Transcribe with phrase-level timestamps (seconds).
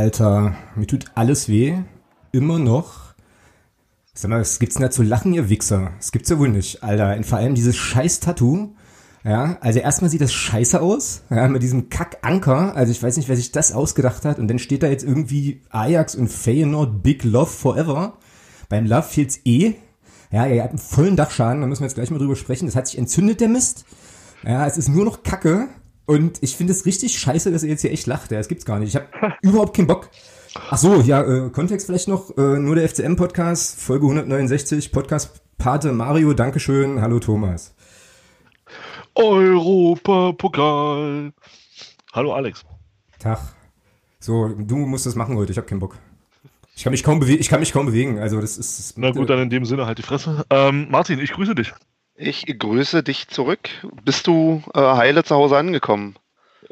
[0.00, 1.74] Alter, mir tut alles weh.
[2.32, 3.12] Immer noch.
[4.14, 5.90] Sag mal, was gibt's denn da zu lachen, ihr Wichser?
[5.98, 7.14] Das gibt's ja wohl nicht, Alter.
[7.14, 8.74] Und vor allem dieses scheiß Tattoo.
[9.24, 12.74] Ja, also erstmal sieht das scheiße aus, ja, mit diesem Kack-Anker.
[12.74, 14.38] Also ich weiß nicht, wer sich das ausgedacht hat.
[14.38, 18.14] Und dann steht da jetzt irgendwie Ajax und Feyenoord Big Love Forever.
[18.70, 19.74] Beim Love fehlt's eh.
[20.32, 22.64] Ja, ihr habt einen vollen Dachschaden, da müssen wir jetzt gleich mal drüber sprechen.
[22.64, 23.84] Das hat sich entzündet, der Mist.
[24.44, 25.68] Ja, es ist nur noch Kacke.
[26.10, 28.32] Und ich finde es richtig scheiße, dass ihr jetzt hier echt lacht.
[28.32, 28.88] Ja, das gibt's gar nicht.
[28.88, 29.06] Ich habe
[29.42, 30.10] überhaupt keinen Bock.
[30.68, 32.36] Ach so, ja, äh, Kontext vielleicht noch.
[32.36, 37.00] Äh, nur der FCM-Podcast, Folge 169, Podcast Pate Mario, Dankeschön.
[37.00, 37.76] Hallo Thomas.
[39.14, 41.32] Europapokal.
[42.12, 42.64] Hallo Alex.
[43.20, 43.38] Tag.
[44.18, 45.96] So, du musst das machen heute, ich habe keinen Bock.
[46.74, 48.80] Ich kann mich kaum bewegen, ich kann mich kaum bewegen, also das ist...
[48.80, 50.44] Das Na gut, dann in dem Sinne halt die Fresse.
[50.50, 51.72] Ähm, Martin, ich grüße dich.
[52.22, 53.70] Ich grüße dich zurück.
[54.04, 56.16] Bist du äh, heile zu Hause angekommen?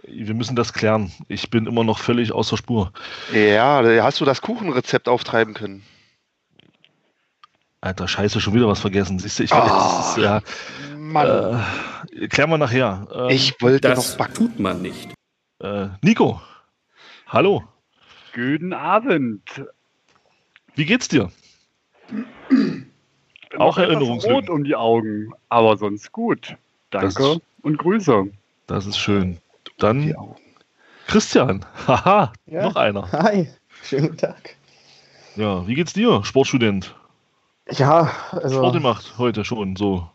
[0.06, 1.10] Wir müssen das klären.
[1.28, 2.92] Ich bin immer noch völlig außer Spur.
[3.32, 5.82] Ja, hast du das Kuchenrezept auftreiben können?
[7.80, 9.18] Alter, scheiße, schon wieder was vergessen.
[9.18, 10.42] Siehst du, ich weiß, Oh, das ist, ja,
[10.96, 11.62] Mann,
[12.12, 13.06] äh, klären wir nachher.
[13.14, 14.34] Ähm, ich wollte Das noch backen.
[14.34, 15.14] tut man nicht.
[15.60, 16.42] äh, Nico,
[17.26, 17.64] hallo.
[18.34, 19.42] Guten Abend.
[20.74, 21.30] Wie geht's dir?
[23.56, 24.36] Auch Erinnerungslücken.
[24.40, 26.56] Rot um die Augen, aber sonst gut.
[26.90, 28.26] Danke ist- und Grüße.
[28.66, 29.38] Das ist schön.
[29.78, 30.14] Dann.
[31.06, 31.64] Christian.
[31.86, 32.64] Haha, Ja.
[32.64, 33.10] noch einer.
[33.12, 33.48] Hi,
[33.82, 34.56] schönen guten Tag.
[35.36, 36.94] Ja, wie geht's dir, Sportstudent?
[37.70, 40.08] Ja, also Sport gemacht heute schon, so.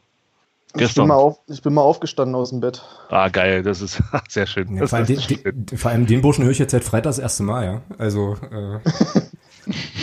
[0.67, 1.07] ich bin, Gestern.
[1.07, 2.83] mal auf, ich bin mal aufgestanden aus dem Bett.
[3.09, 4.75] Ah, geil, das ist sehr schön.
[4.75, 7.19] Ja, vor, allem den, den, vor allem den Burschen höre ich jetzt seit Freitag das
[7.19, 7.81] erste Mal, ja.
[7.97, 8.79] Also, äh,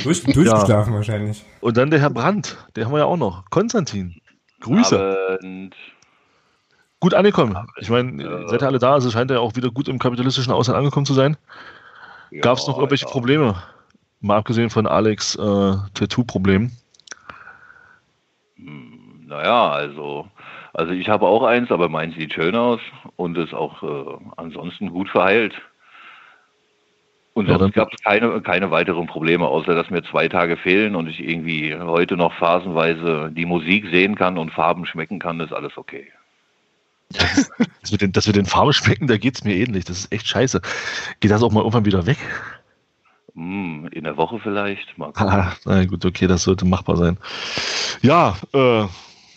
[0.04, 1.44] durch, durchgeschlafen wahrscheinlich.
[1.60, 3.48] Und dann der Herr Brandt, den haben wir ja auch noch.
[3.50, 4.21] Konstantin.
[4.60, 5.38] Grüße.
[5.38, 5.75] Abend.
[7.00, 7.56] Gut angekommen.
[7.78, 8.93] Ich meine, seid ihr alle da?
[8.93, 11.37] Also es scheint ja auch wieder gut im kapitalistischen Ausland angekommen zu sein.
[12.43, 13.10] Gab es noch Ja, irgendwelche ja.
[13.10, 13.62] Probleme?
[14.21, 16.72] Mal abgesehen von Alex äh, Tattoo-Problemen.
[19.27, 20.28] Naja, also,
[20.75, 22.81] also ich habe auch eins, aber meins sieht schön aus
[23.16, 25.54] und ist auch äh, ansonsten gut verheilt.
[27.41, 30.56] Und Ja, sonst dann- gab es keine, keine weiteren Probleme, außer dass mir zwei Tage
[30.59, 35.41] fehlen und ich irgendwie heute noch phasenweise die Musik sehen kann und Farben schmecken kann,
[35.41, 36.06] ist alles okay.
[37.12, 39.84] Das mit den, das mit den Farben schmecken, da geht es mir ähnlich.
[39.87, 40.61] Das ist echt scheiße.
[41.21, 42.19] Geht das auch mal irgendwann wieder weg?
[43.34, 44.99] Hm, in der Woche vielleicht.
[44.99, 45.12] Mal.
[45.15, 47.17] Ah, na gut, okay, das sollte machbar sein.
[48.03, 48.84] Ja, äh,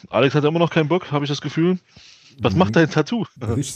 [0.09, 1.80] Alex hat immer noch keinen Bock, habe ich das Gefühl.
[2.41, 3.25] Was macht dein Tattoo?
[3.38, 3.73] Das,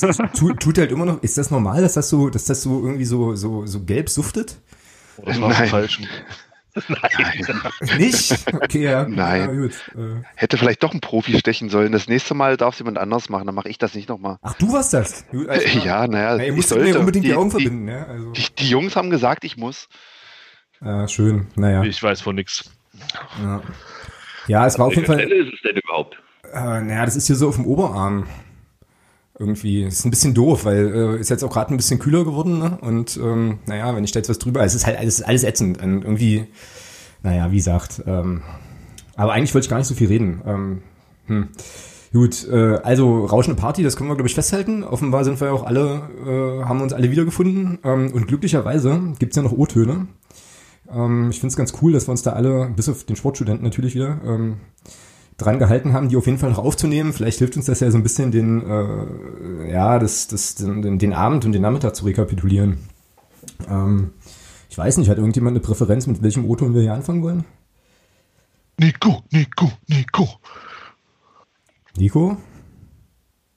[0.00, 1.22] das tut, tut halt immer noch.
[1.22, 4.56] Ist das normal, dass das so, dass das so irgendwie so, so, so gelb suftet?
[5.24, 5.68] Das war Nein.
[5.68, 6.00] falsch.
[7.98, 8.34] Nicht?
[8.52, 9.08] Okay, ja.
[9.08, 9.40] Nein.
[9.40, 9.72] Ja, gut.
[9.96, 11.90] Äh, Hätte vielleicht doch ein Profi stechen sollen.
[11.92, 14.36] Das nächste Mal darf es jemand anders machen, dann mache ich das nicht nochmal.
[14.42, 15.26] Ach, du warst das?
[15.28, 15.58] Gut, klar.
[15.84, 16.98] Ja, naja, Na, ihr ich musstet mir sollte.
[17.00, 18.04] unbedingt die, Die- Augen die- verbinden, ja.
[18.04, 19.88] Also, Die, die Jungs haben gesagt, ich muss.
[20.80, 21.82] ah, schön, naja.
[21.84, 22.70] Ich weiß von nichts.
[23.42, 23.62] Ja.
[24.48, 25.18] ja, es war auf jeden Fall.
[25.18, 26.16] Stelle ist es denn überhaupt?
[26.56, 28.24] Äh, naja, das ist hier so auf dem Oberarm.
[29.38, 29.84] Irgendwie.
[29.84, 32.78] Ist ein bisschen doof, weil äh, ist jetzt auch gerade ein bisschen kühler geworden, ne?
[32.80, 35.82] Und ähm, naja, wenn ich da jetzt was drüber, es ist halt alles, alles ätzend.
[35.82, 36.46] Und irgendwie,
[37.22, 38.42] naja, wie gesagt, ähm,
[39.14, 40.40] aber eigentlich wollte ich gar nicht so viel reden.
[40.46, 40.82] Ähm,
[41.26, 41.48] hm.
[42.12, 44.84] Gut, äh, also rauschende Party, das können wir, glaube ich, festhalten.
[44.84, 47.78] Offenbar sind wir auch alle, äh, haben uns alle wiedergefunden.
[47.84, 50.06] Ähm, und glücklicherweise gibt's ja noch O-Töne.
[50.90, 53.64] Ähm, ich finde es ganz cool, dass wir uns da alle, bis auf den Sportstudenten
[53.64, 54.56] natürlich wieder, ähm,
[55.36, 57.12] dran gehalten haben, die auf jeden Fall noch aufzunehmen.
[57.12, 61.12] Vielleicht hilft uns das ja so ein bisschen, den, äh, ja, das, das, den, den
[61.12, 62.78] Abend und den Nachmittag zu rekapitulieren.
[63.68, 64.12] Ähm,
[64.70, 67.44] ich weiß nicht, hat irgendjemand eine Präferenz, mit welchem O-Ton wir hier anfangen wollen?
[68.78, 70.28] Nico, Nico, Nico.
[71.96, 72.36] Nico?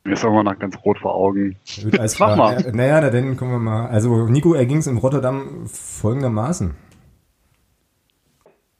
[0.06, 1.58] Mir ist immer noch ganz rot vor Augen.
[1.98, 2.66] Alles Mach mal.
[2.66, 3.88] Äh, naja, na dann kommen wir mal.
[3.88, 6.74] Also Nico erging es in Rotterdam folgendermaßen.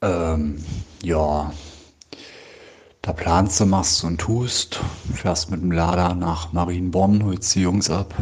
[0.02, 0.64] Ähm,
[1.04, 1.52] ja.
[3.02, 4.82] Da planst du, machst und tust.
[5.14, 8.14] Fährst mit dem Lader nach Marienborn, holst die Jungs ab.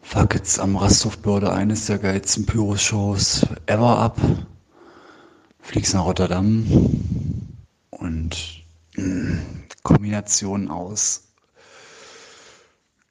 [0.00, 4.20] Fackelst am Rasthofbörde eines der geilsten Pyro-Shows ever ab.
[5.60, 6.64] Fliegst nach Rotterdam.
[7.90, 8.64] Und
[8.96, 9.38] mh,
[9.82, 11.24] Kombination aus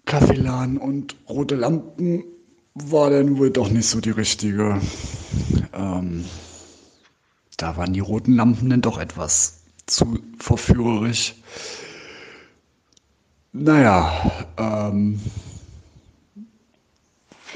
[0.05, 2.23] Kaffeeladen und rote Lampen
[2.75, 4.79] war dann wohl doch nicht so die richtige.
[5.73, 6.25] Ähm,
[7.57, 11.35] da waren die roten Lampen dann doch etwas zu verführerisch.
[13.51, 15.19] Naja, ähm,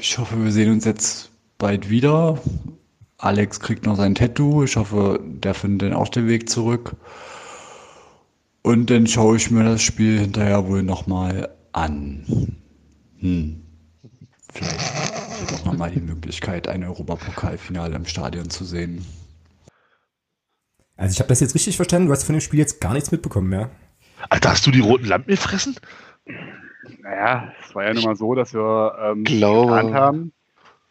[0.00, 2.40] ich hoffe, wir sehen uns jetzt bald wieder.
[3.18, 4.62] Alex kriegt noch sein Tattoo.
[4.62, 6.94] Ich hoffe, der findet dann auch den Weg zurück.
[8.62, 12.56] Und dann schaue ich mir das Spiel hinterher wohl nochmal an.
[13.18, 13.62] Hm.
[14.52, 19.04] vielleicht doch nochmal die Möglichkeit, ein Europapokalfinale im Stadion zu sehen.
[20.98, 23.12] Also ich habe das jetzt richtig verstanden, du hast von dem Spiel jetzt gar nichts
[23.12, 23.70] mitbekommen mehr.
[24.28, 25.76] Alter, hast du die roten Lampen gefressen?
[27.02, 30.32] Naja, es war ja nun mal so, dass wir ähm, geplant haben,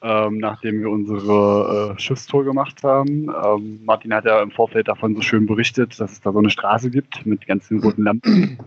[0.01, 3.27] ähm, nachdem wir unsere äh, Schiffstour gemacht haben.
[3.30, 6.51] Ähm, Martin hat ja im Vorfeld davon so schön berichtet, dass es da so eine
[6.51, 8.60] Straße gibt mit ganz vielen roten Lampen.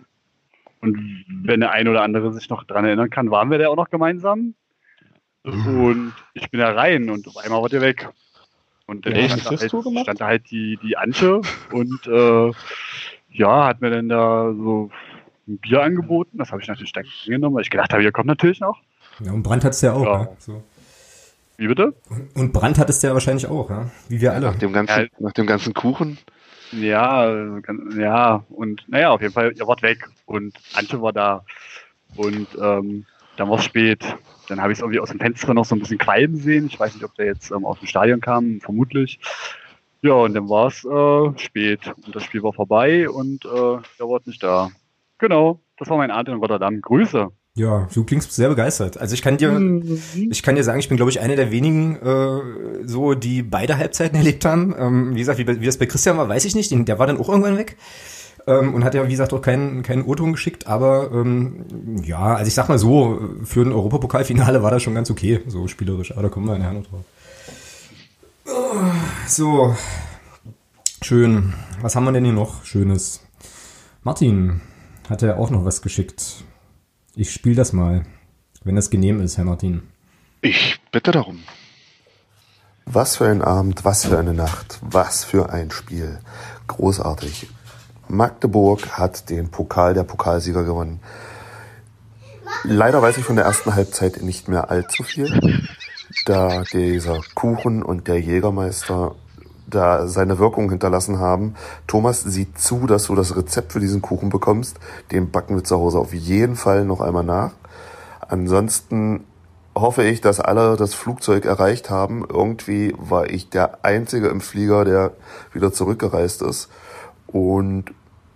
[0.82, 3.76] Und wenn der ein oder andere sich noch dran erinnern kann, waren wir da auch
[3.76, 4.54] noch gemeinsam.
[5.42, 8.10] Und ich bin da rein und auf einmal war der weg.
[8.90, 9.38] Und dann Echt?
[9.38, 10.02] stand, da halt, gemacht?
[10.02, 12.50] stand da halt die, die Antje und äh,
[13.30, 14.90] ja, hat mir dann da so
[15.46, 16.38] ein Bier angeboten.
[16.38, 18.80] Das habe ich natürlich dann genommen, weil ich gedacht habe, ihr kommt natürlich noch.
[19.20, 20.02] Ja, und Brand hat es ja auch.
[20.02, 20.20] Ja.
[20.22, 20.28] Ja.
[20.40, 20.64] So.
[21.56, 21.94] Wie bitte?
[22.34, 23.88] Und Brand hat es ja wahrscheinlich auch, ja?
[24.08, 24.46] wie wir alle.
[24.46, 25.06] Nach dem ganzen, Ja.
[25.20, 26.18] nach dem ganzen Kuchen.
[26.72, 27.32] Ja,
[27.96, 31.44] ja, und naja, auf jeden Fall, ihr wart weg und Antje war da.
[32.16, 34.04] Und ähm, dann war es spät.
[34.50, 36.66] Dann habe ich es irgendwie aus dem Fenster noch so ein bisschen qualmen sehen.
[36.66, 39.20] Ich weiß nicht, ob der jetzt ähm, aus dem Stadion kam, vermutlich.
[40.02, 41.80] Ja, und dann war es äh, spät.
[42.04, 43.48] Und das Spiel war vorbei und äh,
[43.98, 44.70] der war nicht da.
[45.18, 46.80] Genau, das war mein Abend in Rotterdam.
[46.80, 47.28] Grüße.
[47.54, 48.96] Ja, du klingst sehr begeistert.
[48.96, 49.50] Also ich kann dir,
[50.14, 53.76] ich kann dir sagen, ich bin, glaube ich, einer der wenigen, äh, so, die beide
[53.76, 54.74] Halbzeiten erlebt haben.
[54.78, 56.72] Ähm, wie gesagt, wie, wie das bei Christian war, weiß ich nicht.
[56.88, 57.76] Der war dann auch irgendwann weg.
[58.46, 60.66] Ähm, und hat ja, wie gesagt, auch keinen, keinen O-Ton geschickt.
[60.66, 65.10] Aber ähm, ja, also ich sag mal so, für ein Europapokalfinale war das schon ganz
[65.10, 66.12] okay, so spielerisch.
[66.12, 67.04] Aber da kommen wir nachher noch drauf.
[69.26, 69.76] So,
[71.02, 71.54] schön.
[71.80, 73.20] Was haben wir denn hier noch Schönes?
[74.02, 74.60] Martin
[75.08, 76.44] hat ja auch noch was geschickt.
[77.14, 78.04] Ich spiele das mal,
[78.64, 79.82] wenn das genehm ist, Herr Martin.
[80.40, 81.40] Ich bitte darum.
[82.86, 86.18] Was für ein Abend, was für eine Nacht, was für ein Spiel.
[86.66, 87.46] Großartig.
[88.10, 91.00] Magdeburg hat den Pokal der Pokalsieger gewonnen.
[92.64, 95.68] Leider weiß ich von der ersten Halbzeit nicht mehr allzu viel,
[96.26, 99.14] da dieser Kuchen und der Jägermeister
[99.66, 101.54] da seine Wirkung hinterlassen haben.
[101.86, 104.78] Thomas, sieh zu, dass du das Rezept für diesen Kuchen bekommst.
[105.12, 107.52] Den backen wir zu Hause auf jeden Fall noch einmal nach.
[108.28, 109.24] Ansonsten
[109.74, 112.24] hoffe ich, dass alle das Flugzeug erreicht haben.
[112.28, 115.12] Irgendwie war ich der Einzige im Flieger, der
[115.52, 116.68] wieder zurückgereist ist.
[117.28, 117.86] Und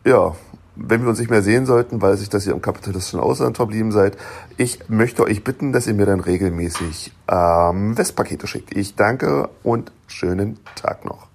[0.05, 0.35] ja,
[0.77, 3.93] wenn wir uns nicht mehr sehen sollten, weiß ich, dass ihr im kapitalistischen Ausland verblieben
[3.93, 4.17] seid.
[4.57, 8.77] Ich möchte euch bitten, dass ihr mir dann regelmäßig ähm, Westpakete schickt.
[8.77, 11.29] Ich danke und schönen Tag noch.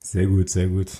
[0.00, 0.90] Sehr gut, sehr gut.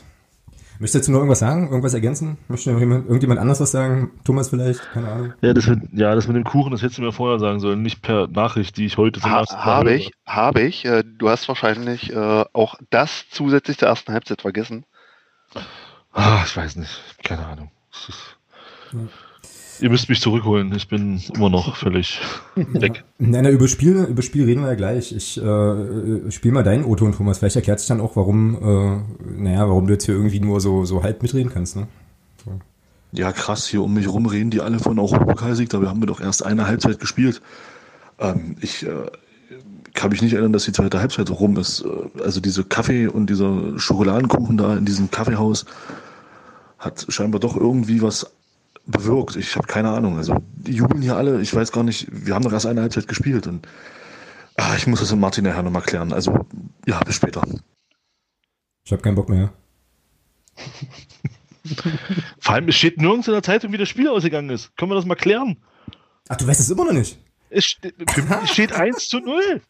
[0.81, 1.69] Möchtest du noch irgendwas sagen?
[1.69, 2.37] Irgendwas ergänzen?
[2.49, 4.11] Möchte noch jemand, irgendjemand anders was sagen?
[4.25, 4.81] Thomas vielleicht?
[4.93, 5.33] Keine Ahnung.
[5.41, 7.83] Ja das, mit, ja, das mit dem Kuchen, das hättest du mir vorher sagen sollen,
[7.83, 10.85] nicht per Nachricht, die ich heute zum Ha, ersten Mal habe ich, habe ich.
[10.85, 14.85] Äh, Du hast wahrscheinlich äh, auch das zusätzlich zur ersten Halbzeit vergessen.
[16.15, 16.91] Ah, ich weiß nicht.
[17.23, 17.71] Keine Ahnung.
[18.09, 18.37] Ist-
[19.81, 20.73] Ihr müsst mich zurückholen.
[20.77, 22.21] Ich bin immer noch völlig
[22.55, 23.03] weg.
[23.19, 25.11] Nein, na, über Spiel, über Spiel reden wir ja gleich.
[25.13, 27.39] Ich äh, spiel mal deinen Otto und Thomas.
[27.39, 30.85] Vielleicht erklärt sich dann auch, warum, äh, naja, warum du jetzt hier irgendwie nur so,
[30.85, 31.89] so halb mitreden kannst, ne?
[33.11, 36.21] Ja, krass, hier um mich rum reden die alle von Europapokalsieg, dabei haben wir doch
[36.21, 37.43] erst eine Halbzeit gespielt.
[38.19, 39.07] Ähm, ich äh,
[39.93, 41.85] kann mich nicht erinnern, dass die zweite Halbzeit rum ist.
[41.85, 45.65] Äh, Also diese Kaffee und dieser Schokoladenkuchen da in diesem Kaffeehaus
[46.85, 48.35] hat scheinbar doch irgendwie was
[48.87, 49.37] bewirkt.
[49.37, 50.17] Ich habe keine Ahnung.
[50.17, 53.09] Also die jubeln hier alle, ich weiß gar nicht, wir haben doch erst eine Halbzeit
[53.09, 53.67] gespielt und
[54.57, 56.13] ah, ich muss das mit Martin nachher nochmal klären.
[56.13, 56.47] Also
[56.87, 57.43] ja, bis später.
[58.85, 59.53] Ich habe keinen Bock mehr.
[62.41, 64.77] Vor allem, es steht nirgends in der Zeitung, wie das Spiel ausgegangen ist.
[64.77, 65.57] Können wir das mal klären?
[66.29, 67.19] Ach, du weißt es immer noch nicht.
[67.49, 67.95] Es steht,
[68.45, 69.63] steht 1 zu 0.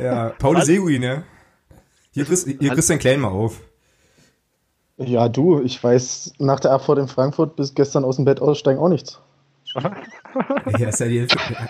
[0.00, 1.22] Ja, Paul Seguin, ja.
[2.12, 3.60] Hier, Chris, hier Christian Klein mal auf.
[4.98, 8.78] Ja, du, ich weiß nach der Abfahrt in Frankfurt bis gestern aus dem Bett aussteigen
[8.80, 9.20] auch nichts.
[10.78, 11.26] Ja, ist ja die,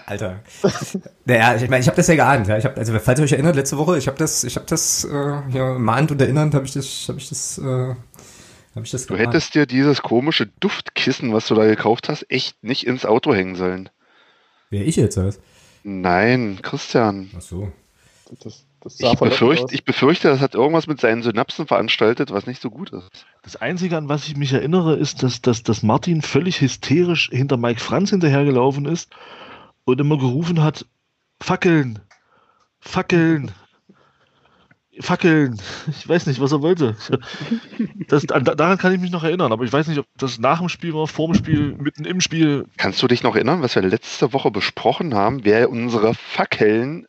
[0.06, 0.40] Alter.
[1.24, 2.46] Naja, ich meine, ich habe das ja geahnt.
[2.48, 2.58] Ja.
[2.58, 5.04] Ich hab, also, falls ihr euch erinnert, letzte Woche, ich habe das, ich habe das
[5.04, 7.96] äh, ja, mahnt und erinnernd, habe ich das, habe ich das, äh, habe
[8.82, 9.28] ich das Du geahnt.
[9.28, 13.54] hättest dir dieses komische Duftkissen, was du da gekauft hast, echt nicht ins Auto hängen
[13.56, 13.88] sollen.
[14.70, 15.40] Wer ich jetzt was?
[15.84, 17.30] Nein, Christian.
[17.36, 17.72] Ach so.
[18.42, 18.64] Das,
[18.98, 22.90] Ich befürchte, ich befürchte, das hat irgendwas mit seinen Synapsen veranstaltet, was nicht so gut
[22.90, 23.26] ist.
[23.42, 27.56] Das Einzige, an was ich mich erinnere, ist, dass, dass, dass Martin völlig hysterisch hinter
[27.56, 29.10] Mike Franz hinterhergelaufen ist
[29.84, 30.86] und immer gerufen hat,
[31.40, 31.98] Fackeln,
[32.78, 33.52] Fackeln,
[35.00, 35.60] Fackeln.
[35.88, 36.96] Ich weiß nicht, was er wollte.
[38.08, 40.60] Das, an, daran kann ich mich noch erinnern, aber ich weiß nicht, ob das nach
[40.60, 42.66] dem Spiel war, vor dem Spiel, mitten im Spiel.
[42.76, 47.06] Kannst du dich noch erinnern, was wir letzte Woche besprochen haben, wer unsere Fackeln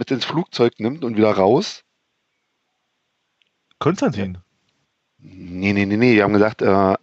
[0.00, 1.84] mit ins Flugzeug nimmt und wieder raus?
[3.78, 4.38] Konstantin.
[5.18, 6.14] Nee, nee, nee, nee.
[6.14, 6.94] Wir haben gesagt, äh,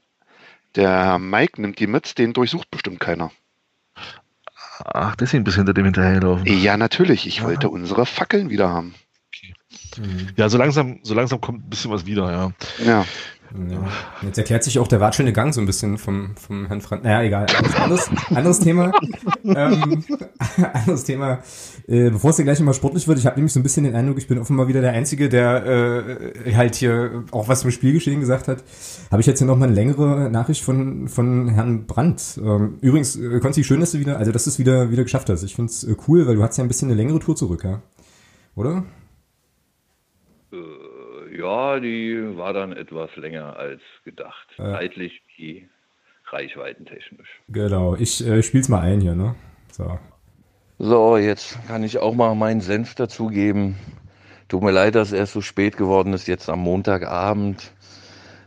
[0.75, 3.31] der Mike nimmt die mit, den durchsucht bestimmt keiner.
[4.83, 6.47] Ach, deswegen bis hinter dem hinterherlaufen.
[6.47, 7.27] Ja, natürlich.
[7.27, 8.95] Ich wollte unsere Fackeln wieder haben.
[10.35, 12.51] Ja, so langsam, so langsam kommt ein bisschen was wieder, ja.
[12.83, 13.05] Ja.
[13.53, 13.87] Ja.
[14.21, 17.03] Jetzt erklärt sich auch der watschelnde Gang so ein bisschen vom, vom Herrn Franz.
[17.03, 17.45] Naja, egal.
[17.79, 18.91] Anderes, anderes Thema.
[19.43, 20.03] ähm,
[20.73, 21.39] anderes Thema.
[21.87, 23.95] Äh, bevor es dir gleich immer sportlich wird, ich habe nämlich so ein bisschen den
[23.95, 28.19] Eindruck, ich bin offenbar wieder der Einzige, der äh, halt hier auch was zum Spielgeschehen
[28.19, 28.63] gesagt hat.
[29.11, 32.39] Habe ich jetzt hier noch mal eine längere Nachricht von, von Herrn Brandt.
[32.43, 35.29] Ähm, übrigens, äh, Konzi, schön, dass du wieder, also dass du es wieder, wieder geschafft
[35.29, 35.43] hast.
[35.43, 37.63] Ich finde es äh, cool, weil du hast ja ein bisschen eine längere Tour zurück,
[37.63, 37.81] ja?
[38.55, 38.83] Oder?
[41.37, 44.47] Ja, die war dann etwas länger als gedacht.
[44.57, 44.73] Ja.
[44.73, 45.69] Zeitlich wie
[46.25, 47.29] reichweitentechnisch.
[47.47, 47.95] Genau.
[47.95, 49.35] Ich äh, spiel's mal ein hier, ne?
[49.71, 49.99] So.
[50.79, 53.75] So, jetzt kann ich auch mal meinen Senf dazugeben.
[54.47, 57.71] Tut mir leid, dass es erst so spät geworden ist, jetzt am Montagabend.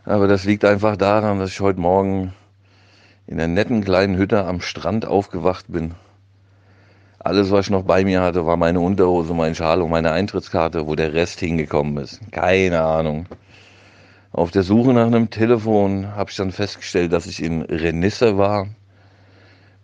[0.03, 2.33] Aber das liegt einfach daran, dass ich heute Morgen
[3.25, 5.95] in einer netten kleinen Hütte am Strand aufgewacht bin.
[7.23, 10.87] Alles, was ich noch bei mir hatte, war meine Unterhose, mein Schal und meine Eintrittskarte,
[10.87, 12.19] wo der Rest hingekommen ist.
[12.31, 13.27] Keine Ahnung.
[14.31, 18.69] Auf der Suche nach einem Telefon habe ich dann festgestellt, dass ich in Renisse war.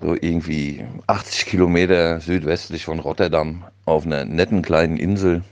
[0.01, 5.43] So irgendwie 80 Kilometer südwestlich von Rotterdam auf einer netten kleinen Insel.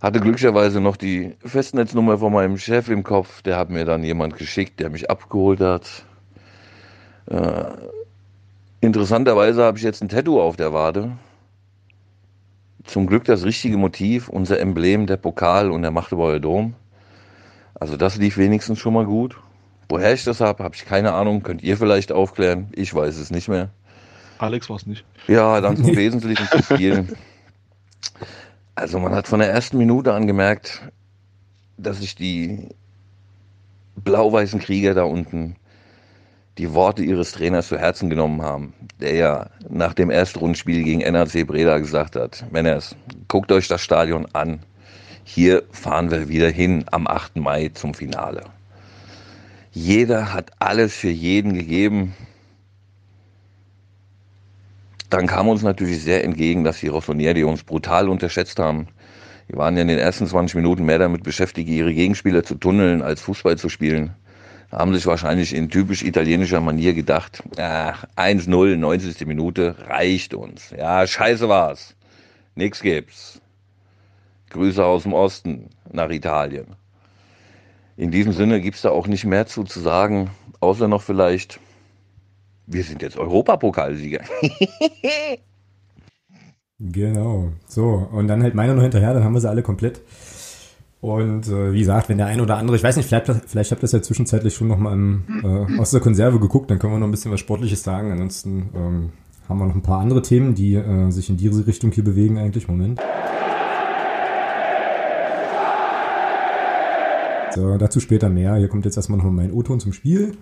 [0.00, 3.42] Hatte glücklicherweise noch die Festnetznummer von meinem Chef im Kopf.
[3.42, 6.06] Der hat mir dann jemand geschickt, der mich abgeholt hat.
[7.26, 7.64] Äh,
[8.80, 11.12] interessanterweise habe ich jetzt ein Tattoo auf der Wade.
[12.84, 16.74] Zum Glück das richtige Motiv, unser Emblem, der Pokal und der Magdeburger Dom.
[17.74, 19.36] Also das lief wenigstens schon mal gut.
[19.88, 21.42] Woher ich das habe, habe ich keine Ahnung.
[21.42, 22.68] Könnt ihr vielleicht aufklären?
[22.72, 23.70] Ich weiß es nicht mehr.
[24.38, 25.04] Alex war es nicht.
[25.28, 27.06] Ja, dann zum Wesentlichen zu viel.
[28.74, 30.82] Also man hat von der ersten Minute an gemerkt,
[31.76, 32.68] dass sich die
[33.96, 35.56] blau-weißen Krieger da unten
[36.58, 41.46] die Worte ihres Trainers zu Herzen genommen haben, der ja nach dem Erstrundenspiel gegen NAC
[41.46, 42.96] Breda gesagt hat, Männers,
[43.28, 44.60] guckt euch das Stadion an.
[45.24, 47.36] Hier fahren wir wieder hin am 8.
[47.36, 48.44] Mai zum Finale.
[49.72, 52.14] Jeder hat alles für jeden gegeben.
[55.10, 58.88] Dann kam uns natürlich sehr entgegen, dass die Rossonieri uns brutal unterschätzt haben.
[59.48, 63.02] Die waren ja in den ersten 20 Minuten mehr damit beschäftigt, ihre Gegenspieler zu tunneln,
[63.02, 64.14] als Fußball zu spielen.
[64.70, 69.26] Haben sich wahrscheinlich in typisch italienischer Manier gedacht, ach, 1-0, 90.
[69.26, 70.70] Minute, reicht uns.
[70.76, 71.94] Ja, scheiße war's.
[72.54, 73.40] Nix gibt's.
[74.50, 76.76] Grüße aus dem Osten nach Italien.
[77.96, 80.30] In diesem Sinne gibt's da auch nicht mehr zu, zu sagen,
[80.60, 81.60] außer noch vielleicht,
[82.66, 84.20] wir sind jetzt Europapokalsieger.
[86.78, 87.52] Genau.
[87.66, 90.02] So, und dann halt meiner noch hinterher, dann haben wir sie alle komplett.
[91.00, 93.80] Und äh, wie gesagt, wenn der ein oder andere, ich weiß nicht, vielleicht, vielleicht habt
[93.80, 96.94] ihr das ja zwischenzeitlich schon noch mal im, äh, aus der Konserve geguckt, dann können
[96.94, 98.12] wir noch ein bisschen was Sportliches sagen.
[98.12, 99.10] Ansonsten ähm,
[99.48, 102.38] haben wir noch ein paar andere Themen, die äh, sich in diese Richtung hier bewegen
[102.38, 102.66] eigentlich.
[102.66, 103.00] Moment.
[107.54, 108.56] So, dazu später mehr.
[108.56, 110.32] Hier kommt jetzt erstmal noch mein O-Ton zum Spiel.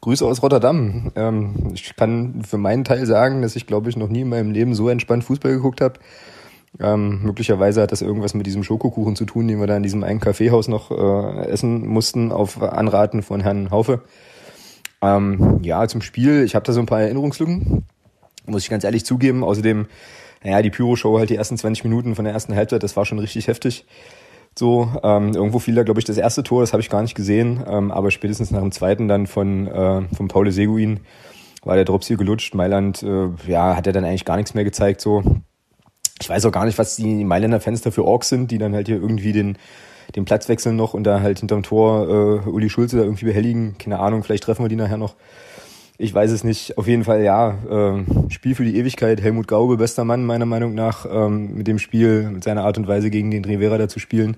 [0.00, 1.12] Grüße aus Rotterdam.
[1.16, 4.50] Ähm, ich kann für meinen Teil sagen, dass ich, glaube ich, noch nie in meinem
[4.50, 6.00] Leben so entspannt Fußball geguckt habe.
[6.80, 10.04] Ähm, möglicherweise hat das irgendwas mit diesem Schokokuchen zu tun, den wir da in diesem
[10.04, 14.02] einen Kaffeehaus noch äh, essen mussten, auf Anraten von Herrn Haufe.
[15.02, 17.84] Ähm, ja, zum Spiel, ich habe da so ein paar Erinnerungslücken,
[18.46, 19.44] muss ich ganz ehrlich zugeben.
[19.44, 19.86] Außerdem,
[20.42, 23.18] naja, die Pyro-Show halt die ersten 20 Minuten von der ersten Halbzeit, das war schon
[23.18, 23.84] richtig heftig.
[24.58, 27.14] So, ähm, irgendwo fiel da, glaube ich, das erste Tor, das habe ich gar nicht
[27.14, 31.00] gesehen, ähm, aber spätestens nach dem zweiten dann von, äh, von Paul Seguin
[31.64, 32.54] war der Drops hier gelutscht.
[32.54, 35.22] Mailand, äh, ja, hat er dann eigentlich gar nichts mehr gezeigt, so.
[36.22, 38.86] Ich weiß auch gar nicht, was die Mailänder da für Orks sind, die dann halt
[38.86, 39.58] hier irgendwie den,
[40.14, 43.76] den Platz wechseln noch und da halt hinterm Tor äh, Uli Schulze da irgendwie behelligen.
[43.76, 45.16] Keine Ahnung, vielleicht treffen wir die nachher noch.
[45.98, 46.78] Ich weiß es nicht.
[46.78, 47.56] Auf jeden Fall ja.
[47.68, 49.20] Äh, Spiel für die Ewigkeit.
[49.20, 52.86] Helmut Gaube, bester Mann meiner Meinung nach, ähm, mit dem Spiel, mit seiner Art und
[52.86, 54.36] Weise gegen den Rivera da zu spielen.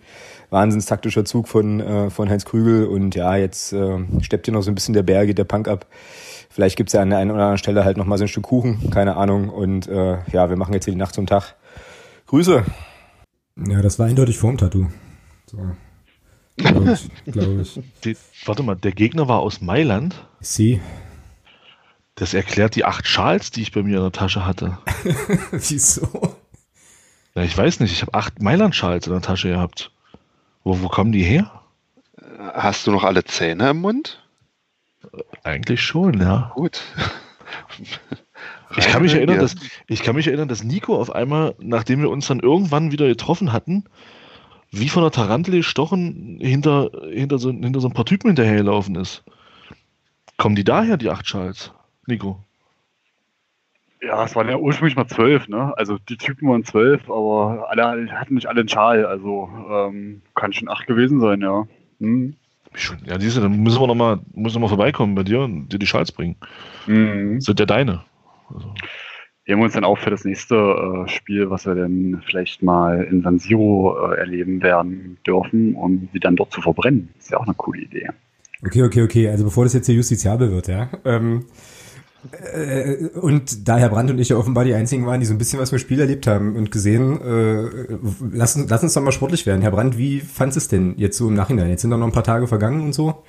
[0.48, 4.62] Wahnsinns taktischer Zug von, äh, von Heinz Krügel und ja, jetzt äh, steppt hier noch
[4.62, 5.86] so ein bisschen der Bär, geht der Punk ab.
[6.48, 8.44] Vielleicht gibt's ja an der einen oder anderen Stelle halt noch mal so ein Stück
[8.44, 9.50] Kuchen, keine Ahnung.
[9.50, 11.56] Und äh, ja, wir machen jetzt hier die Nacht zum Tag.
[12.26, 12.64] Grüße.
[13.68, 14.88] Ja, das war eindeutig vorm Tattoo.
[15.46, 15.58] So.
[16.56, 17.10] Glaube ich.
[17.32, 17.80] Glaub ich.
[18.04, 20.26] Die, warte mal, der Gegner war aus Mailand.
[20.40, 20.80] Sie.
[22.16, 24.78] Das erklärt die acht Schals, die ich bei mir in der Tasche hatte.
[25.50, 26.36] Wieso?
[27.34, 29.90] Ja, ich weiß nicht, ich habe acht Mailand-Schals in der Tasche gehabt.
[30.62, 31.50] Wo, wo kommen die her?
[32.38, 34.22] Hast du noch alle Zähne im Mund?
[35.42, 36.52] Eigentlich schon, ja.
[36.54, 36.80] Gut.
[38.76, 39.42] Ich kann mich erinnern, hier.
[39.42, 39.54] dass
[39.86, 43.52] ich kann mich erinnern, dass Nico auf einmal, nachdem wir uns dann irgendwann wieder getroffen
[43.52, 43.84] hatten,
[44.70, 49.22] wie von der Tarantel gestochen hinter, hinter, so, hinter so ein paar Typen hinterhergelaufen ist.
[50.36, 51.72] Kommen die daher, die acht Schals,
[52.06, 52.40] Nico?
[54.02, 55.72] Ja, es waren ja ursprünglich mal zwölf, ne?
[55.78, 60.52] Also die Typen waren zwölf, aber alle hatten nicht alle einen Schal, also ähm, kann
[60.52, 61.66] schon acht gewesen sein, ja.
[62.00, 62.36] Hm.
[62.74, 65.68] Schon, ja, diese, dann müssen wir noch mal, müssen wir mal vorbeikommen bei dir und
[65.68, 66.36] dir die Schals bringen.
[66.86, 67.40] Mhm.
[67.40, 68.04] Sind ja deine.
[68.52, 68.74] Also,
[69.46, 73.22] wir uns dann auch für das nächste äh, Spiel, was wir dann vielleicht mal in
[73.22, 77.10] San Siro äh, erleben werden dürfen, um sie dann dort zu verbrennen.
[77.18, 78.08] Ist ja auch eine coole Idee.
[78.64, 79.28] Okay, okay, okay.
[79.28, 80.88] Also bevor das jetzt hier justiziabel wird, ja.
[81.04, 81.44] Ähm,
[82.32, 85.38] äh, und da Herr Brandt und ich ja offenbar die einzigen waren, die so ein
[85.38, 87.96] bisschen was vom Spiel erlebt haben und gesehen, äh,
[88.32, 89.62] lass, uns- lass uns doch mal sportlich werden.
[89.62, 91.68] Herr Brandt, wie fandst es denn jetzt so im Nachhinein?
[91.70, 93.24] Jetzt sind doch noch ein paar Tage vergangen und so.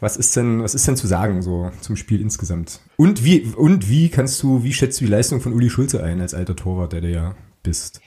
[0.00, 2.80] Was ist denn, was ist denn zu sagen so zum Spiel insgesamt?
[2.96, 6.20] Und wie, und wie kannst du, wie schätzt du die Leistung von Uli Schulze ein
[6.22, 8.00] als alter Torwart, der du ja bist?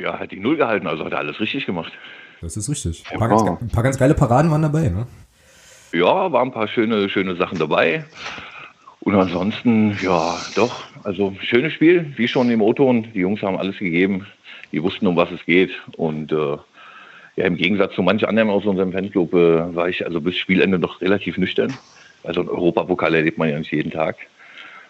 [0.00, 1.92] Ja, hat die Null gehalten, also hat er alles richtig gemacht.
[2.40, 3.04] Das ist richtig.
[3.10, 5.06] Ein paar, ganz, ein paar ganz geile Paraden waren dabei, ne?
[5.92, 8.04] Ja, waren ein paar schöne, schöne Sachen dabei.
[9.00, 13.08] Und ansonsten, ja, doch, also schönes Spiel, wie schon im O-Ton.
[13.12, 14.26] Die Jungs haben alles gegeben.
[14.70, 15.70] Die wussten, um was es geht.
[15.96, 16.56] Und äh,
[17.36, 20.78] ja, im Gegensatz zu manch anderen aus unserem Fanclub äh, war ich also bis Spielende
[20.78, 21.74] noch relativ nüchtern.
[22.24, 24.16] Also ein Europapokal erlebt man ja nicht jeden Tag.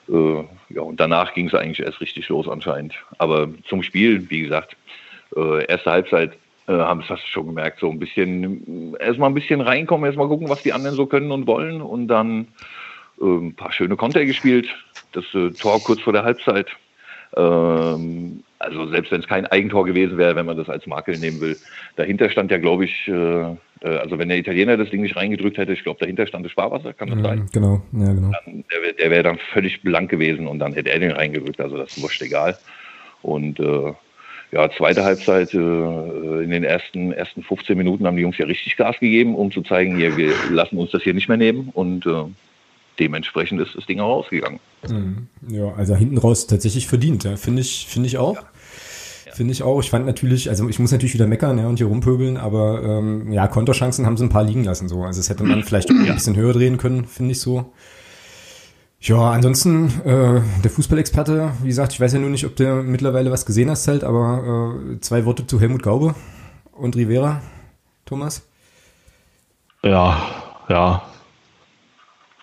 [0.09, 2.94] Äh, ja, und danach ging es eigentlich erst richtig los anscheinend.
[3.18, 4.76] Aber zum Spiel, wie gesagt,
[5.35, 6.32] äh, erste Halbzeit
[6.69, 10.28] äh, haben es hast du schon gemerkt, so ein bisschen, erstmal ein bisschen reinkommen, erstmal
[10.28, 12.49] gucken, was die anderen so können und wollen und dann
[13.21, 14.69] äh, ein paar schöne Konter gespielt.
[15.12, 16.68] Das äh, Tor kurz vor der Halbzeit.
[17.37, 21.40] Ähm, also selbst wenn es kein Eigentor gewesen wäre, wenn man das als Makel nehmen
[21.40, 21.57] will.
[21.96, 23.57] Dahinter stand ja, glaube ich, äh, äh,
[23.98, 26.92] also wenn der Italiener das Ding nicht reingedrückt hätte, ich glaube, dahinter stand das Sparwasser,
[26.92, 27.38] kann das sein?
[27.40, 28.31] Mhm, genau, ja, genau.
[28.46, 31.61] Der, wär- der wäre dann völlig blank gewesen und dann hätte er den reingedrückt.
[31.61, 32.57] Also das ist wurscht egal.
[33.22, 33.92] Und äh,
[34.53, 38.77] ja, zweite Halbzeit, äh, in den ersten, ersten 15 Minuten haben die Jungs ja richtig
[38.77, 41.71] Gas gegeben, um zu zeigen, hier, wir lassen uns das hier nicht mehr nehmen.
[41.73, 42.25] Und äh,
[42.99, 44.61] dementsprechend ist das Ding auch ausgegangen.
[44.87, 45.29] Mhm.
[45.49, 47.37] Ja, also hinten raus tatsächlich verdient, ja.
[47.37, 48.37] finde ich, finde ich auch.
[49.35, 49.81] Finde ich auch.
[49.81, 53.33] Ich fand natürlich, also ich muss natürlich wieder meckern ja, und hier rumpöbeln, aber ähm,
[53.33, 54.88] ja, Konterchancen haben sie ein paar liegen lassen.
[54.88, 55.05] so.
[55.05, 57.73] Also es hätte man vielleicht ein bisschen höher drehen können, finde ich so.
[59.05, 63.33] Ja, ansonsten, äh, der Fußballexperte, wie gesagt, ich weiß ja nur nicht, ob du mittlerweile
[63.33, 66.15] was gesehen hast halt, aber äh, zwei Worte zu Helmut Gaube
[66.71, 67.43] und Rivera,
[68.05, 68.47] Thomas?
[69.83, 70.17] ja,
[70.69, 71.03] ja.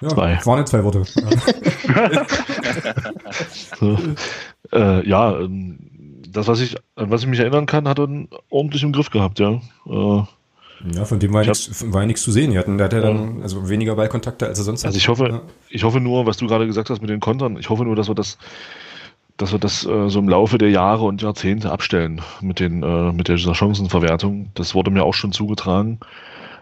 [0.02, 0.34] Ja, Zwei.
[0.34, 1.04] es waren ja zwei Worte.
[1.16, 2.22] Ja.
[3.80, 3.98] So.
[4.72, 5.80] Äh, ja, ähm,
[6.28, 8.08] das, was ich, an was ich mich erinnern kann, hat er
[8.52, 9.60] ordentlich im Griff gehabt, ja.
[10.96, 12.52] Ja, von dem war, nichts, war nichts zu sehen.
[12.52, 15.02] Die hatten, der hat ja dann also weniger Ballkontakte, als er sonst Also hat.
[15.02, 15.42] ich hoffe, Ja.
[15.70, 18.08] ich hoffe nur, was du gerade gesagt hast mit den Kontern, ich hoffe nur, dass
[18.08, 18.38] wir das,
[19.38, 23.12] dass wir das äh, so im Laufe der Jahre und Jahrzehnte abstellen mit den, äh,
[23.12, 24.52] mit dieser Chancenverwertung.
[24.54, 26.00] Das wurde mir auch schon zugetragen,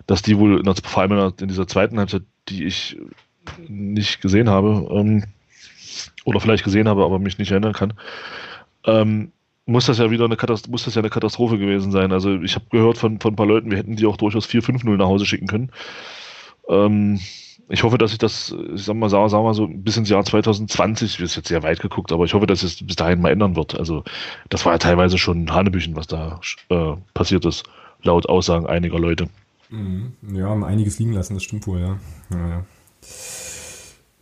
[0.08, 2.97] dass die wohl in der, vor allem in, der, in dieser zweiten Halbzeit, die ich
[3.67, 5.25] nicht gesehen habe, ähm,
[6.25, 7.93] oder vielleicht gesehen habe, aber mich nicht erinnern kann,
[8.86, 9.32] ähm,
[9.67, 12.12] muss das ja wieder eine Katastrophe, muss das ja eine Katastrophe gewesen sein.
[12.12, 14.95] Also ich habe gehört von, von ein paar Leuten, wir hätten die auch durchaus 4-5-0
[14.95, 15.71] nach Hause schicken können.
[16.69, 17.19] Ähm,
[17.69, 20.23] ich hoffe, dass sich das, ich sag mal, sagen wir mal so bis ins Jahr
[20.23, 23.58] 2020, ist jetzt sehr weit geguckt, aber ich hoffe, dass es bis dahin mal ändern
[23.58, 23.77] wird.
[23.77, 24.06] Also
[24.49, 27.65] das war ja teilweise schon Hanebüchen, was da äh, passiert ist,
[28.01, 29.27] laut Aussagen einiger Leute.
[29.69, 30.13] Mhm.
[30.34, 31.97] Ja, haben einiges liegen lassen, das stimmt wohl, ja.
[32.32, 32.65] Ja, ja.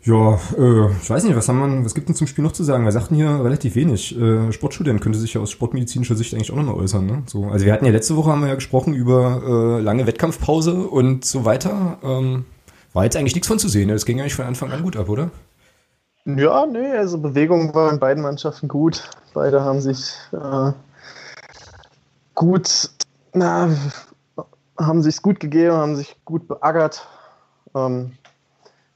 [0.06, 2.64] Ja, äh, ich weiß nicht, was haben wir, was gibt denn zum Spiel noch zu
[2.64, 2.86] sagen?
[2.86, 4.16] Wir sagten hier relativ wenig.
[4.16, 7.24] Äh, Sportstudent könnte sich ja aus sportmedizinischer Sicht eigentlich auch nochmal äußern, ne?
[7.26, 9.42] So, also wir hatten ja letzte Woche haben wir ja gesprochen über
[9.80, 11.98] äh, lange Wettkampfpause und so weiter.
[12.04, 12.46] Ähm,
[12.94, 13.88] war jetzt eigentlich nichts von zu sehen.
[13.88, 13.94] ne?
[13.94, 15.32] Das ging eigentlich von Anfang an gut ab, oder?
[16.26, 19.10] Ja, nee, also Bewegung war in beiden Mannschaften gut.
[19.34, 20.72] Beide haben sich äh,
[22.36, 22.92] gut,
[23.34, 23.70] na,
[24.78, 27.08] haben sich's gut gegeben, haben sich gut beackert.
[27.76, 28.12] Ähm,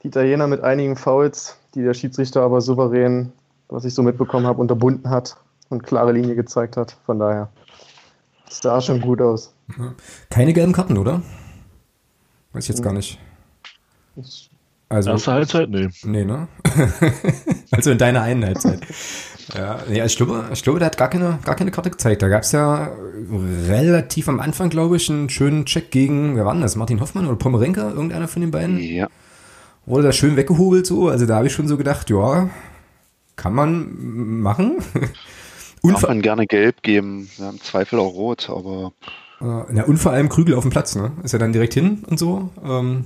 [0.04, 3.32] die Italiener mit einigen Fouls, die der Schiedsrichter aber souverän,
[3.68, 5.38] was ich so mitbekommen habe, unterbunden hat
[5.70, 6.98] und klare Linie gezeigt hat.
[7.06, 7.50] Von daher
[8.50, 9.54] sah schon gut aus.
[10.30, 11.22] Keine gelben Karten, oder?
[12.54, 13.20] Weiß ich jetzt gar nicht.
[14.16, 14.50] Ich,
[14.90, 15.70] Also, Erste Halbzeit?
[15.70, 15.90] Nee.
[16.04, 16.48] Nee, ne?
[17.72, 18.82] also in deiner einen Halbzeit.
[19.56, 22.24] Ja, ja ich, glaube, ich glaube, der hat gar keine, gar keine Karte gezeigt.
[22.24, 22.92] Da gab es ja
[23.68, 26.76] relativ am Anfang, glaube ich, einen schönen Check gegen, wer war denn das?
[26.76, 27.90] Martin Hoffmann oder Pomerenka?
[27.90, 28.80] Irgendeiner von den beiden?
[28.80, 29.08] Ja.
[29.90, 31.10] Wurde da schön weggehobelt so.
[31.10, 32.50] Also da habe ich schon so gedacht, ja,
[33.36, 34.78] kann man machen.
[35.82, 38.92] Und, vor- man gerne gelb geben, ja, im Zweifel auch rot, aber
[39.40, 41.14] äh, ja, und vor allem Krügel auf dem Platz, ne?
[41.24, 42.50] Ist ja dann direkt hin und so.
[42.62, 43.06] Ähm,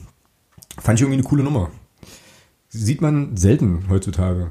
[0.82, 1.70] fand ich irgendwie eine coole Nummer.
[2.70, 4.50] Sieht man selten heutzutage.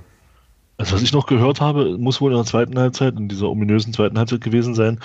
[0.76, 3.92] Also was ich noch gehört habe, muss wohl in der zweiten Halbzeit, in dieser ominösen
[3.92, 5.00] zweiten Halbzeit gewesen sein,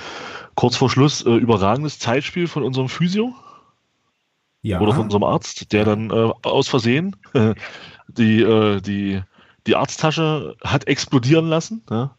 [0.54, 3.34] kurz vor Schluss äh, überragendes Zeitspiel von unserem Physio.
[4.68, 4.82] Ja.
[4.82, 7.54] oder von unserem Arzt, der dann äh, aus Versehen äh,
[8.10, 9.22] die, äh, die,
[9.66, 11.84] die Arzttasche hat explodieren lassen.
[11.90, 12.16] Ja?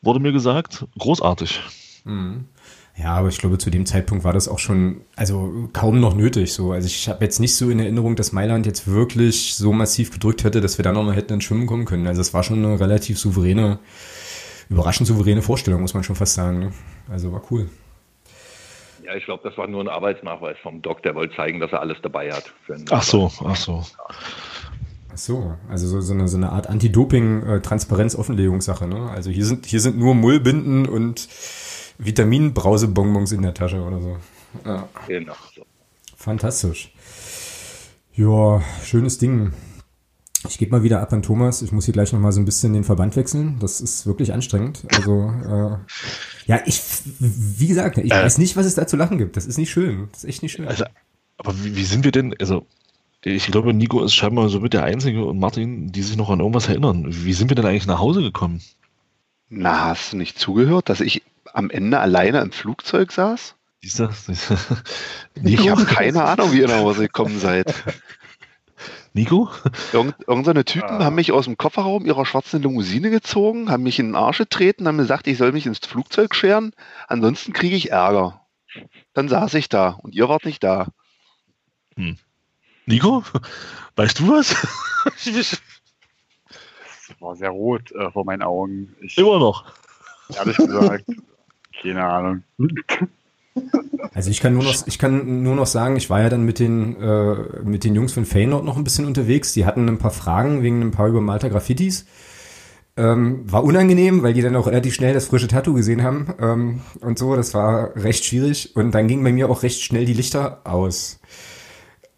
[0.00, 0.86] Wurde mir gesagt.
[0.98, 1.60] Großartig.
[2.04, 2.46] Mhm.
[2.96, 6.52] Ja, aber ich glaube, zu dem Zeitpunkt war das auch schon, also kaum noch nötig.
[6.52, 10.10] So, also ich habe jetzt nicht so in Erinnerung, dass Mailand jetzt wirklich so massiv
[10.10, 12.06] gedrückt hätte, dass wir da nochmal hätten ins Schwimmen kommen können.
[12.06, 13.78] Also es war schon eine relativ souveräne,
[14.68, 16.58] überraschend souveräne Vorstellung, muss man schon fast sagen.
[16.58, 16.72] Ne?
[17.08, 17.70] Also war cool.
[19.04, 21.80] Ja, ich glaube, das war nur ein Arbeitsnachweis vom Doc, der wollte zeigen, dass er
[21.80, 22.52] alles dabei hat.
[22.90, 23.82] Ach so, ach so.
[25.12, 28.86] Ach so, also so, so, eine, so eine Art Anti-Doping-Transparenz-Offenlegungssache.
[28.86, 29.10] Ne?
[29.10, 31.28] Also hier sind, hier sind nur Mullbinden und
[31.98, 34.16] Vitaminbrausebonbons in der Tasche oder so.
[34.64, 34.88] Ja.
[35.06, 35.34] Genau.
[35.54, 35.66] So.
[36.16, 36.94] Fantastisch.
[38.14, 39.52] Ja, schönes Ding.
[40.48, 41.62] Ich gebe mal wieder ab an Thomas.
[41.62, 43.58] Ich muss hier gleich nochmal so ein bisschen den Verband wechseln.
[43.60, 44.82] Das ist wirklich anstrengend.
[44.94, 45.76] Also, äh,
[46.50, 46.80] ja, ich,
[47.20, 48.24] wie gesagt, ich Äh.
[48.24, 49.36] weiß nicht, was es da zu lachen gibt.
[49.36, 50.08] Das ist nicht schön.
[50.12, 50.66] Das ist echt nicht schön.
[50.66, 50.84] Also,
[51.38, 52.66] aber wie, wie sind wir denn, also
[53.24, 56.40] ich glaube, Nico ist scheinbar so mit der Einzige und Martin, die sich noch an
[56.40, 57.04] irgendwas erinnern.
[57.08, 58.60] Wie sind wir denn eigentlich nach Hause gekommen?
[59.48, 63.54] Na, hast du nicht zugehört, dass ich am Ende alleine im Flugzeug saß?
[63.80, 64.08] Siehst du?
[65.44, 67.72] Ich habe keine Ahnung, wie ihr nach Hause gekommen seid.
[69.14, 69.50] Nico?
[69.92, 71.04] Irgend, irgend so eine Typen Ah.
[71.04, 74.88] haben mich aus dem Kofferraum ihrer schwarzen Limousine gezogen, haben mich in den Arsch getreten,
[74.88, 76.72] haben gesagt, ich soll mich ins Flugzeug scheren,
[77.08, 78.40] ansonsten kriege ich Ärger.
[79.12, 80.86] Dann saß ich da und ihr wart nicht da.
[82.86, 83.22] Nico?
[83.96, 84.56] Weißt du was?
[85.14, 85.60] Es
[87.20, 88.96] war sehr rot äh, vor meinen Augen.
[89.02, 89.64] Ich, Immer noch.
[90.34, 91.04] ehrlich gesagt,
[91.82, 92.44] keine Ahnung.
[94.14, 96.58] Also ich kann nur noch, ich kann nur noch sagen, ich war ja dann mit
[96.58, 97.34] den, äh,
[97.64, 99.52] mit den Jungs von Feyenoord noch ein bisschen unterwegs.
[99.52, 102.06] Die hatten ein paar Fragen wegen ein paar übermalter Graffitis.
[102.94, 106.80] Ähm, war unangenehm, weil die dann auch relativ schnell das frische Tattoo gesehen haben ähm,
[107.00, 107.36] und so.
[107.36, 108.76] Das war recht schwierig.
[108.76, 111.20] Und dann gingen bei mir auch recht schnell die Lichter aus.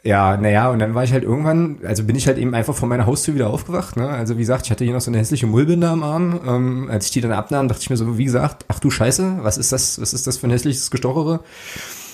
[0.05, 2.87] Ja, naja, und dann war ich halt irgendwann, also bin ich halt eben einfach vor
[2.87, 3.97] meiner Haustür wieder aufgewacht.
[3.97, 4.07] Ne?
[4.07, 6.40] Also wie gesagt, ich hatte hier noch so eine hässliche Mullbinde am Arm.
[6.47, 9.38] Ähm, als ich die dann abnahm, dachte ich mir so, wie gesagt, ach du Scheiße,
[9.40, 11.40] was ist das, was ist das für ein hässliches Gestochere?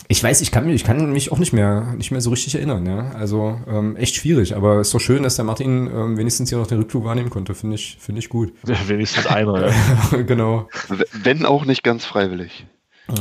[0.07, 2.55] Ich weiß, ich kann mich, ich kann mich auch nicht mehr, nicht mehr so richtig
[2.55, 2.87] erinnern.
[2.87, 3.11] Ja?
[3.19, 6.69] Also ähm, echt schwierig, aber ist doch schön, dass der Martin ähm, wenigstens hier noch
[6.69, 7.57] den Rückflug wahrnehmen konnte.
[7.57, 8.53] Finde ich, finde ich gut.
[8.69, 9.67] Ja, wenigstens einer.
[9.67, 10.23] Ja.
[10.23, 10.69] genau.
[11.25, 12.67] Wenn auch nicht ganz freiwillig.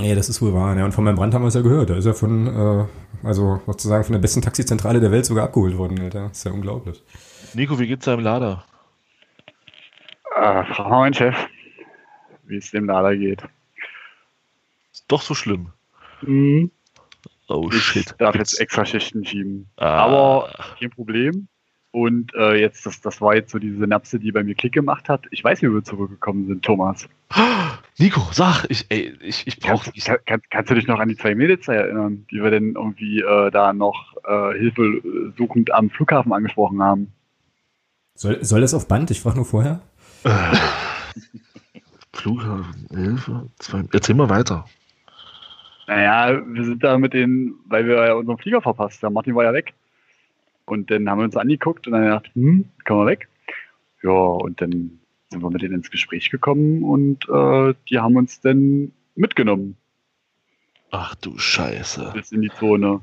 [0.01, 0.75] Ja, das ist wohl wahr.
[0.77, 1.89] Ja, und von meinem Brand haben wir es ja gehört.
[1.89, 2.85] Da ist er von, äh,
[3.27, 5.99] also sozusagen von der besten Taxizentrale der Welt sogar abgeholt worden.
[5.99, 6.29] Alter.
[6.31, 7.03] ist ja unglaublich.
[7.53, 8.63] Nico, wie geht's deinem Lader?
[10.35, 11.35] Äh, frag mal meinen Chef,
[12.45, 13.41] wie es dem Lader geht.
[14.91, 15.69] Ist doch so schlimm.
[16.21, 16.71] Mhm.
[17.47, 18.13] Oh Ich shit.
[18.19, 19.67] darf jetzt extra Schichten schieben.
[19.77, 20.05] Ah.
[20.05, 21.47] Aber kein Problem.
[21.91, 25.09] Und äh, jetzt, das, das war jetzt so diese Synapse, die bei mir Klick gemacht
[25.09, 25.25] hat.
[25.31, 27.09] Ich weiß, wie wir zurückgekommen sind, Thomas.
[27.97, 31.09] Nico, sag, ich, ey, ich, ich brauch Kannst, kann, kann, kannst du dich noch an
[31.09, 35.73] die zwei Mädels erinnern, die wir denn irgendwie äh, da noch äh, Hilfe äh, suchend
[35.73, 37.11] am Flughafen angesprochen haben?
[38.13, 39.09] Soll, soll das auf Band?
[39.09, 39.81] Ich frage nur vorher.
[42.13, 43.83] Flughafen, Hilfe, zwei.
[43.91, 44.65] Erzähl mal weiter.
[45.87, 49.13] Naja, wir sind da mit denen, weil wir ja unseren Flieger verpasst haben.
[49.13, 49.73] Martin war ja weg.
[50.71, 53.27] Und dann haben wir uns angeguckt und dann gedacht, hm, können wir weg?
[54.03, 58.39] Ja, und dann sind wir mit denen ins Gespräch gekommen und äh, die haben uns
[58.41, 59.75] dann mitgenommen
[60.91, 62.11] Ach du Scheiße.
[62.13, 63.01] bis in die Zone.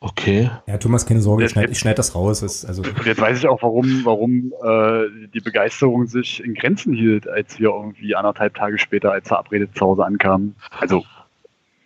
[0.00, 0.48] Okay.
[0.68, 2.38] Ja, Thomas, keine Sorge, ich Jetzt- schneide ich schneid das raus.
[2.40, 7.26] Das, also, jetzt weiß ich auch, warum, warum äh, die Begeisterung sich in Grenzen hielt,
[7.26, 10.54] als wir irgendwie anderthalb Tage später als verabredet zu Hause ankamen.
[10.78, 11.04] Also,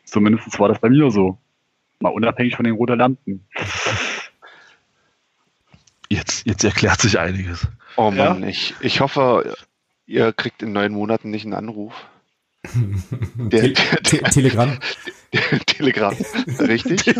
[0.04, 1.38] zumindest war das bei mir so.
[2.00, 3.46] Mal unabhängig von den roten Lampen.
[6.12, 7.66] Jetzt, jetzt erklärt sich einiges.
[7.96, 8.34] Oh Ja?
[8.34, 9.56] Mann, ich, ich hoffe,
[10.06, 11.94] ihr kriegt in neun Monaten nicht einen Anruf.
[13.36, 14.78] Der, Telegramm.
[15.32, 16.14] der Telegramm.
[16.58, 17.04] Richtig?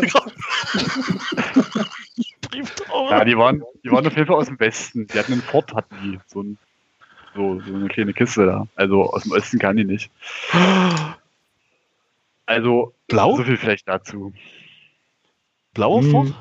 [3.09, 5.07] Ja, die waren, die waren auf jeden Fall aus dem Westen.
[5.07, 6.21] Die hatten einen Ford, hatten die.
[6.27, 6.59] So, ein,
[7.35, 8.67] so, so eine kleine Kiste da.
[8.77, 10.11] Also aus dem Osten kann die nicht.
[12.47, 13.37] Also, Blau?
[13.37, 14.33] so viel vielleicht dazu.
[15.73, 16.11] Blauer Hm.
[16.11, 16.35] Ford?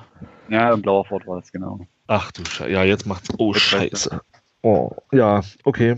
[0.49, 1.87] Ja, ein blauer Ford war das, genau.
[2.13, 2.69] Ach du Scheiße.
[2.69, 3.29] Ja, jetzt macht's.
[3.37, 3.61] Oh, Jetzt.
[3.63, 4.19] Scheiße.
[4.63, 5.95] Oh, ja, okay.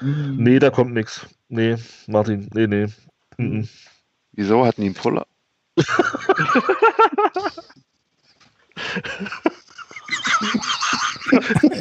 [0.00, 1.26] Nee, da kommt nix.
[1.48, 1.74] Nee,
[2.06, 2.86] Martin, nee, nee.
[3.36, 3.68] Mhm.
[4.30, 5.26] Wieso hatten die einen Puller?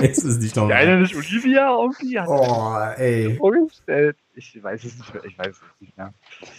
[0.02, 0.78] Es ist nicht Die normal.
[0.78, 3.36] eine nicht Olivia irgendwie hat Oh, ey.
[3.38, 4.18] vorgestellt.
[4.36, 5.26] Ich weiß es nicht mehr.
[5.26, 6.14] Ich weiß es nicht mehr.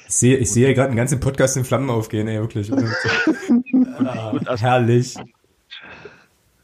[0.07, 2.70] Ich sehe, ich sehe gerade einen ganzen Podcast in Flammen aufgehen, ey, wirklich.
[4.04, 5.16] ah, herrlich.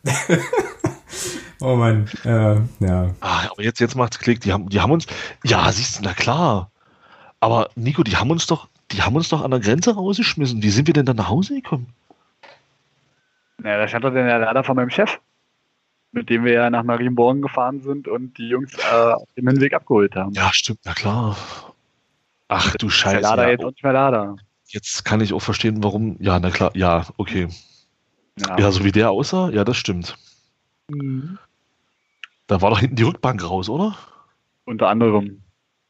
[1.61, 3.15] oh Mann, äh, ja.
[3.21, 4.41] Ah, aber jetzt, jetzt macht's Klick.
[4.41, 5.07] Die haben, die haben uns.
[5.45, 6.71] Ja, siehst du, na klar.
[7.41, 10.63] Aber Nico, die haben uns doch, die haben uns doch an der Grenze rausgeschmissen.
[10.63, 11.93] Wie sind wir denn dann nach Hause gekommen?
[13.59, 15.19] Na, da stand doch der Lader von meinem Chef,
[16.13, 19.75] mit dem wir ja nach Marienborn gefahren sind und die Jungs äh, auf dem Hinweg
[19.75, 20.33] abgeholt haben.
[20.33, 21.37] Ja, stimmt, na klar.
[22.49, 23.21] Ach du Scheiße.
[23.21, 23.51] der Lader ja.
[23.51, 24.37] jetzt auch nicht mehr Lader.
[24.67, 26.17] Jetzt kann ich auch verstehen, warum.
[26.21, 27.49] Ja, na klar, ja, okay.
[28.38, 28.59] Ja.
[28.59, 30.16] Ja, so wie der aussah, ja, das stimmt.
[30.88, 31.38] Mhm.
[32.47, 33.97] Da war doch hinten die Rückbank raus, oder?
[34.64, 35.43] Unter anderem.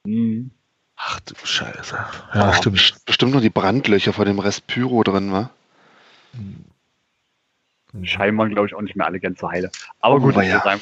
[0.04, 0.50] Mhm.
[0.96, 1.94] Ach du Scheiße.
[1.96, 2.76] Ja, Ah, stimmt.
[2.76, 5.50] best- Bestimmt nur die Brandlöcher vor dem Rest Pyro drin, wa?
[8.02, 9.70] Scheiben waren, glaube ich, auch nicht mehr alle ganz so heile.
[10.00, 10.42] Aber Oh, gut, ja.
[10.42, 10.80] würde sagen,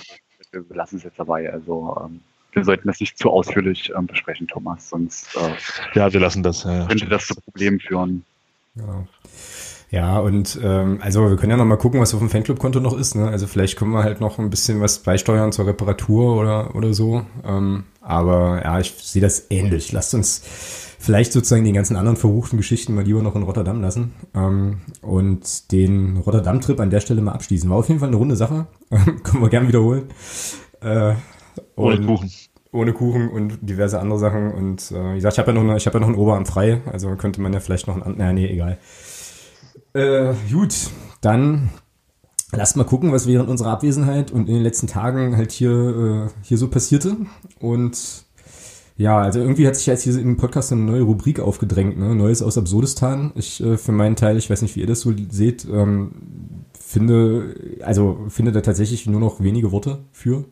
[0.50, 1.50] wir belassen es jetzt dabei.
[1.52, 2.20] Also, ähm,
[2.52, 5.54] wir sollten das nicht zu ausführlich ähm, besprechen, Thomas, sonst äh,
[5.94, 6.64] Ja, wir lassen das.
[6.64, 7.12] Ja, ja, könnte stimmt.
[7.12, 8.24] das zu Problemen führen.
[8.74, 9.06] Genau.
[9.90, 12.96] Ja, und ähm, also wir können ja noch mal gucken, was auf dem Fanclub-Konto noch
[12.96, 13.14] ist.
[13.14, 13.26] Ne?
[13.28, 17.22] Also vielleicht können wir halt noch ein bisschen was beisteuern zur Reparatur oder, oder so.
[17.44, 19.92] Ähm, aber ja, ich sehe das ähnlich.
[19.92, 20.42] Lasst uns
[20.98, 25.72] vielleicht sozusagen die ganzen anderen verruchten Geschichten mal lieber noch in Rotterdam lassen ähm, und
[25.72, 27.70] den Rotterdam-Trip an der Stelle mal abschließen.
[27.70, 28.66] War auf jeden Fall eine runde Sache.
[29.22, 30.08] können wir gern wiederholen.
[30.82, 31.14] Äh,
[31.76, 32.30] Ohne Kuchen.
[32.72, 34.52] ohne Kuchen und diverse andere Sachen.
[34.52, 36.44] Und äh, wie gesagt, ich habe ja noch eine, ich habe ja noch einen Oberarm
[36.46, 38.18] frei, also könnte man ja vielleicht noch einen.
[38.18, 38.78] Naja, nee, egal.
[39.94, 40.74] Äh, gut,
[41.20, 41.70] dann
[42.52, 46.30] lasst mal gucken, was während unserer Abwesenheit und in den letzten Tagen halt hier, äh,
[46.42, 47.16] hier so passierte.
[47.60, 48.24] Und
[48.96, 52.14] ja, also irgendwie hat sich jetzt hier im Podcast eine neue Rubrik aufgedrängt, ne?
[52.14, 53.32] Neues aus Absurdistan.
[53.36, 56.10] Ich äh, für meinen Teil, ich weiß nicht, wie ihr das so seht, ähm,
[56.80, 60.44] finde, also finde da tatsächlich nur noch wenige Worte für.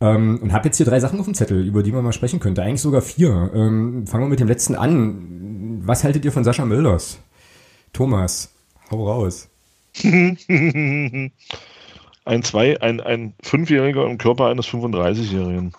[0.00, 2.38] Ähm, und habe jetzt hier drei Sachen auf dem Zettel, über die man mal sprechen
[2.38, 2.62] könnte.
[2.62, 3.50] Eigentlich sogar vier.
[3.52, 5.80] Ähm, fangen wir mit dem letzten an.
[5.84, 7.18] Was haltet ihr von Sascha Mölders?
[7.98, 8.54] Thomas,
[8.92, 9.48] hau raus.
[10.04, 11.32] ein
[12.44, 15.72] zwei, ein, ein Fünfjähriger im Körper eines 35-Jährigen.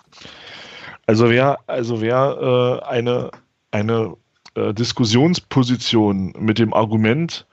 [1.06, 3.30] Also wer, also wer äh, eine,
[3.70, 4.18] eine
[4.54, 7.46] äh, Diskussionsposition mit dem Argument,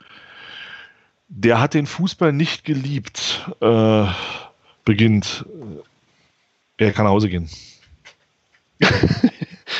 [1.29, 4.05] der hat den Fußball nicht geliebt, äh,
[4.83, 5.45] beginnt,
[6.77, 7.49] äh, er kann nach Hause gehen.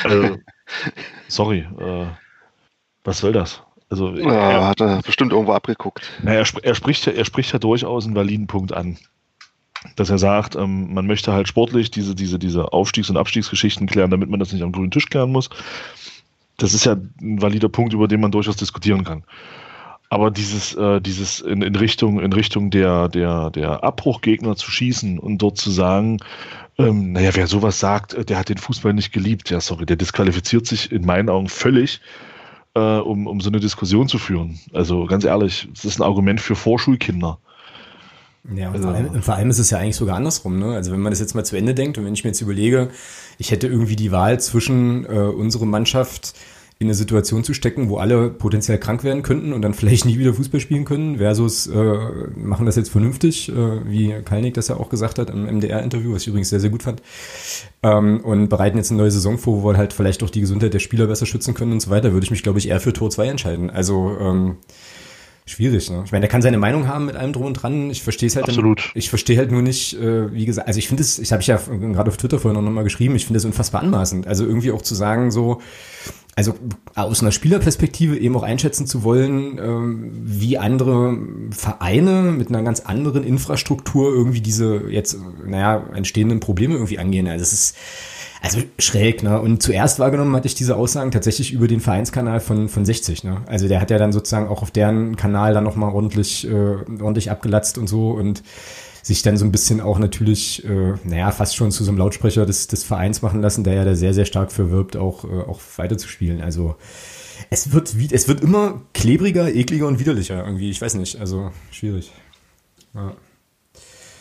[0.02, 0.38] also,
[1.28, 2.06] sorry, äh,
[3.04, 3.62] was soll das?
[3.90, 6.02] Also, Ja, er, hat er bestimmt irgendwo abgeguckt.
[6.22, 8.98] na, er, er, spricht ja, er spricht ja durchaus einen validen Punkt an.
[9.96, 14.10] Dass er sagt, ähm, man möchte halt sportlich diese, diese, diese Aufstiegs- und Abstiegsgeschichten klären,
[14.10, 15.50] damit man das nicht am grünen Tisch klären muss.
[16.56, 19.22] Das ist ja ein valider Punkt, über den man durchaus diskutieren kann.
[20.10, 25.18] Aber dieses, äh, dieses in, in Richtung, in Richtung der, der, der Abbruchgegner zu schießen
[25.18, 26.18] und dort zu sagen,
[26.78, 29.96] ähm, naja, wer sowas sagt, äh, der hat den Fußball nicht geliebt, ja, sorry, der
[29.96, 32.00] disqualifiziert sich in meinen Augen völlig,
[32.74, 34.58] äh, um, um so eine Diskussion zu führen.
[34.72, 37.38] Also ganz ehrlich, es ist ein Argument für Vorschulkinder.
[38.54, 40.58] Ja, und, Also- vor allem, vor allem ist es ja eigentlich sogar andersrum.
[40.58, 40.74] Ne?
[40.74, 42.90] Also wenn man das jetzt mal zu Ende denkt und wenn ich mir jetzt überlege,
[43.36, 46.34] ich hätte irgendwie die Wahl zwischen äh, unsere Mannschaft
[46.80, 50.16] in eine Situation zu stecken, wo alle potenziell krank werden könnten und dann vielleicht nie
[50.16, 51.98] wieder Fußball spielen können, versus äh,
[52.36, 56.22] machen das jetzt vernünftig, äh, wie Kalnick das ja auch gesagt hat im MDR-Interview, was
[56.22, 57.02] ich übrigens sehr, sehr gut fand,
[57.82, 60.72] ähm, und bereiten jetzt eine neue Saison vor, wo wir halt vielleicht auch die Gesundheit
[60.72, 62.92] der Spieler besser schützen können und so weiter, würde ich mich, glaube ich, eher für
[62.92, 63.70] Tor 2 entscheiden.
[63.70, 64.58] Also ähm,
[65.46, 66.02] schwierig, ne?
[66.04, 67.90] Ich meine, der kann seine Meinung haben mit allem drum und dran.
[67.90, 68.48] Ich verstehe es halt.
[68.48, 68.78] Absolut.
[68.78, 71.42] Dann, ich verstehe halt nur nicht, äh, wie gesagt, also ich finde es, ich habe
[71.42, 74.26] ich ja gerade auf Twitter vorhin noch mal geschrieben, ich finde es unfassbar anmaßend.
[74.26, 75.60] Also irgendwie auch zu sagen, so,
[76.38, 76.54] also
[76.94, 81.18] aus einer Spielerperspektive eben auch einschätzen zu wollen, ähm, wie andere
[81.50, 87.26] Vereine mit einer ganz anderen Infrastruktur irgendwie diese jetzt, naja, entstehenden Probleme irgendwie angehen.
[87.26, 87.76] Also es ist
[88.40, 89.40] also schräg, ne?
[89.40, 93.42] Und zuerst wahrgenommen hatte ich diese Aussagen tatsächlich über den Vereinskanal von, von 60, ne?
[93.46, 97.32] Also der hat ja dann sozusagen auch auf deren Kanal dann nochmal ordentlich, äh, ordentlich
[97.32, 98.44] abgelatzt und so und
[99.02, 102.46] sich dann so ein bisschen auch natürlich, äh, naja, fast schon zu so einem Lautsprecher
[102.46, 105.42] des, des Vereins machen lassen, der ja da sehr, sehr stark für wirbt, auch, äh,
[105.42, 106.40] auch weiterzuspielen.
[106.40, 106.76] Also
[107.50, 110.70] es wird, es wird immer klebriger, ekliger und widerlicher irgendwie.
[110.70, 112.12] Ich weiß nicht, also schwierig.
[112.94, 113.14] Ja.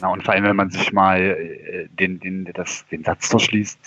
[0.01, 3.79] Na, und vor allem, wenn man sich mal äh, den, den, das, den Satz durchliest,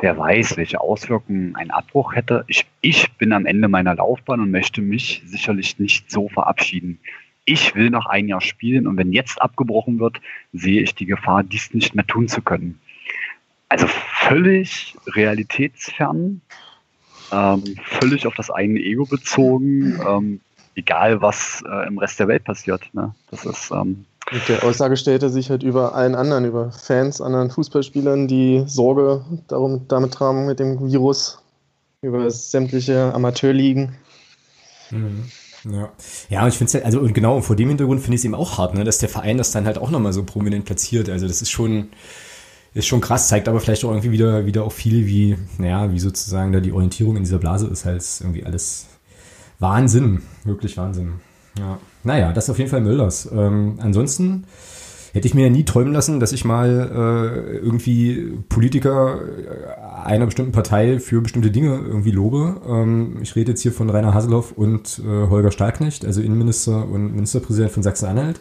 [0.00, 2.44] wer weiß, welche Auswirkungen ein Abbruch hätte.
[2.48, 7.00] Ich, ich bin am Ende meiner Laufbahn und möchte mich sicherlich nicht so verabschieden.
[7.48, 10.20] Ich will noch ein Jahr spielen und wenn jetzt abgebrochen wird,
[10.52, 12.78] sehe ich die Gefahr, dies nicht mehr tun zu können.
[13.70, 16.42] Also völlig realitätsfern,
[17.32, 20.40] ähm, völlig auf das eigene Ego bezogen, ähm,
[20.74, 22.82] egal was äh, im Rest der Welt passiert.
[22.92, 23.14] Ne?
[23.30, 27.22] Das ist ähm, Mit der Aussage stellt er sich halt über allen anderen, über Fans,
[27.22, 31.42] anderen Fußballspielern, die Sorge darum, damit tragen mit dem Virus,
[32.02, 33.96] über sämtliche Amateurligen.
[34.90, 35.24] Mhm.
[35.64, 35.92] Ja,
[36.28, 38.24] ja, und ich finde es halt, also und genau, vor dem Hintergrund finde ich es
[38.24, 41.08] eben auch hart, ne, dass der Verein das dann halt auch nochmal so prominent platziert.
[41.08, 41.88] Also das ist schon,
[42.74, 45.98] ist schon krass, zeigt aber vielleicht auch irgendwie wieder, wieder auch viel, wie, naja, wie
[45.98, 48.86] sozusagen da die Orientierung in dieser Blase ist halt irgendwie alles
[49.58, 51.14] Wahnsinn, wirklich Wahnsinn.
[51.58, 51.80] Ja.
[52.04, 53.28] naja, das ist auf jeden Fall Müllers.
[53.32, 54.44] Ähm, ansonsten
[55.12, 60.26] hätte ich mir ja nie träumen lassen, dass ich mal äh, irgendwie Politiker äh, einer
[60.26, 62.60] bestimmten Partei für bestimmte Dinge irgendwie lobe.
[62.66, 67.14] Ähm, ich rede jetzt hier von Rainer Haseloff und äh, Holger Stahlknecht, also Innenminister und
[67.14, 68.40] Ministerpräsident von Sachsen-Anhalt,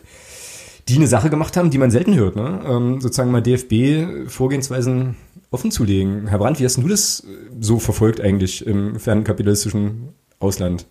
[0.87, 2.35] die eine Sache gemacht haben, die man selten hört.
[2.35, 2.61] Ne?
[2.65, 5.15] Ähm, sozusagen mal DFB-Vorgehensweisen
[5.51, 6.27] offen zu legen.
[6.27, 7.25] Herr Brandt, wie hast du das
[7.59, 10.85] so verfolgt eigentlich im fernkapitalistischen Ausland?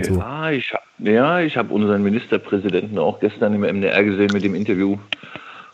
[0.00, 0.14] So.
[0.18, 4.96] Ja, ich, ja, ich habe unseren Ministerpräsidenten auch gestern im MDR gesehen mit dem Interview,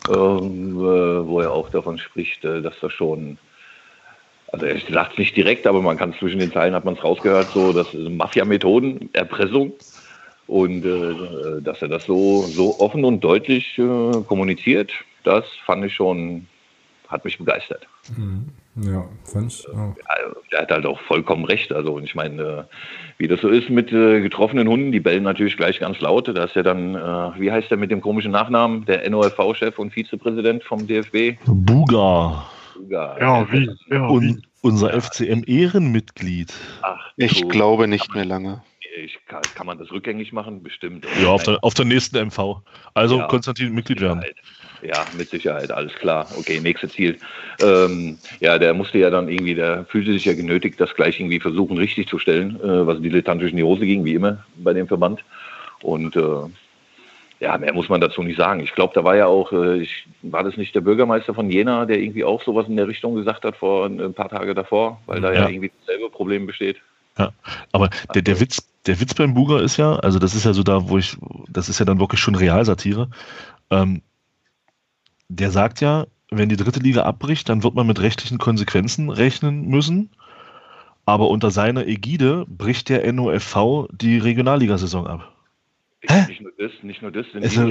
[0.09, 3.37] ähm, äh, wo er auch davon spricht, äh, dass das schon,
[4.51, 7.03] also er sagt es nicht direkt, aber man kann zwischen den Zeilen, hat man es
[7.03, 9.73] rausgehört, so, das sind Mafia-Methoden, Erpressung
[10.47, 14.91] und äh, dass er das so, so offen und deutlich äh, kommuniziert,
[15.23, 16.47] das fand ich schon,
[17.07, 17.87] hat mich begeistert.
[18.17, 18.49] Mhm.
[18.81, 19.95] Ja, fand ich auch.
[20.05, 21.71] Also, er hat halt auch vollkommen recht.
[21.71, 22.63] Also, und ich meine, äh,
[23.17, 26.27] wie das so ist mit äh, getroffenen Hunden, die bellen natürlich gleich ganz laut.
[26.27, 29.91] Da ist ja dann, äh, wie heißt der mit dem komischen Nachnamen, der NOFV-Chef und
[29.93, 31.37] Vizepräsident vom DFB?
[31.45, 32.45] Buga.
[32.75, 33.17] Buga.
[33.19, 33.69] Ja, wie?
[33.89, 34.13] Ja, wie?
[34.13, 36.53] Und unser FCM-Ehrenmitglied.
[36.81, 38.61] Ach, Ich du, glaube nicht mehr lange.
[39.03, 40.63] Ich, kann, kann man das rückgängig machen?
[40.63, 41.05] Bestimmt.
[41.21, 42.61] Ja, auf der, auf der nächsten MV.
[42.93, 43.27] Also Ja.
[43.27, 44.21] Konstantin Mitglied werden.
[44.21, 44.37] Sicherheit.
[44.81, 46.31] Ja, mit Sicherheit, alles klar.
[46.37, 47.19] Okay, nächstes Ziel.
[47.59, 51.39] Ähm, ja, der musste ja dann irgendwie, der fühlte sich ja genötigt, das gleich irgendwie
[51.39, 54.87] versuchen richtig zu stellen, äh, was dilettantisch in die Hose ging, wie immer bei dem
[54.87, 55.23] Verband.
[55.81, 56.21] Und äh,
[57.39, 58.59] ja, mehr muss man dazu nicht sagen.
[58.61, 61.85] Ich glaube, da war ja auch, äh, ich, war das nicht der Bürgermeister von Jena,
[61.85, 65.21] der irgendwie auch sowas in der Richtung gesagt hat vor ein paar Tage davor, weil
[65.21, 65.49] da ja, Ja.
[65.49, 66.77] irgendwie dasselbe Problem besteht.
[67.73, 70.63] Aber der, der Witz, der Witz beim Buga ist ja, also das ist ja so
[70.63, 71.17] da, wo ich,
[71.49, 73.09] das ist ja dann wirklich schon Realsatire.
[73.71, 74.01] Ähm,
[75.29, 79.67] der sagt ja, wenn die dritte Liga abbricht, dann wird man mit rechtlichen Konsequenzen rechnen
[79.67, 80.09] müssen.
[81.05, 85.31] Aber unter seiner Ägide bricht der NOFV die Regionalligasaison ab.
[86.01, 86.25] Hä?
[86.27, 87.25] Nicht nur das, nicht nur das.
[87.33, 87.65] Sind, Also-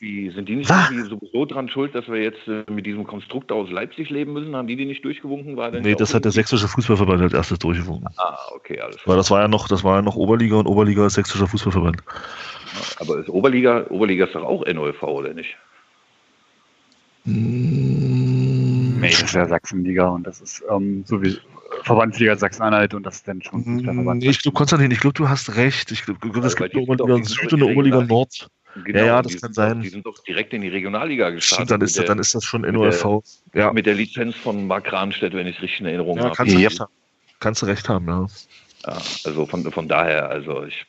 [0.00, 3.04] die, nicht sind die nicht irgendwie sowieso dran schuld, dass wir jetzt äh, mit diesem
[3.06, 4.56] Konstrukt aus Leipzig leben müssen?
[4.56, 5.56] Haben die die nicht durchgewunken?
[5.56, 8.08] War Nee, das hat der sächsische Fußballverband als erstes durchgewunken.
[8.16, 9.16] Ah, okay, alles Weil klar.
[9.16, 12.02] das war ja noch, das war ja noch Oberliga und Oberliga ist sächsischer Fußballverband.
[13.00, 15.54] Aber ist Oberliga, Oberliga ist doch auch NOFV, oder nicht?
[17.26, 21.36] Nee, das ist ja Sachsenliga und das ist ähm, so wie
[21.82, 24.22] Verbandsliga Sachsen-Anhalt und das ist dann schon Fußballverband.
[24.22, 25.90] Nee, ich glaube, Konstantin, ich glaube, du hast recht.
[25.90, 28.48] Ich glaube, es Also, gibt die eine Oberliga Süd und eine Oberliga Regional- Nord.
[28.84, 29.80] Genau, ja, die das kann sind doch- sein.
[29.82, 31.66] Die sind doch direkt in die Regionalliga gestartet.
[31.66, 33.22] Stimmt, dann ist, mit dann der- ist das schon mit NOFV.
[33.54, 36.34] Ja, Mit der Lizenz von Mark Rahnstedt, wenn ich es richtig in Erinnerung ja habe.
[36.34, 36.68] kannst, du Ja.
[36.68, 36.92] recht haben.
[37.40, 38.26] kannst du recht haben, ja.
[38.86, 40.84] Ja, also von, von daher, also ich,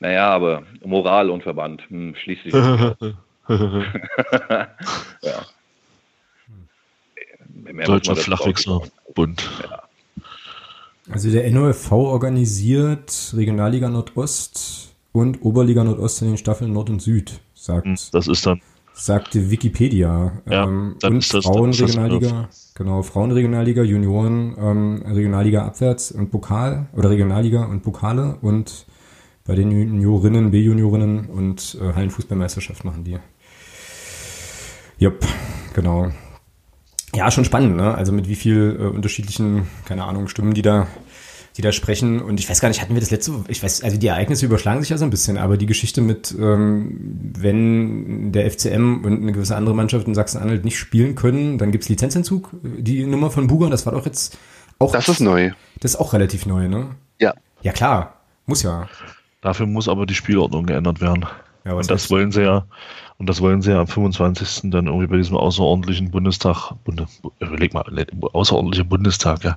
[0.00, 2.52] naja, aber Moral und Verband, hm, schließlich.
[5.22, 5.42] ja.
[7.72, 8.90] Mehr Deutscher Flachwichser, sagen.
[9.14, 9.50] Bund.
[11.10, 17.40] Also der NOFV organisiert Regionalliga Nordost und Oberliga Nordost in den Staffeln Nord und Süd,
[17.54, 18.60] sagt, Hm, Das ist dann,
[18.94, 20.32] sagte Wikipedia.
[20.48, 25.66] Ja, ähm, dann und ist das- dann ist das Frauenregionalliga, genau, Frauenregionalliga, Junioren, ähm, Regionalliga
[25.66, 28.86] abwärts und Pokal oder Regionalliga und Pokale und
[29.44, 33.18] bei den Juniorinnen, B-Juniorinnen und äh, Hallenfußballmeisterschaft machen die.
[35.02, 35.26] Jupp,
[35.74, 36.10] genau.
[37.12, 37.92] Ja, schon spannend, ne?
[37.94, 40.86] Also mit wie viel äh, unterschiedlichen, keine Ahnung, Stimmen, die da,
[41.56, 42.22] die da sprechen.
[42.22, 44.80] Und ich weiß gar nicht, hatten wir das letzte, ich weiß, also die Ereignisse überschlagen
[44.80, 49.32] sich ja so ein bisschen, aber die Geschichte mit, ähm, wenn der FCM und eine
[49.32, 52.50] gewisse andere Mannschaft in Sachsen-Anhalt nicht spielen können, dann gibt's Lizenzentzug.
[52.62, 54.38] Die Nummer von Buga, das war doch jetzt
[54.78, 54.92] auch.
[54.92, 55.50] Das ist neu.
[55.80, 56.94] Das ist auch relativ neu, ne?
[57.20, 57.34] Ja.
[57.62, 58.20] Ja, klar.
[58.46, 58.88] Muss ja.
[59.40, 61.26] Dafür muss aber die Spielordnung geändert werden.
[61.64, 62.64] Ja, was Und das heißt- wollen sie ja,
[63.22, 64.72] und das wollen sie ja am 25.
[64.72, 67.06] dann irgendwie bei diesem außerordentlichen Bundestag, Bunde,
[67.38, 69.56] überleg mal, ne, außerordentlicher Bundestag, ja.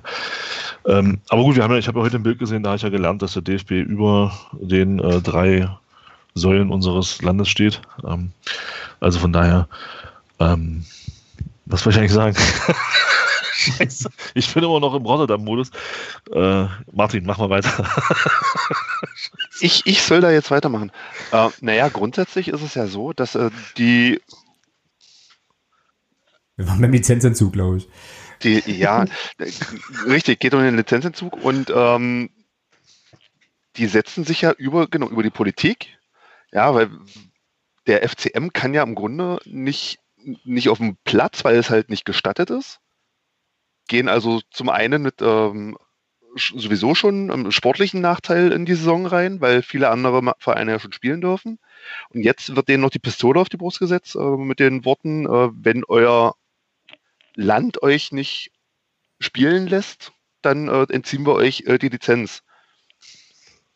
[0.86, 2.76] Ähm, aber gut, wir haben ja, ich habe ja heute ein Bild gesehen, da habe
[2.76, 5.68] ich ja gelernt, dass der DFB über den äh, drei
[6.34, 7.82] Säulen unseres Landes steht.
[8.06, 8.30] Ähm,
[9.00, 9.66] also von daher,
[10.38, 10.84] ähm,
[11.64, 12.36] was wollte ich eigentlich sagen?
[13.52, 15.72] Scheiße, ich bin immer noch im Rotterdam-Modus.
[16.32, 17.84] Äh, Martin, mach mal weiter.
[19.60, 20.92] Ich, ich soll da jetzt weitermachen.
[21.32, 24.20] Äh, naja, grundsätzlich ist es ja so, dass äh, die,
[26.56, 27.88] Wir waren beim Lizenzentzug, glaube ich.
[28.42, 29.04] die, ja,
[30.06, 32.30] richtig, geht um den Lizenzentzug und ähm,
[33.76, 35.98] die setzen sich ja über, genau, über die Politik.
[36.52, 36.90] Ja, weil
[37.86, 39.98] der FCM kann ja im Grunde nicht,
[40.44, 42.80] nicht auf dem Platz, weil es halt nicht gestattet ist.
[43.88, 45.76] Gehen also zum einen mit ähm,
[46.36, 50.92] sowieso schon einem sportlichen Nachteil in die Saison rein, weil viele andere Vereine ja schon
[50.92, 51.58] spielen dürfen.
[52.10, 55.26] Und jetzt wird denen noch die Pistole auf die Brust gesetzt äh, mit den Worten,
[55.26, 56.34] äh, wenn euer
[57.34, 58.50] Land euch nicht
[59.20, 60.12] spielen lässt,
[60.42, 62.42] dann äh, entziehen wir euch äh, die Lizenz.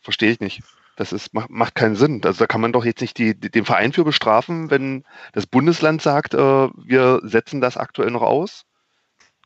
[0.01, 0.63] Verstehe ich nicht.
[0.97, 2.21] Das ist, macht, macht keinen Sinn.
[2.25, 6.03] Also da kann man doch jetzt nicht die, den Verein für bestrafen, wenn das Bundesland
[6.03, 8.67] sagt, äh, wir setzen das aktuell noch aus,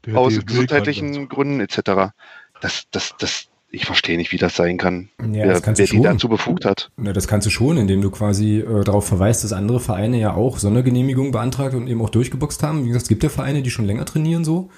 [0.04, 2.12] Der aus DFB gesundheitlichen Gründen etc.
[2.60, 5.08] Das, das, das, ich verstehe nicht, wie das sein kann.
[5.20, 6.90] Ja, wer das wer du die dazu befugt hat.
[6.96, 10.34] Na, das kannst du schon, indem du quasi äh, darauf verweist, dass andere Vereine ja
[10.34, 12.84] auch Sondergenehmigungen beantragt und eben auch durchgeboxt haben.
[12.84, 14.70] Wie gesagt, es gibt ja Vereine, die schon länger trainieren so.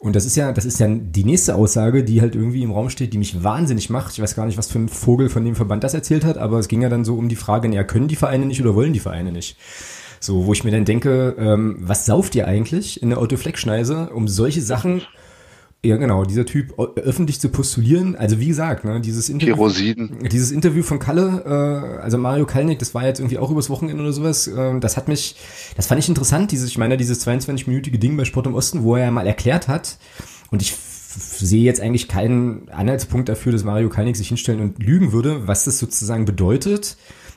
[0.00, 2.88] Und das ist ja, das ist ja die nächste Aussage, die halt irgendwie im Raum
[2.88, 4.14] steht, die mich wahnsinnig macht.
[4.14, 6.58] Ich weiß gar nicht, was für ein Vogel von dem Verband das erzählt hat, aber
[6.58, 8.94] es ging ja dann so um die Frage, naja, können die Vereine nicht oder wollen
[8.94, 9.58] die Vereine nicht?
[10.18, 14.26] So, wo ich mir dann denke, ähm, was sauft ihr eigentlich in der Autofleckschneise, um
[14.26, 15.02] solche Sachen,
[15.84, 18.16] ja genau, dieser Typ öffentlich zu postulieren?
[18.16, 20.28] Also wie gesagt, ne, dieses Interview, Kerosiden.
[20.30, 24.02] dieses Interview von Kalle, äh, also Mario Kalnick, das war jetzt irgendwie auch übers Wochenende
[24.02, 25.36] oder sowas, äh, das hat mich,
[25.76, 28.96] das fand ich interessant, dieses, ich meine, dieses 22-minütige Ding bei Sport im Osten, wo
[28.96, 29.98] er ja mal erklärt hat,
[30.50, 35.12] und ich sehe jetzt eigentlich keinen Anhaltspunkt dafür, dass Mario Kalnick sich hinstellen und lügen
[35.12, 36.96] würde, was das sozusagen bedeutet,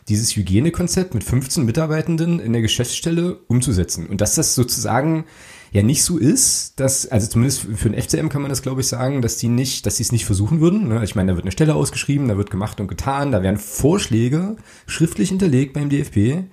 [0.10, 4.08] dieses Hygienekonzept mit 15 Mitarbeitenden in der Geschäftsstelle umzusetzen.
[4.08, 5.26] Und dass das sozusagen
[5.74, 8.88] ja nicht so ist, dass, also zumindest für den FCM kann man das glaube ich
[8.88, 10.88] sagen, dass die nicht, dass sie es nicht versuchen würden.
[10.88, 11.04] Ne?
[11.04, 14.56] Ich meine, da wird eine Stelle ausgeschrieben, da wird gemacht und getan, da werden Vorschläge
[14.86, 16.46] schriftlich hinterlegt beim DFB.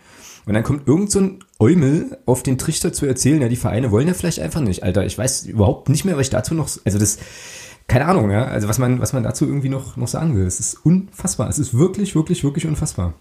[0.47, 3.91] Und dann kommt irgend so ein Eumel auf den Trichter zu erzählen, ja, die Vereine
[3.91, 5.05] wollen ja vielleicht einfach nicht, Alter.
[5.05, 7.19] Ich weiß überhaupt nicht mehr, was ich dazu noch, also das,
[7.87, 10.47] keine Ahnung, ja, also was man, was man dazu irgendwie noch, noch sagen will.
[10.47, 11.51] Es ist unfassbar.
[11.51, 13.13] Es ist wirklich, wirklich, wirklich unfassbar.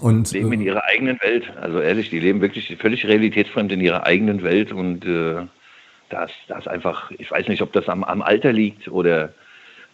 [0.00, 1.44] Und, leben in äh, ihrer eigenen Welt.
[1.60, 5.46] Also ehrlich, die leben wirklich völlig realitätsfremd in ihrer eigenen Welt und äh,
[6.10, 9.32] das, das einfach, ich weiß nicht, ob das am, am Alter liegt oder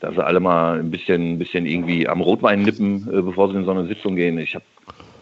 [0.01, 3.57] dass sie alle mal ein bisschen, ein bisschen irgendwie am Rotwein nippen, äh, bevor sie
[3.57, 4.39] in so eine Sitzung gehen.
[4.39, 4.65] Ich habe,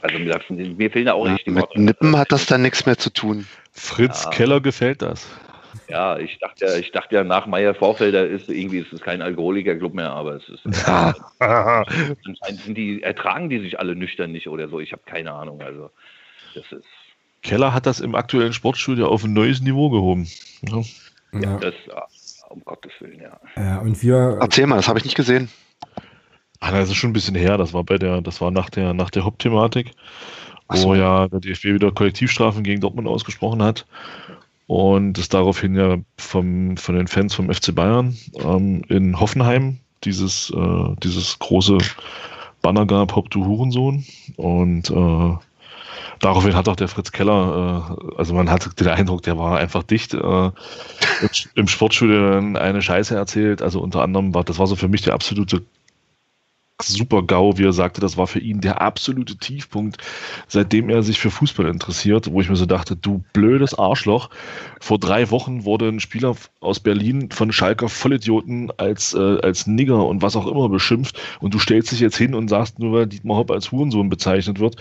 [0.03, 0.39] also mir,
[0.76, 1.81] mir fehlen da auch Ja, nicht die mit Worte.
[1.81, 3.47] Nippen hat das dann nichts mehr zu tun.
[3.72, 4.31] Fritz Ja.
[4.31, 5.29] Keller gefällt das.
[5.88, 9.22] Ja, ich dachte, ja- ich dachte ja nach Meyer Vorfelder ist irgendwie ist es kein
[9.22, 10.64] Alkoholikerclub mehr, aber es ist
[11.38, 14.80] anscheinend sind die ertragen die sich alle nüchtern nicht oder so.
[14.80, 15.62] Ich habe keine Ahnung.
[15.62, 15.90] Also
[16.54, 16.84] das ist
[17.42, 20.28] Keller hat das im aktuellen Sportstudio auf ein neues Niveau gehoben.
[20.62, 20.82] Ja.
[21.40, 22.06] ja, das ah,
[22.50, 23.38] um Gottes Willen, ja.
[23.56, 25.48] ja, und wir, Erzähl mal, das habe ich nicht gesehen.
[26.60, 27.56] Ah, das ist schon ein bisschen her.
[27.56, 29.92] Das war bei der, das war nach der, nach der Hauptthematik,
[30.72, 30.88] so.
[30.88, 33.86] wo ja der DFB wieder Kollektivstrafen gegen Dortmund ausgesprochen hat.
[34.68, 40.50] Und es daraufhin ja vom, von den Fans vom FC Bayern ähm, in Hoffenheim dieses,
[40.50, 41.78] äh, dieses große
[42.60, 44.04] Banner gab, Hop du Hurensohn.
[44.36, 45.36] Und äh,
[46.20, 49.84] daraufhin hat auch der Fritz Keller, äh, also man hatte den Eindruck, der war einfach
[49.84, 50.52] dicht, äh, im,
[51.54, 53.62] im Sportstudio dann eine Scheiße erzählt.
[53.62, 55.62] Also unter anderem war, das war so für mich der absolute
[56.83, 59.99] super GAU, wie er sagte, das war für ihn der absolute Tiefpunkt,
[60.47, 64.31] seitdem er sich für Fußball interessiert, wo ich mir so dachte, du blödes Arschloch.
[64.81, 70.07] Vor drei Wochen wurde ein Spieler aus Berlin von Schalker Vollidioten als, äh, als Nigger
[70.07, 73.07] und was auch immer beschimpft und du stellst dich jetzt hin und sagst, nur weil
[73.07, 74.76] Dietmar Hopp als Hurensohn bezeichnet wird,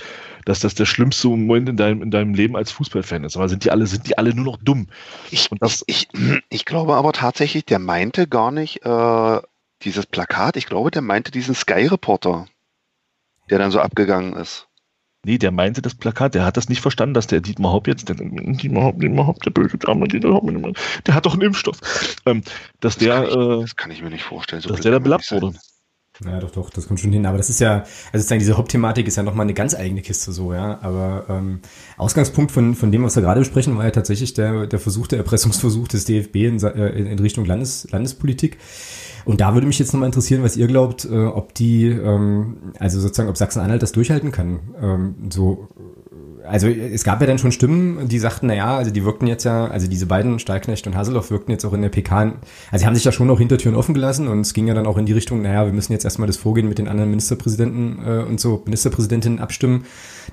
[0.46, 3.36] dass das der schlimmste Moment in deinem, in deinem Leben als Fußballfan ist.
[3.38, 4.88] Aber sind die alle, sind die alle nur noch dumm?
[5.32, 9.40] Ich, Und das- ich, ich, ich glaube aber tatsächlich, der meinte gar nicht äh,
[9.84, 10.58] dieses Plakat.
[10.58, 12.48] Ich glaube, der meinte diesen Sky-Reporter,
[13.50, 14.68] der dann so abgegangen ist.
[15.26, 18.08] Nee, der meinte das Plakat, der hat das nicht verstanden, dass der Dietmar Hopp jetzt,
[18.08, 21.34] der Dietmar Hopp, Dietmar Hopp, der böse Dame, Dietmar Hopp, Dietmar Hopp, der hat doch
[21.34, 21.80] einen Impfstoff.
[22.26, 22.44] Ähm,
[22.80, 24.62] dass Das, der, kann ich, äh, das kann ich mir nicht vorstellen.
[24.62, 25.54] So dass der da belappt wurde.
[26.26, 27.26] Ja, doch, doch, das kommt schon hin.
[27.26, 30.32] Aber das ist ja, also sozusagen diese Hauptthematik ist ja nochmal eine ganz eigene Kiste
[30.32, 30.80] so, ja.
[30.82, 31.60] Aber ähm,
[31.98, 35.20] Ausgangspunkt von, von dem, was wir gerade besprechen, war ja tatsächlich der, der Versuch, der
[35.20, 38.58] Erpressungsversuch des DFB in, äh, in Richtung Landes, Landespolitik.
[39.28, 43.00] Und da würde mich jetzt nochmal interessieren, was ihr glaubt, äh, ob die, ähm, also
[43.00, 44.60] sozusagen, ob Sachsen-Anhalt das durchhalten kann.
[44.82, 45.68] Ähm, so,
[46.48, 49.44] also es gab ja dann schon Stimmen, die sagten, na ja, also die wirkten jetzt
[49.44, 52.36] ja, also diese beiden, Stahlknecht und Haseloff, wirkten jetzt auch in der PK,
[52.72, 54.88] also sie haben sich da schon noch Hintertüren offen gelassen und es ging ja dann
[54.88, 58.00] auch in die Richtung, naja, wir müssen jetzt erstmal das Vorgehen mit den anderen Ministerpräsidenten
[58.06, 59.84] äh, und so, Ministerpräsidentinnen abstimmen.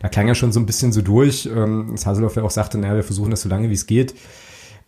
[0.02, 2.78] Da klang ja schon so ein bisschen so durch, ähm, dass Haseloff ja auch sagte,
[2.78, 4.14] naja, wir versuchen das so lange wie es geht.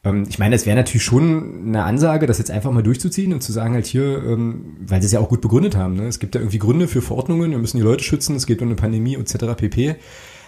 [0.07, 3.43] Ähm, ich meine, es wäre natürlich schon eine Ansage, das jetzt einfach mal durchzuziehen und
[3.43, 5.95] zu sagen halt hier, ähm, weil sie es ja auch gut begründet haben.
[5.97, 6.07] Ne?
[6.07, 8.69] Es gibt ja irgendwie Gründe für Verordnungen, wir müssen die Leute schützen, es geht um
[8.69, 9.55] eine Pandemie etc.
[9.57, 9.97] pp.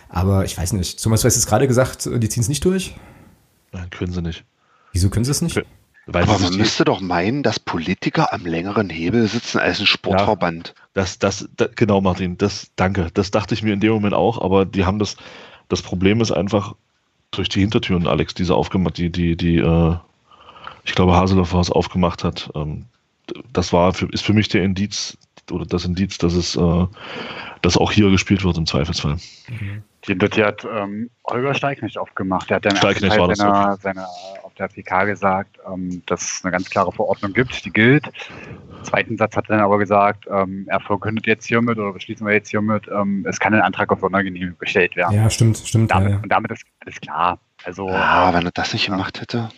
[0.09, 1.02] Aber ich weiß nicht.
[1.02, 2.94] Thomas, du hast jetzt gerade gesagt, äh, die ziehen es nicht durch.
[3.72, 4.44] Nein, können sie nicht.
[4.92, 5.61] Wieso können sie es nicht?
[6.06, 10.74] Weil Aber man müsste doch meinen, dass Politiker am längeren Hebel sitzen als ein Sportverband.
[10.94, 13.09] Das, das, da- genau, Martin, das, danke.
[13.12, 15.16] Das dachte ich mir in dem Moment auch, aber die haben das,
[15.68, 16.74] das Problem ist einfach
[17.31, 19.97] durch die Hintertüren, Alex, diese aufgemacht, die, die, die, äh,
[20.85, 22.87] ich glaube, Haseloff was aufgemacht hat, ähm,
[23.53, 25.18] das war für, ist für mich der Indiz
[25.51, 26.87] oder das Indiz, dass es äh,
[27.62, 29.18] dass auch hier gespielt wird im Zweifelsfall.
[30.07, 32.49] Den Dutti hat ähm, Holger Steigknecht aufgemacht.
[32.49, 34.09] Der hat dann im ersten Steigknecht Teil war das, seiner, seiner,
[34.44, 38.07] auf der PK gesagt, ähm, dass es eine ganz klare Verordnung gibt, die gilt.
[38.07, 42.24] Im zweiten Satz hat er dann aber gesagt, ähm, er verkündet jetzt hiermit oder beschließen
[42.26, 45.16] wir jetzt hiermit, ähm, es kann ein Antrag auf Sondergenehmigung gestellt werden.
[45.16, 45.90] Ja, stimmt, stimmt.
[45.90, 46.22] damit, Ja, ja.
[46.22, 47.38] Und damit ist alles klar.
[47.64, 49.49] Also Ah, wenn er das nicht gemacht hätte.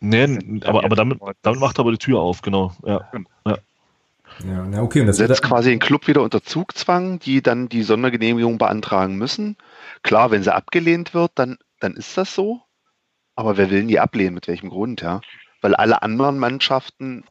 [0.00, 0.24] Nee,
[0.64, 2.72] aber, dann aber damit, damit macht er aber die Tür auf, genau.
[2.84, 3.08] Ja.
[3.46, 3.56] ja,
[4.64, 5.00] na okay.
[5.00, 9.56] Und das setzt quasi den Club wieder unter Zugzwang, die dann die Sondergenehmigung beantragen müssen.
[10.02, 12.62] Klar, wenn sie abgelehnt wird, dann, dann ist das so.
[13.34, 14.34] Aber wer will denn die ablehnen?
[14.34, 15.20] Mit welchem Grund, ja?
[15.60, 17.24] Weil alle anderen Mannschaften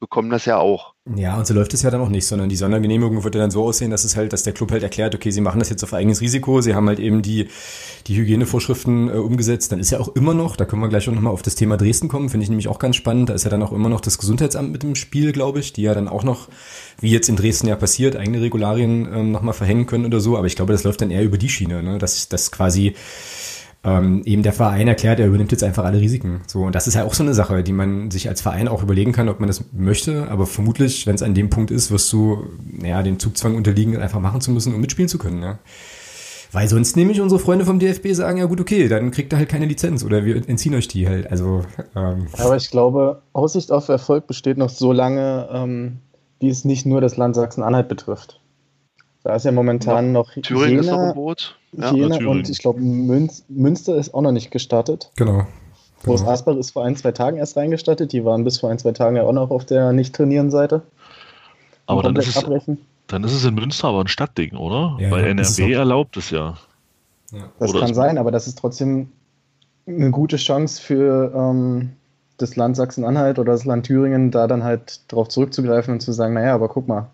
[0.00, 0.95] bekommen das ja auch.
[1.14, 3.52] Ja, und so läuft es ja dann auch nicht, sondern die Sondergenehmigung wird ja dann
[3.52, 5.84] so aussehen, dass es halt, dass der Club halt erklärt, okay, sie machen das jetzt
[5.84, 7.46] auf eigenes Risiko, sie haben halt eben die,
[8.08, 11.12] die Hygienevorschriften äh, umgesetzt, dann ist ja auch immer noch, da können wir gleich auch
[11.12, 13.50] nochmal auf das Thema Dresden kommen, finde ich nämlich auch ganz spannend, da ist ja
[13.50, 16.24] dann auch immer noch das Gesundheitsamt mit im Spiel, glaube ich, die ja dann auch
[16.24, 16.48] noch,
[17.00, 20.48] wie jetzt in Dresden ja passiert, eigene Regularien ähm, nochmal verhängen können oder so, aber
[20.48, 21.98] ich glaube, das läuft dann eher über die Schiene, ne?
[21.98, 22.96] dass, dass quasi
[23.86, 26.40] ähm, eben der Verein erklärt, er übernimmt jetzt einfach alle Risiken.
[26.48, 28.82] So, und das ist ja auch so eine Sache, die man sich als Verein auch
[28.82, 30.28] überlegen kann, ob man das möchte.
[30.28, 34.18] Aber vermutlich, wenn es an dem Punkt ist, wirst du naja, den Zugzwang unterliegen, einfach
[34.18, 35.40] machen zu müssen, um mitspielen zu können.
[35.40, 35.58] Ja?
[36.50, 39.48] Weil sonst nämlich unsere Freunde vom DFB sagen, ja gut, okay, dann kriegt ihr halt
[39.48, 41.30] keine Lizenz oder wir entziehen euch die halt.
[41.30, 41.62] Also
[41.94, 45.98] ähm, Aber ich glaube, Aussicht auf Erfolg besteht noch so lange, ähm,
[46.40, 48.40] wie es nicht nur das Land Sachsen-Anhalt betrifft.
[49.26, 51.58] Da ist ja momentan noch, Thüringen ist noch im Jena, Boot.
[51.72, 51.92] Ja.
[51.92, 52.28] Jena Thüringen.
[52.38, 55.10] und ich glaube Münz, Münster ist auch noch nicht gestartet.
[55.16, 55.48] genau.
[56.04, 56.32] Groß genau.
[56.32, 58.12] Asbach ist vor ein, zwei Tagen erst reingestartet.
[58.12, 60.82] Die waren bis vor ein, zwei Tagen ja auch noch auf der Nicht-Trainieren-Seite.
[61.86, 62.78] Aber dann ist, es, abbrechen.
[63.08, 64.96] dann ist es in Münster aber ein Stadtding, oder?
[65.00, 66.54] Ja, Weil ja, NRW auch- erlaubt es ja.
[67.58, 69.08] Das Oder kann es- sein, aber das ist trotzdem
[69.88, 71.90] eine gute Chance für ähm,
[72.36, 76.34] das Land Sachsen-Anhalt oder das Land Thüringen, da dann halt drauf zurückzugreifen und zu sagen,
[76.34, 77.08] naja, aber guck mal,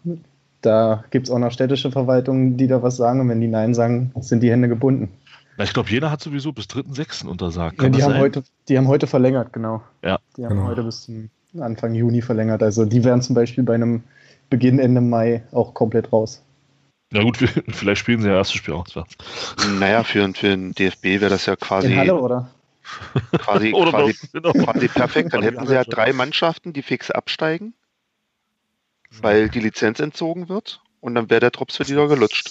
[0.62, 3.74] da gibt es auch noch städtische Verwaltungen, die da was sagen und wenn die Nein
[3.74, 5.10] sagen, sind die Hände gebunden.
[5.58, 7.26] Na, ich glaube, Jena hat sowieso bis 3.6.
[7.26, 7.82] untersagt.
[7.82, 9.82] Ja, die, haben heute, die haben heute verlängert, genau.
[10.02, 10.18] Ja.
[10.36, 10.68] Die haben Genau.
[10.68, 11.28] heute bis zum
[11.60, 12.62] Anfang Juni verlängert.
[12.62, 14.02] Also die wären zum Beispiel bei einem
[14.48, 16.42] Beginn Ende Mai auch komplett raus.
[17.12, 17.36] Ja gut,
[17.68, 19.16] vielleicht spielen sie ja erstes Spiel auswärts.
[19.78, 22.50] Naja, für, für den DFB wäre das ja In quasi, Halle oder?
[23.38, 24.52] quasi, Oder quasi, genau.
[24.52, 25.34] quasi perfekt.
[25.34, 27.74] Dann hätten sie ja drei Mannschaften, die fix absteigen,
[29.20, 30.80] weil die Lizenz entzogen wird.
[31.00, 32.50] Und dann wäre der Drops für die doch gelutscht.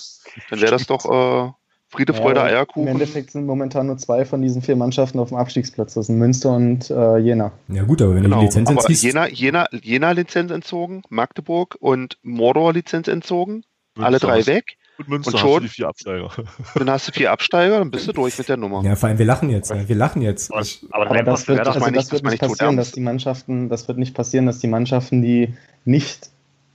[0.50, 1.52] Dann wäre das doch äh,
[1.88, 2.84] Friede, Freude, Ja, Eierkuchen.
[2.84, 5.94] Im Endeffekt sind momentan nur zwei von diesen vier Mannschaften auf dem Abstiegsplatz.
[5.94, 7.52] Das sind Münster und äh, Jena.
[7.70, 11.02] Ja gut, aber wenn du Genau, die Lizenz aber entziehst, Jena, Jena, Jena Lizenz entzogen,
[11.10, 13.64] Magdeburg und Mordor Lizenz entzogen,
[13.98, 14.66] alle Münster drei hast- weg.
[14.98, 15.64] Und Münster Und hast du schon?
[15.64, 16.30] die vier Absteiger.
[16.76, 18.84] Dann hast du vier Absteiger, dann bist du durch mit der Nummer.
[18.84, 20.52] ja, vor allem wir lachen jetzt, ja, wir lachen jetzt.
[20.52, 23.88] Aber, Ich, aber, das wird, das also das wird nicht passieren, dass die Mannschaften, das
[23.88, 25.54] wird nicht passieren, dass die Mannschaften, die
[25.86, 26.30] nicht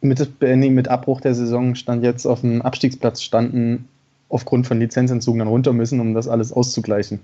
[0.09, 3.89] mit Beendigung, mit Abbruch der Saison stand jetzt auf dem Abstiegsplatz standen,
[4.29, 7.21] aufgrund von Lizenzentzugen dann runter müssen, um das alles auszugleichen.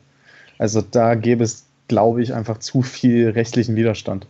[0.59, 4.27] Also da gäbe es, glaube ich, einfach zu viel rechtlichen Widerstand.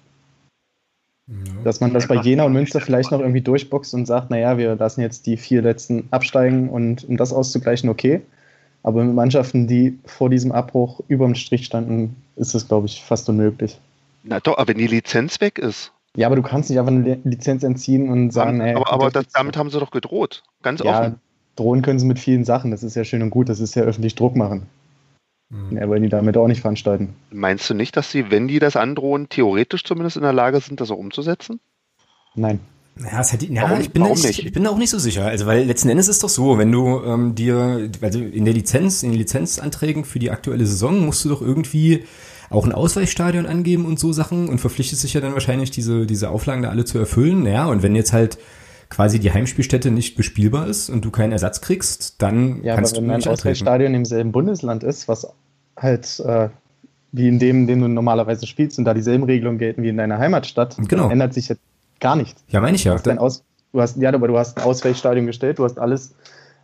[1.64, 4.74] Dass man das bei Jena und Münster vielleicht noch irgendwie durchboxt und sagt, naja, wir
[4.74, 8.22] lassen jetzt die vier letzten absteigen und um das auszugleichen, okay.
[8.82, 13.02] Aber mit Mannschaften, die vor diesem Abbruch über dem Strich standen, ist es, glaube ich,
[13.02, 13.78] fast unmöglich.
[14.24, 15.92] Na doch, aber wenn die Lizenz weg ist.
[16.16, 19.26] Ja, aber du kannst nicht einfach eine Lizenz entziehen und sagen, aber aber gut, das,
[19.32, 20.42] damit haben sie doch gedroht.
[20.62, 21.20] Ganz ja, offen.
[21.56, 23.82] drohen können sie mit vielen Sachen, das ist ja schön und gut, das ist ja
[23.82, 24.66] öffentlich Druck machen.
[25.48, 25.76] Mhm.
[25.76, 27.14] Ja, wollen die damit auch nicht veranstalten.
[27.30, 30.80] Meinst du nicht, dass sie, wenn die das androhen, theoretisch zumindest in der Lage sind,
[30.80, 31.60] das auch umzusetzen?
[32.34, 32.60] Nein.
[32.98, 34.44] Ja, es hat, ja Warum- ich, bin nicht, nicht?
[34.44, 35.24] ich bin da auch nicht so sicher.
[35.24, 39.02] Also, weil letzten Endes ist doch so, wenn du ähm, dir, also in der Lizenz,
[39.02, 42.04] in den Lizenzanträgen für die aktuelle Saison musst du doch irgendwie
[42.52, 46.30] auch ein Ausweichstadion angeben und so Sachen und verpflichtest dich ja dann wahrscheinlich, diese, diese
[46.30, 47.46] Auflagen da alle zu erfüllen.
[47.46, 48.38] Ja, und wenn jetzt halt
[48.88, 53.02] quasi die Heimspielstätte nicht bespielbar ist und du keinen Ersatz kriegst, dann Ja, kannst aber
[53.02, 53.48] wenn du ein nicht antreten.
[53.48, 55.26] Ausweichstadion im selben Bundesland ist, was
[55.76, 56.48] halt äh,
[57.12, 59.96] wie in dem, in dem du normalerweise spielst und da dieselben Regelungen gelten wie in
[59.96, 61.04] deiner Heimatstadt, Genau.
[61.04, 61.60] dann ändert sich jetzt
[62.00, 62.42] gar nichts.
[62.48, 62.94] Ja, meine ich Du ja.
[62.94, 66.14] hast, dein Aus, du hast, ja, aber du hast ein Ausweichstadion gestellt, du hast alles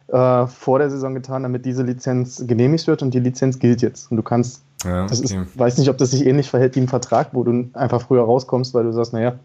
[0.08, 4.10] äh, vor der Saison getan, damit diese Lizenz genehmigt wird und die Lizenz gilt jetzt.
[4.10, 5.44] Und du kannst, Ja, das ist, okay.
[5.54, 8.74] weiß nicht, ob das sich ähnlich verhält wie ein Vertrag, wo du einfach früher rauskommst,
[8.74, 9.38] weil du sagst, naja,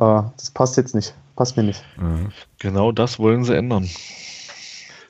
[0.00, 1.82] äh, das passt jetzt nicht, passt mir nicht.
[1.96, 2.30] Mhm.
[2.58, 3.88] Genau das wollen sie ändern.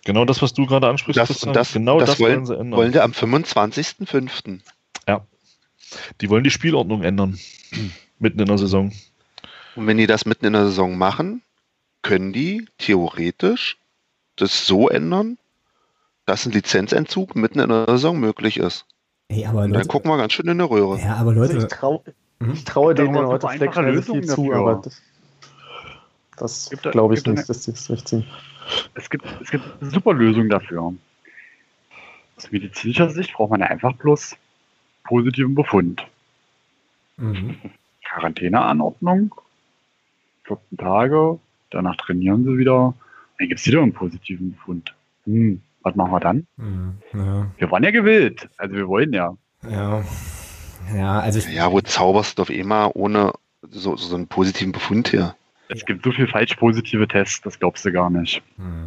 [0.05, 2.55] Genau das, was du gerade ansprichst, Das, Christian, das, genau das, das, wollen, wollen sie
[2.55, 2.79] ändern.
[2.79, 4.61] wollen sie am 25.05.
[6.20, 7.39] Die wollen die Spielordnung ändern.
[8.18, 8.93] Mitten in der Saison.
[9.76, 11.43] Und wenn die das mitten in der Saison machen,
[12.03, 13.79] können die theoretisch
[14.35, 15.39] das so ändern,
[16.26, 18.87] dass ein Lizenzentzug mitten in der Saison möglich ist.
[19.29, 20.99] Ey, aber Leute, dann gucken wir ganz schön in der Röhre.
[21.01, 22.01] ja, aber Also ich Leute, traue
[22.53, 24.43] Ich traue Gibt da denen den aber super Ortefleck einfache schnell so Lösungen viel zu,
[24.51, 24.57] dafür.
[24.57, 24.83] aber
[26.39, 28.26] das, das glaube ich nicht, dass die es durchziehen.
[28.95, 30.95] Es gibt, es gibt eine super Lösung dafür.
[32.37, 34.37] Aus medizinischer Sicht braucht man einfach bloß
[35.05, 36.07] positiven Befund.
[37.16, 37.57] Mhm.
[38.05, 39.35] Quarantäneanordnung,
[40.45, 41.39] 14 Tage,
[41.70, 42.95] danach trainieren sie wieder,
[43.39, 44.95] dann gibt es wieder einen positiven Befund.
[45.24, 46.47] Hm, was machen wir dann?
[46.57, 46.99] Mhm.
[47.14, 47.47] Ja.
[47.57, 49.37] Wir waren ja gewillt, also wir wollen ja.
[49.68, 50.05] Ja.
[50.95, 55.37] Ja, also Ja, wo zauberst du auf einmal ohne so, so einen positiven Befund her?
[55.68, 58.43] Es gibt so viel falsch positive Tests, das glaubst du gar nicht.
[58.57, 58.87] Hm.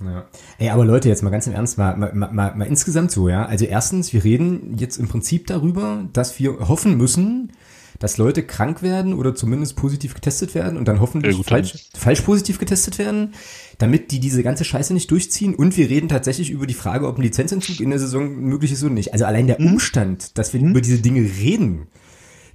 [0.00, 0.24] Ja.
[0.58, 3.44] Ey, aber Leute, jetzt mal ganz im Ernst, mal, mal, mal, mal insgesamt so, ja.
[3.46, 7.52] Also erstens, wir reden jetzt im Prinzip darüber, dass wir hoffen müssen,
[8.00, 12.22] dass Leute krank werden oder zumindest positiv getestet werden und dann hoffentlich Ja, falsch, falsch
[12.22, 13.34] positiv getestet werden,
[13.78, 15.54] damit die diese ganze Scheiße nicht durchziehen.
[15.54, 18.82] Und wir reden tatsächlich über die Frage, ob ein Lizenzentzug in der Saison möglich ist
[18.84, 19.12] oder nicht.
[19.12, 21.86] Also allein der Umstand, dass wir über diese Dinge reden,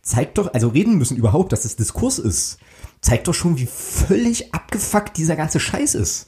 [0.01, 2.57] zeigt doch, also reden müssen überhaupt, dass das Diskurs ist,
[3.01, 6.27] zeigt doch schon, wie völlig abgefuckt dieser ganze Scheiß ist.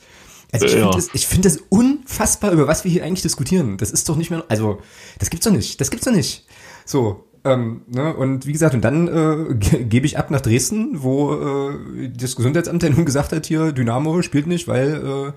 [0.52, 0.80] Also ich Ja.
[0.82, 3.78] finde das, ich finde das unfassbar, über was wir hier eigentlich diskutieren.
[3.78, 4.80] Das ist doch nicht mehr, also
[5.20, 6.46] das gibt's doch nicht, das gibt's doch nicht.
[6.86, 11.02] So, ähm, ne, und wie gesagt, und dann äh, ge- gebe ich ab nach Dresden,
[11.02, 14.96] wo äh, das Gesundheitsamt dann nun gesagt hat, hier Dynamo spielt nicht, weil
[15.30, 15.32] äh,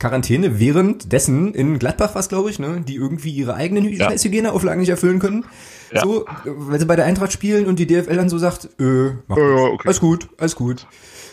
[0.00, 4.10] Quarantäne währenddessen in Gladbach was, glaube ich, ne, die irgendwie ihre eigenen Ja.
[4.10, 5.44] Scheißhygieneauflagen nicht erfüllen können.
[5.92, 6.02] Ja.
[6.02, 9.10] So, äh, weil sie bei der Eintracht spielen und die DFL dann so sagt, äh,
[9.28, 9.86] mach Ja, ja, okay.
[9.88, 10.86] alles gut, alles gut.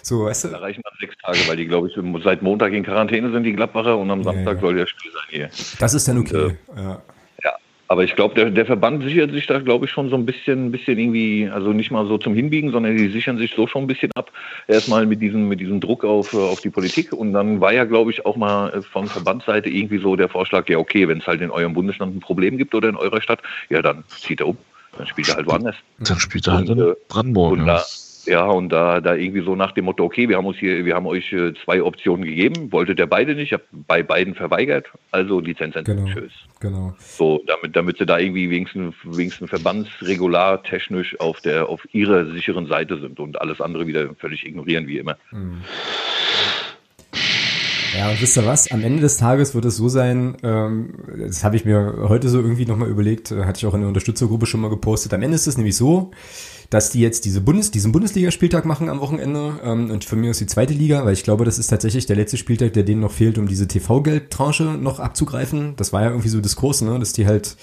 [0.04, 0.62] So, weißt Da du?
[0.62, 3.98] reichen dann sechs Tage, weil die, glaube ich, seit Montag in Quarantäne sind, die Gladbacher,
[3.98, 4.62] und am Ja, Samstag ja.
[4.62, 5.50] soll der Spiel sein hier.
[5.80, 6.56] Das ist dann okay.
[6.68, 6.84] Und, ja.
[6.84, 7.02] Ja,
[7.92, 10.68] aber ich glaube, der, der Verband sichert sich da, glaube ich, schon so ein bisschen,
[10.68, 13.84] ein bisschen irgendwie, also nicht mal so zum Hinbiegen, sondern die sichern sich so schon
[13.84, 14.32] ein bisschen ab.
[14.70, 17.12] Erstmal mit diesem, mit diesem Druck auf, auf die Politik.
[17.12, 20.70] Und dann war ja, glaube ich, auch mal äh, von Verbandsseite irgendwie so der Vorschlag,
[20.70, 23.42] ja, okay, wenn es halt in eurem Bundesland ein Problem gibt oder in eurer Stadt,
[23.68, 24.58] ja, dann zieht er um.
[24.98, 25.76] Dann spielt er halt woanders.
[26.00, 27.60] Dann spielt er halt Und, in äh, Brandenburg.
[27.60, 27.84] Und da,
[28.26, 30.96] ja, und da, da irgendwie so nach dem Motto, okay, wir haben uns hier, wir
[30.96, 35.40] haben euch äh, zwei Optionen gegeben, wolltet ihr beide nicht, habt bei beiden verweigert, also
[35.40, 36.08] Lizenzentzug, Genau.
[36.08, 36.32] tschüss.
[36.60, 36.96] Genau.
[37.00, 42.68] So, damit, damit sie da irgendwie wenigstens, wenigstens verbandsregular technisch auf der, auf ihrer sicheren
[42.68, 45.18] Seite sind und alles andere wieder völlig ignorieren, wie immer.
[47.98, 48.72] Ja, und wisst ihr was?
[48.72, 50.94] Am Ende des Tages wird es so sein, ähm,
[51.28, 53.90] das habe ich mir heute so irgendwie nochmal überlegt, äh, hatte ich auch in der
[53.90, 55.14] Unterstützergruppe schon mal gepostet.
[55.14, 56.12] Am Ende ist es nämlich so,
[56.70, 60.38] dass die jetzt diese Bundes, diesen Bundesligaspieltag machen am Wochenende ähm, und von mir aus
[60.38, 63.12] die zweite Liga, weil ich glaube, das ist tatsächlich der letzte Spieltag, der denen noch
[63.12, 65.76] fehlt, um diese TV-Geldtranche noch abzugreifen.
[65.76, 67.58] Das war ja irgendwie so Diskurs, ne, dass die halt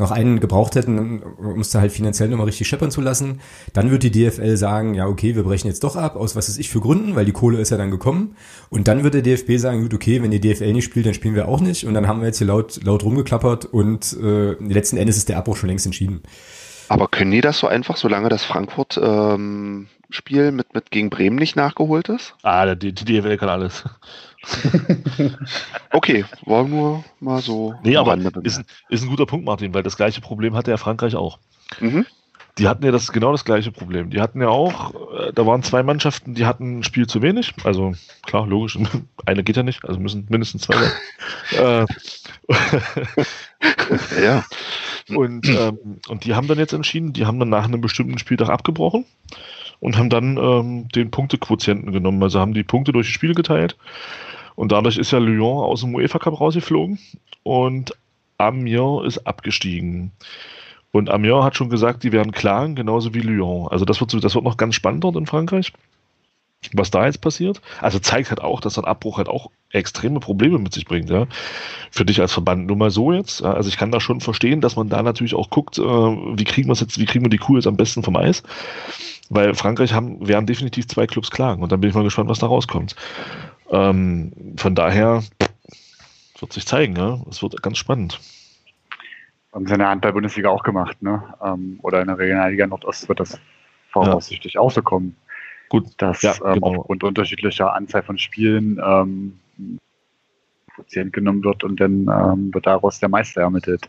[0.00, 3.40] noch einen gebraucht hätten, um es da halt finanziell nochmal richtig scheppern zu lassen.
[3.72, 6.58] Dann wird die DFL sagen, ja, okay, wir brechen jetzt doch ab, aus was weiß
[6.58, 8.36] ich für Gründen, weil die Kohle ist ja dann gekommen.
[8.68, 11.34] Und dann wird der DFB sagen, gut, okay, wenn die DFL nicht spielt, dann spielen
[11.34, 11.84] wir auch nicht.
[11.84, 15.38] Und dann haben wir jetzt hier laut, laut rumgeklappert und äh, letzten Endes ist der
[15.38, 16.22] Abbruch schon längst entschieden.
[16.88, 22.08] Aber können die das so einfach, solange das Frankfurt-Spiel mit, mit gegen Bremen nicht nachgeholt
[22.08, 22.34] ist?
[22.42, 23.84] Ah, die, die DFL kann alles.
[25.92, 27.74] Okay, war nur mal so.
[27.82, 30.76] Nee, aber ist, ein- ist ein guter Punkt, Martin, weil das gleiche Problem hatte ja
[30.76, 31.38] Frankreich auch.
[31.80, 32.06] Mhm.
[32.58, 34.10] Die hatten ja das genau das gleiche Problem.
[34.10, 37.54] Die hatten ja auch, äh, da waren zwei Mannschaften, die hatten ein Spiel zu wenig.
[37.64, 37.92] Also
[38.26, 38.78] klar, logisch,
[39.26, 41.86] eine geht ja nicht, also müssen mindestens zwei sein.
[43.18, 43.24] äh,
[44.22, 44.44] Ja.
[45.14, 45.78] und, ähm,
[46.08, 49.04] und die haben dann jetzt entschieden, die haben dann nach einem bestimmten Spieltag abgebrochen
[49.80, 52.22] und haben dann ähm, den Punktequotienten genommen.
[52.22, 53.76] Also haben die Punkte durch die Spiele geteilt.
[54.60, 56.98] Und dadurch ist ja Lyon aus dem UEFA Cup rausgeflogen
[57.44, 57.96] und
[58.36, 60.12] Amiens ist abgestiegen.
[60.92, 63.68] Und Amiens hat schon gesagt, die werden klagen, genauso wie Lyon.
[63.68, 65.72] Also das wird, das wird noch ganz spannend dort in Frankreich,
[66.74, 67.62] was da jetzt passiert.
[67.80, 71.08] Also zeigt halt auch, dass ein Abbruch halt auch extreme Probleme mit sich bringt.
[71.08, 71.26] Ja.
[71.90, 73.42] Für dich als Verband nur mal so jetzt.
[73.42, 76.68] Also ich kann da schon verstehen, dass man da natürlich auch guckt, äh, wie kriegen
[76.68, 78.42] wir jetzt, wie kriegen wir die Kuh jetzt am besten vom Eis.
[79.30, 82.40] Weil Frankreich haben, werden definitiv zwei Clubs klagen und dann bin ich mal gespannt, was
[82.40, 82.94] da rauskommt.
[83.70, 85.22] Ähm, von daher
[86.38, 87.20] wird sich zeigen, ja.
[87.28, 88.20] Es wird ganz spannend.
[89.52, 91.22] Haben sie in der Handball-Bundesliga auch gemacht, ne?
[91.42, 93.38] Ähm, oder in der Regionalliga Nordost wird das
[93.90, 95.16] voraussichtlich auch so kommen.
[95.68, 96.78] Gut, dass ja, ähm, genau.
[96.78, 99.38] aufgrund unterschiedlicher Anzahl von Spielen ähm,
[100.74, 103.88] Quotient genommen wird und dann ähm, wird daraus der Meister ermittelt.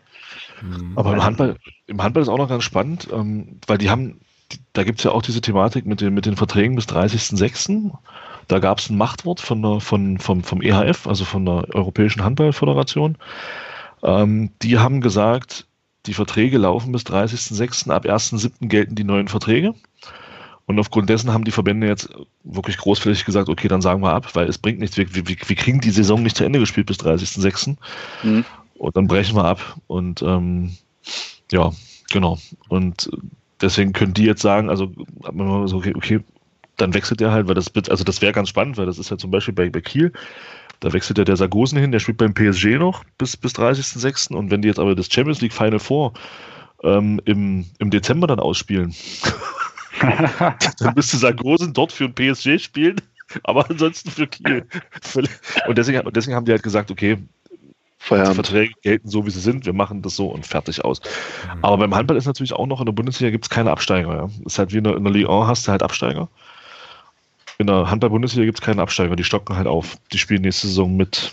[0.95, 1.57] Aber im Handball,
[1.87, 4.19] im Handball ist auch noch ganz spannend, ähm, weil die haben,
[4.51, 7.91] die, da gibt es ja auch diese Thematik mit den, mit den Verträgen bis 30.06.
[8.51, 12.21] Da gab es ein Machtwort von der, von, vom, vom EHF, also von der Europäischen
[12.21, 13.17] Handballföderation.
[14.03, 15.67] Ähm, die haben gesagt,
[16.05, 17.89] die Verträge laufen bis 30.06.
[17.89, 18.67] Ab 1.07.
[18.67, 19.73] gelten die neuen Verträge.
[20.65, 22.09] Und aufgrund dessen haben die Verbände jetzt
[22.43, 24.97] wirklich großflächig gesagt, okay, dann sagen wir ab, weil es bringt nichts.
[24.97, 27.77] Wir, wir, wir kriegen die Saison nicht zu Ende gespielt bis 30.06.
[28.23, 28.43] Mhm.
[28.77, 29.77] Und dann brechen wir ab.
[29.87, 30.75] Und ähm,
[31.53, 31.71] ja,
[32.11, 32.37] genau.
[32.67, 33.09] Und
[33.61, 34.91] deswegen können die jetzt sagen, also
[35.23, 36.19] hat man mal so, okay, okay,
[36.77, 39.17] dann wechselt der halt, weil das also das wäre ganz spannend, weil das ist ja
[39.17, 40.11] zum Beispiel bei, bei Kiel,
[40.81, 44.33] da wechselt ja der Sargosen hin, der spielt beim PSG noch bis, bis 30.06.
[44.33, 46.13] Und wenn die jetzt aber das Champions League Final Four
[46.83, 48.95] ähm, im, im Dezember dann ausspielen,
[50.01, 52.99] dann müsste Sargosen dort für ein PSG spielen,
[53.43, 54.65] aber ansonsten für Kiel.
[55.67, 57.19] Und deswegen, deswegen haben die halt gesagt, okay,
[58.09, 61.01] die Verträge gelten so, wie sie sind, wir machen das so und fertig aus.
[61.61, 64.15] Aber beim Handball ist natürlich auch noch, in der Bundesliga gibt es keine Absteiger.
[64.15, 64.29] Ja.
[64.45, 66.27] Ist halt wie in der, in der Ligue 1 hast du halt Absteiger.
[67.61, 69.97] In der Handball-Bundesliga gibt es keine Absteiger, die stocken halt auf.
[70.11, 71.31] Die spielen nächste Saison mit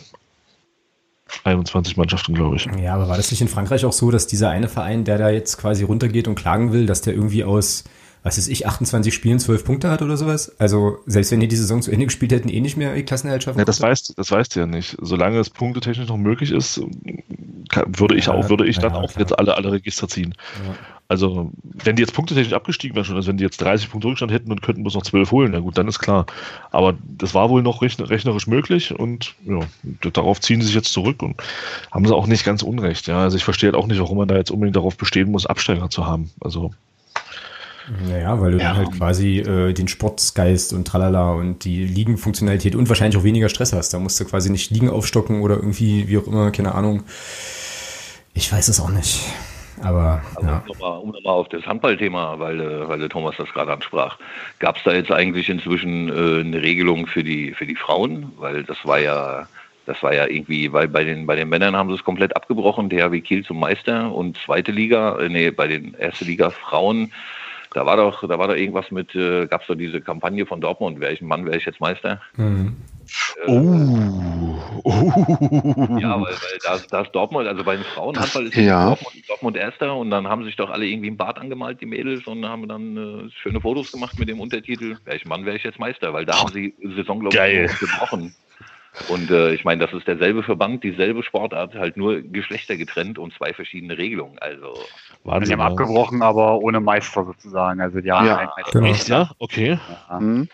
[1.44, 2.68] 21 Mannschaften, glaube ich.
[2.82, 5.30] Ja, aber war das nicht in Frankreich auch so, dass dieser eine Verein, der da
[5.30, 7.84] jetzt quasi runtergeht und klagen will, dass der irgendwie aus
[8.28, 10.54] was ist ich, 28 Spielen 12 Punkte hat oder sowas.
[10.58, 13.42] Also selbst wenn die die Saison zu Ende gespielt hätten, eh nicht mehr die Klassenerhalt
[13.42, 13.58] schaffen.
[13.58, 14.98] Ja, das weißt, das weißt du ja nicht.
[15.00, 16.80] Solange es punktetechnisch noch möglich ist,
[17.70, 19.20] kann, würde ich ja, auch, würde ich dann auch klar.
[19.20, 20.34] jetzt alle, alle Register ziehen.
[20.66, 20.74] Ja.
[21.10, 24.30] Also, wenn die jetzt punktetechnisch abgestiegen wären schon, also wenn die jetzt 30 Punkte Rückstand
[24.30, 26.26] hätten und könnten bloß noch 12 holen, na gut, dann ist klar.
[26.70, 29.60] Aber das war wohl noch rechnerisch möglich und ja,
[30.12, 31.42] darauf ziehen sie sich jetzt zurück und
[31.90, 33.06] haben sie auch nicht ganz unrecht.
[33.06, 35.46] Ja, also ich verstehe halt auch nicht, warum man da jetzt unbedingt darauf bestehen muss,
[35.46, 36.30] Absteiger zu haben.
[36.42, 36.72] Also,
[38.06, 38.68] naja, weil du ja.
[38.68, 43.48] dann halt quasi äh, den Sportgeist und tralala und die Liegenfunktionalität und wahrscheinlich auch weniger
[43.48, 43.94] Stress hast.
[43.94, 47.04] Da musst du quasi nicht Liegen aufstocken oder irgendwie, wie auch immer, keine Ahnung.
[48.34, 49.24] Ich weiß es auch nicht.
[49.80, 50.58] Aber, Aber ja.
[50.58, 54.18] um nochmal noch auf das Handballthema, weil, äh, weil der Thomas das gerade ansprach,
[54.58, 58.32] gab es da jetzt eigentlich inzwischen äh, eine Regelung für die, für die Frauen?
[58.38, 59.46] Weil das war ja
[59.88, 62.90] das war ja irgendwie, weil bei den, bei den Männern haben sie es komplett abgebrochen,
[62.90, 67.10] der wie Kiel zum Meister und zweite Liga, äh, nee, bei den erste Liga Frauen
[67.74, 70.60] da war doch, da war doch irgendwas mit, äh, gab es doch diese Kampagne von
[70.60, 72.20] Dortmund, welchen Mann wäre ich jetzt Meister?
[72.36, 72.76] Mhm.
[73.46, 74.60] Äh, oh.
[74.84, 75.12] oh.
[75.98, 78.86] Ja, weil, weil da, da ist Dortmund, also bei den Frauenhandball ist ja.
[78.86, 82.26] Dortmund, Dortmund Erster und dann haben sich doch alle irgendwie im Bad angemalt, die Mädels,
[82.26, 85.78] und haben dann äh, schöne Fotos gemacht mit dem Untertitel, welchen Mann wäre ich jetzt
[85.78, 88.34] Meister, weil da haben sie Saison, glaube ich, gebrochen.
[89.08, 93.32] Und äh, ich meine, das ist derselbe Verband, dieselbe Sportart, halt nur Geschlechter getrennt und
[93.34, 94.38] zwei verschiedene Regelungen.
[94.40, 94.74] Also
[95.24, 97.80] Wahnsinn, die haben abgebrochen, aber ohne Meister sozusagen.
[97.80, 98.86] Also die haben ja, genau.
[98.86, 99.30] Echt, ja?
[99.38, 99.78] Okay.
[100.10, 100.20] Ja.
[100.20, 100.48] Mhm.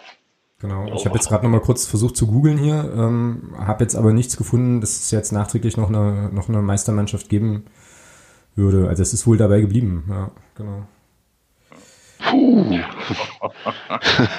[0.61, 0.95] Genau.
[0.95, 4.13] Ich habe jetzt gerade noch mal kurz versucht zu googeln hier, ähm, habe jetzt aber
[4.13, 7.67] nichts gefunden, dass es jetzt nachträglich noch eine noch eine Meistermannschaft geben
[8.55, 8.89] würde.
[8.89, 10.05] Also es ist wohl dabei geblieben.
[10.09, 10.87] Ja, genau.
[12.35, 12.65] Puh.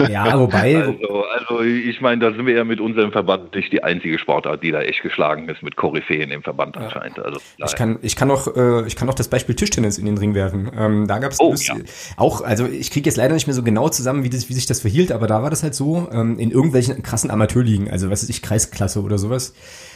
[0.09, 0.77] ja, wobei.
[0.77, 4.63] Also, also ich meine, da sind wir ja mit unserem Verband nicht die einzige Sportart,
[4.63, 7.19] die da echt geschlagen ist mit Koryphäen im Verband anscheinend.
[7.19, 10.17] Also, ich kann, ich kann noch, äh, ich kann noch das Beispiel Tischtennis in den
[10.17, 10.69] Ring werfen.
[10.77, 11.75] Ähm, da gab es oh, ja.
[12.17, 14.65] auch, also ich kriege jetzt leider nicht mehr so genau zusammen, wie, das, wie sich
[14.65, 18.23] das verhielt, aber da war das halt so, ähm, in irgendwelchen krassen Amateurligen, also was
[18.23, 19.53] weiß ich, Kreisklasse oder sowas.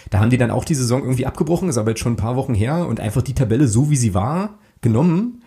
[0.10, 2.36] Da haben die dann auch die Saison irgendwie abgebrochen, ist aber jetzt schon ein paar
[2.36, 5.42] Wochen her und einfach die Tabelle so wie sie war genommen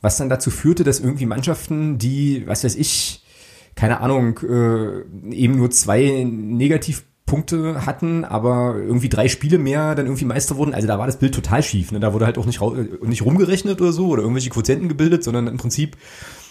[0.00, 3.22] was dann dazu führte, dass irgendwie Mannschaften, die, was weiß ich,
[3.74, 10.24] keine Ahnung, äh, eben nur zwei Negativpunkte hatten, aber irgendwie drei Spiele mehr dann irgendwie
[10.24, 10.74] Meister wurden.
[10.74, 11.92] Also da war das Bild total schief.
[11.92, 12.00] Ne?
[12.00, 12.60] Da wurde halt auch nicht,
[13.02, 15.96] nicht rumgerechnet oder so oder irgendwelche Quotienten gebildet, sondern im Prinzip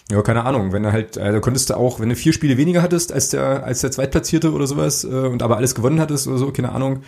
[0.09, 2.81] ja, keine Ahnung, wenn du halt, also konntest du auch, wenn du vier Spiele weniger
[2.81, 6.37] hattest als der, als der Zweitplatzierte oder sowas, äh, und aber alles gewonnen hattest oder
[6.37, 7.01] so, keine Ahnung,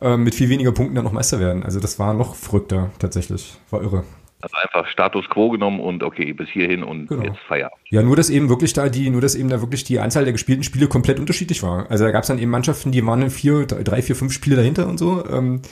[0.00, 1.64] äh, mit viel weniger Punkten dann noch Meister werden.
[1.64, 3.58] Also das war noch verrückter, tatsächlich.
[3.70, 4.04] War irre.
[4.40, 7.24] Also einfach Status quo genommen und okay, bis hierhin und genau.
[7.24, 7.80] jetzt Feierabend.
[7.90, 10.32] Ja, nur dass eben wirklich da die, nur dass eben da wirklich die Anzahl der
[10.32, 11.90] gespielten Spiele komplett unterschiedlich war.
[11.90, 14.54] Also da gab es dann eben Mannschaften, die waren in vier, drei, vier, fünf Spiele
[14.56, 15.24] dahinter und so.
[15.28, 15.62] Ähm,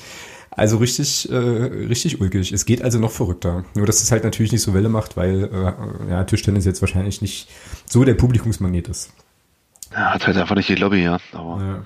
[0.50, 2.50] also richtig, äh, richtig ulkig.
[2.50, 3.64] Es geht also noch verrückter.
[3.74, 7.20] Nur dass es halt natürlich nicht so Welle macht, weil äh, ja, Tischtennis jetzt wahrscheinlich
[7.20, 7.48] nicht
[7.84, 9.12] so der Publikumsmagnet ist.
[9.92, 11.18] Ja, hat halt einfach nicht die Lobby, ja.
[11.32, 11.84] Aber ja.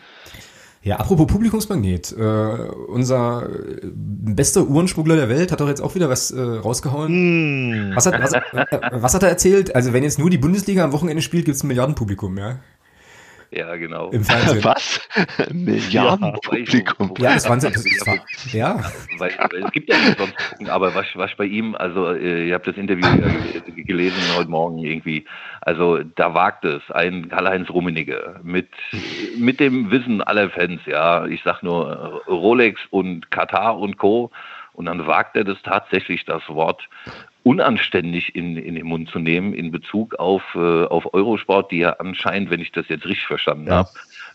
[0.83, 3.49] Ja, apropos Publikumsmagnet, äh, unser
[3.93, 7.91] bester Uhrenschmuggler der Welt hat doch jetzt auch wieder was äh, rausgehauen.
[7.91, 7.97] Mm.
[7.97, 8.41] Was, hat, was, äh,
[8.93, 9.75] was hat er erzählt?
[9.75, 12.61] Also wenn jetzt nur die Bundesliga am Wochenende spielt, gibt es ein Milliardenpublikum, ja?
[13.53, 14.11] Ja, genau.
[14.11, 14.63] Im Fernsehen.
[14.65, 15.01] Was?
[15.53, 17.15] Milliardenpublikum.
[17.19, 18.19] Ja, das waren war,
[18.53, 18.81] ja.
[19.19, 22.49] Weil, weil, es gibt ja nicht sonst gucken, aber was, was bei ihm, also äh,
[22.49, 25.25] ihr habt das Interview ja gelesen heute Morgen irgendwie,
[25.63, 28.69] also da wagt es ein Karl-Heinz Rummenigge mit,
[29.37, 34.31] mit dem Wissen aller Fans, ja, ich sag nur Rolex und Katar und Co.
[34.73, 36.89] Und dann wagt er das tatsächlich, das Wort
[37.43, 41.93] unanständig in, in den Mund zu nehmen in Bezug auf, äh, auf Eurosport, die ja
[41.99, 43.77] anscheinend, wenn ich das jetzt richtig verstanden ja.
[43.77, 43.91] habe,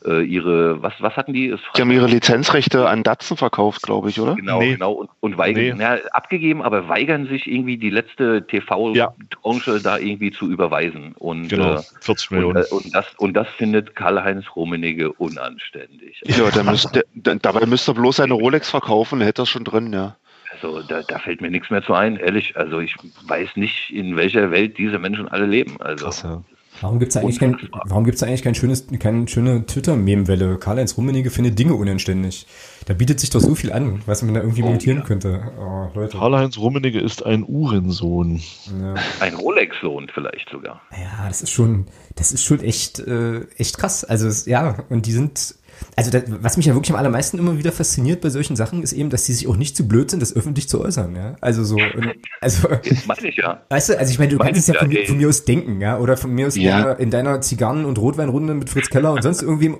[0.05, 1.55] äh, ihre, was, was hatten die?
[1.75, 4.35] Die haben ihre Lizenzrechte an Datsen verkauft, glaube ich, oder?
[4.35, 4.73] Genau, nee.
[4.73, 5.83] genau, und, und weigern, nee.
[5.83, 9.79] ja, abgegeben, aber weigern sich irgendwie die letzte TV-Tranche ja.
[9.79, 11.13] da irgendwie zu überweisen.
[11.17, 12.57] Und, genau, 40 äh, Millionen.
[12.57, 16.21] Und, äh, und, das, und das findet Karl-Heinz Rummenigge unanständig.
[16.25, 19.93] Ja, der müsste, der, dabei müsste er bloß seine Rolex verkaufen, hätte er schon drin,
[19.93, 20.15] ja.
[20.61, 22.55] Also da, da fällt mir nichts mehr zu ein, ehrlich.
[22.57, 22.95] Also ich
[23.27, 25.79] weiß nicht, in welcher Welt diese Menschen alle leben.
[25.81, 26.43] Also Krass, ja.
[26.81, 30.57] Warum gibt's da eigentlich kein, warum gibt's da eigentlich kein schönes, keine schöne Twitter-Meme-Welle?
[30.57, 32.45] Karl-Heinz Rummenigge findet Dinge unanständig.
[32.85, 35.03] Da bietet sich doch so viel an, was man da irgendwie Oh, montieren ja.
[35.05, 35.41] könnte.
[35.57, 36.07] Oh.
[36.07, 38.41] Karl-Heinz Rummenigge ist ein Uhrensohn.
[38.81, 38.95] Ja.
[39.21, 40.81] ein Rolex-Lohn vielleicht sogar.
[40.91, 41.85] Ja, das ist schon,
[42.17, 44.03] das ist schon echt, äh, echt krass.
[44.03, 45.55] Also es- ja, und die sind,
[45.95, 48.93] also das, was mich ja wirklich am allermeisten immer wieder fasziniert bei solchen Sachen, ist
[48.93, 51.15] eben, dass die sich auch nicht zu blöd sind, das öffentlich zu äußern.
[51.15, 53.63] Ja, also so, und, also Das meine ich ja.
[53.69, 55.45] Weißt du, also ich meine, du Meine kannst es ja von, ja, von mir aus
[55.45, 56.61] denken, ja, oder von mir aus Ja.
[56.61, 59.75] in, deiner, in deiner Zigarren- und Rotweinrunde mit Fritz Keller und sonst irgendwie,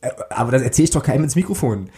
[0.00, 1.90] äh, aber das erzähle ich doch keinem ins Mikrofon.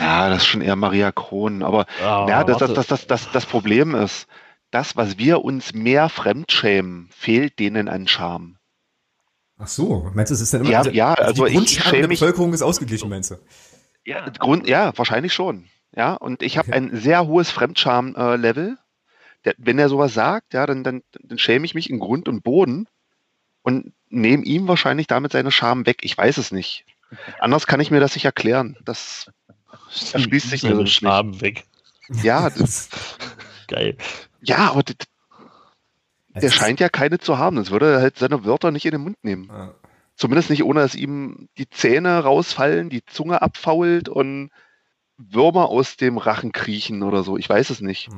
[0.00, 1.62] Ja, das ist schon eher Maria Krohn.
[1.62, 4.26] Aber ja, das, das, das, das, das, das Problem ist,
[4.70, 8.56] das, was wir uns mehr fremdschämen, fehlt denen an Charme.
[9.58, 11.98] Ach so, meinst du, es ist dann immer, Ja, ja, also die ich Grundscham schäme
[12.00, 13.36] der mich- Bevölkerung ist ausgeglichen, meinst du?
[14.04, 15.66] Ja, Grund, ja, wahrscheinlich schon.
[15.96, 16.76] Ja, und ich habe Okay.
[16.76, 18.76] ein sehr hohes Fremdscham-Level.
[19.58, 22.88] Wenn er sowas sagt, ja, dann, dann, dann schäme ich mich in Grund und Boden
[23.62, 25.98] und nehme ihm wahrscheinlich damit seine Scham weg.
[26.02, 26.84] Ich weiß es nicht.
[27.38, 28.76] Anders kann ich mir das nicht erklären.
[28.84, 29.30] Das,
[30.12, 31.10] das schließt sich logisch nicht.
[31.10, 31.64] Scham weg.
[32.22, 32.88] Ja, das,
[33.68, 33.96] Geil.
[34.40, 35.04] ja, aber d- Also
[36.34, 37.56] der ist- scheint ja keine zu haben.
[37.56, 39.50] Das würde er halt seine Wörter nicht in den Mund nehmen.
[39.50, 39.70] Ah.
[40.16, 44.50] Zumindest nicht, ohne dass ihm die Zähne rausfallen, die Zunge abfault und
[45.16, 47.36] Würmer aus dem Rachen kriechen oder so.
[47.36, 48.08] Ich weiß es nicht.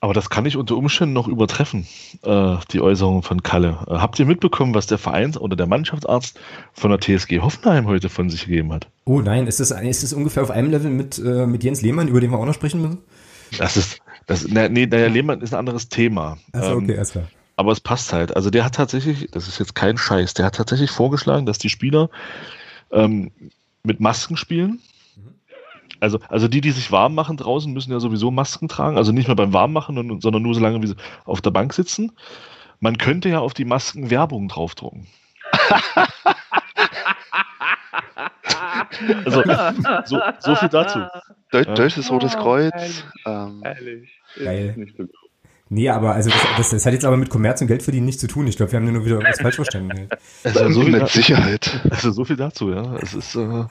[0.00, 1.86] Aber das kann ich unter Umständen noch übertreffen,
[2.24, 3.78] äh, die Äußerungen von Kalle.
[3.86, 6.38] Äh, habt ihr mitbekommen, was der Vereins- oder der Mannschaftsarzt
[6.72, 8.88] von der TSG Hoffenheim heute von sich gegeben hat?
[9.04, 12.08] Oh nein, ist das, ist das ungefähr auf einem Level mit, äh, mit Jens Lehmann,
[12.08, 12.98] über den wir auch noch sprechen müssen?
[13.58, 16.36] Das ist, das, na, nee, naja, Lehmann ist ein anderes Thema.
[16.52, 17.24] Achso, Ähm, okay, alles klar.
[17.56, 18.34] Aber es passt halt.
[18.36, 21.68] Also der hat tatsächlich, das ist jetzt kein Scheiß, der hat tatsächlich vorgeschlagen, dass die
[21.68, 22.08] Spieler
[22.90, 23.30] ähm,
[23.82, 24.80] mit Masken spielen.
[26.00, 28.96] Also, also die, die sich warm machen draußen, müssen ja sowieso Masken tragen.
[28.96, 32.12] Also nicht mehr beim Warmmachen, sondern nur so lange, wie sie auf der Bank sitzen.
[32.80, 35.06] Man könnte ja auf die Masken Werbung draufdrucken.
[39.24, 39.42] also,
[40.06, 41.00] so, so viel dazu.
[41.52, 43.04] Deutsches Rotes Oh, Kreuz.
[43.26, 44.10] Ähm, Ehrlich.
[44.36, 44.74] Geil.
[44.76, 45.21] Nicht so gut.
[45.74, 48.26] Nee, aber also das, das, das hat jetzt aber mit Kommerz und Geldverdienen nichts zu
[48.26, 48.46] tun.
[48.46, 50.06] Ich glaube, wir haben nur wieder was falsch verstanden.
[50.44, 51.80] Also, so viel, mit da- Sicherheit.
[51.88, 52.96] also so viel dazu, ja.
[52.96, 53.64] Es ist, äh,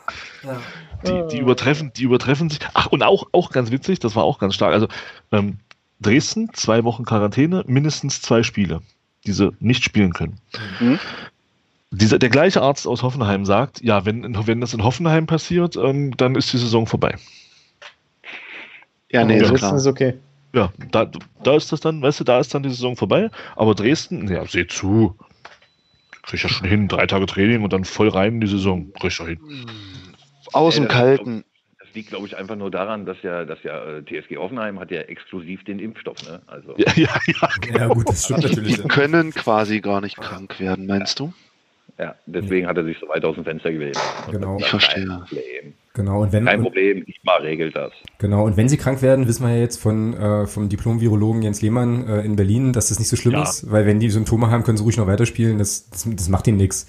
[1.06, 2.60] die, die übertreffen, die übertreffen sich.
[2.74, 4.74] Ach, und auch, auch ganz witzig, das war auch ganz stark.
[4.74, 4.88] Also
[5.32, 5.60] ähm,
[5.99, 8.82] Dresden, zwei Wochen Quarantäne, mindestens zwei Spiele,
[9.28, 10.39] die sie nicht spielen können.
[10.80, 10.97] Mhm.
[11.91, 16.18] Dieser, der gleiche Arzt aus Hoffenheim sagt, ja, wenn, wenn das in Hoffenheim passiert, ähm,
[16.18, 17.14] dann ist die Saison vorbei.
[19.12, 19.86] Ja, nee, das ist ist klar.
[19.86, 20.14] okay.
[20.54, 21.10] Ja, da,
[21.43, 23.30] da ist das dann, weißt du, da ist dann die Saison vorbei.
[23.56, 25.18] Aber Dresden, ja, seh zu.
[26.24, 28.91] Krieg ich ja schon hin, drei Tage Training und dann voll rein in die Saison.
[28.93, 29.39] Krieg ich ja hin.
[30.54, 31.45] Aus dem Kalten.
[31.80, 34.91] Das liegt, glaube ich, einfach nur daran, dass ja, dass ja äh, TSG Hoffenheim hat
[34.91, 36.41] ja exklusiv den Impfstoff, ne?
[36.47, 37.49] Also Ja, ja, ja.
[37.74, 38.88] Ja gut, das stimmt Die natürlich.
[38.88, 41.34] können quasi gar nicht krank werden, meinst du?
[41.97, 43.97] ja, deswegen hat er sich so weit aus dem Fenster gewählt.
[44.30, 44.58] Genau.
[44.58, 45.06] Ich verstehe.
[45.06, 45.74] Problem.
[45.94, 47.92] Genau, und wenn, Kein Problem, ISMA regelt das.
[48.18, 51.62] genau, und wenn sie krank werden, wissen wir ja jetzt von, äh, vom Diplom-Virologen Jens
[51.62, 53.44] Lehmann äh, in Berlin, dass das nicht so schlimm Ja.
[53.44, 55.58] ist, weil wenn die Symptome haben, können sie ruhig noch weiterspielen.
[55.58, 56.88] Das, das, das macht ihnen nichts.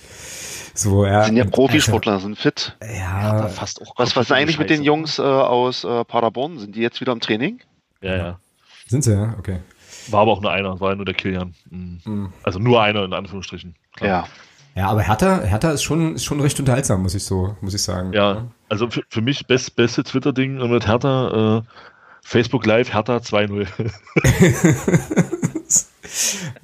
[0.74, 1.24] So, ja.
[1.24, 2.76] Sind ja Profisportler, sind fit.
[2.80, 4.86] Also, ja, fast auch Was, was ist eigentlich mit den Scheiße.
[4.86, 6.58] Jungs äh, aus äh, Paderborn?
[6.58, 7.60] Sind die jetzt wieder im Training?
[8.02, 8.40] Ja, ja.
[8.86, 9.58] sind sie, ja, okay.
[10.10, 11.54] War aber auch nur einer, war ja nur der Kilian.
[11.70, 12.00] Mhm.
[12.04, 12.32] Mhm.
[12.42, 13.74] Also nur einer in Anführungsstrichen.
[13.96, 14.08] Klar.
[14.08, 14.28] Ja.
[14.74, 17.82] Ja, aber Hertha, Hertha ist schon, ist schon recht unterhaltsam, muss ich so, muss ich
[17.82, 18.12] sagen.
[18.12, 21.62] Ja, also für, für mich best, beste Twitter-Ding mit Hertha, äh,
[22.22, 23.66] Facebook Live, Hertha 2-0.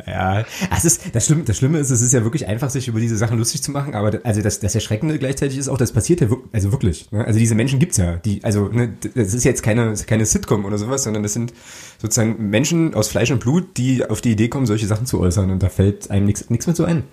[0.07, 0.45] Ja,
[0.77, 3.17] es ist, das, Schlimme, das Schlimme ist, es ist ja wirklich einfach, sich über diese
[3.17, 6.29] Sachen lustig zu machen, aber also das, das Erschreckende gleichzeitig ist auch, das passiert ja
[6.29, 7.11] wirklich, also wirklich.
[7.13, 7.25] Ne?
[7.25, 10.77] Also diese Menschen gibt's ja, die, also ne, das ist jetzt keine, keine Sitcom oder
[10.77, 11.53] sowas, sondern das sind
[11.99, 15.51] sozusagen Menschen aus Fleisch und Blut, die auf die Idee kommen, solche Sachen zu äußern
[15.51, 17.05] und da fällt einem nichts nichts mehr zu ein.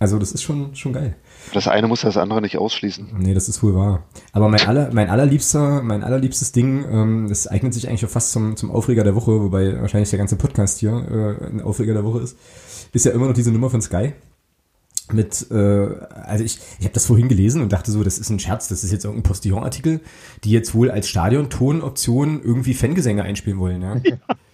[0.00, 1.16] Also das ist schon, schon geil.
[1.52, 3.08] Das eine muss das andere nicht ausschließen.
[3.18, 4.04] Nee, das ist wohl wahr.
[4.32, 8.30] Aber mein, aller, mein allerliebster, mein allerliebstes Ding, ähm, das eignet sich eigentlich auch fast
[8.30, 12.04] zum, zum Aufreger der Woche, wobei wahrscheinlich der ganze Podcast hier äh, ein Aufreger der
[12.04, 12.36] Woche ist,
[12.92, 14.12] ist ja immer noch diese Nummer von Sky.
[15.10, 18.38] Mit, äh, also ich, ich habe das vorhin gelesen und dachte so, das ist ein
[18.38, 20.00] Scherz, das ist jetzt irgendein Postillon-Artikel,
[20.44, 23.96] die jetzt wohl als Stadion-Tonoption irgendwie Fangesänge einspielen wollen, ja.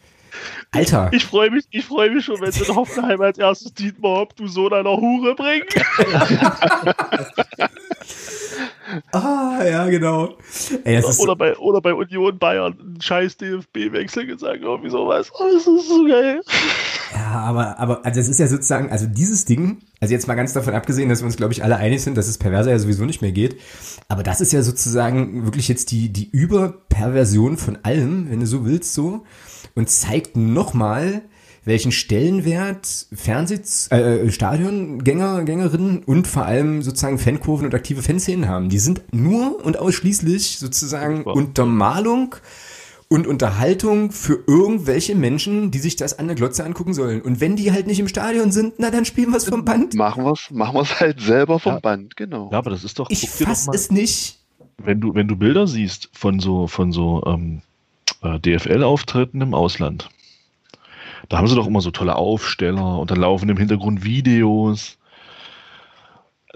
[0.74, 4.18] Alter, Ich freue mich, ich freue mich schon, wenn sie in Hoffenheim als erstes Dietmar
[4.18, 5.66] Hopp, du Sohn einer Hure bringen.
[9.12, 10.34] ah, ja, genau.
[10.82, 15.30] Ey, das Oder bei, oder bei Union Bayern einen scheiß DFB-Wechsel gesagt, irgendwie sowas.
[15.38, 16.40] Oh, das ist so geil.
[17.14, 20.52] Ja, aber, aber, also es ist ja sozusagen, also dieses Ding, also jetzt mal ganz
[20.52, 23.04] davon abgesehen, dass wir uns, glaube ich, alle einig sind, dass es perverser ja sowieso
[23.04, 23.60] nicht mehr geht.
[24.08, 28.64] Aber das ist ja sozusagen wirklich jetzt die, die Überperversion von allem, wenn du so
[28.64, 29.24] willst, so.
[29.74, 31.22] Und zeigt nochmal,
[31.64, 33.60] welchen Stellenwert Fernseh,
[33.90, 38.68] äh, Stadiongänger, Gängerinnen und vor allem sozusagen Fankurven und aktive Fanszenen haben.
[38.68, 42.36] Die sind nur und ausschließlich sozusagen Untermalung
[43.08, 47.20] und Unterhaltung für irgendwelche Menschen, die sich das an der Glotze angucken sollen.
[47.22, 49.94] Und wenn die halt nicht im Stadion sind, na dann spielen wir es vom Band.
[49.94, 51.80] Machen wir es machen wir's halt selber vom Ja.
[51.80, 52.50] Band, genau.
[52.52, 53.10] Ja, aber das ist doch.
[53.10, 54.38] Ich doch fass mal- es nicht.
[54.78, 57.62] wenn du, wenn du Bilder siehst von so, von so ähm,
[58.24, 60.08] äh, DFL-Auftritten im Ausland,
[61.28, 64.98] da haben sie doch immer so tolle Aufsteller und dann laufen im Hintergrund Videos.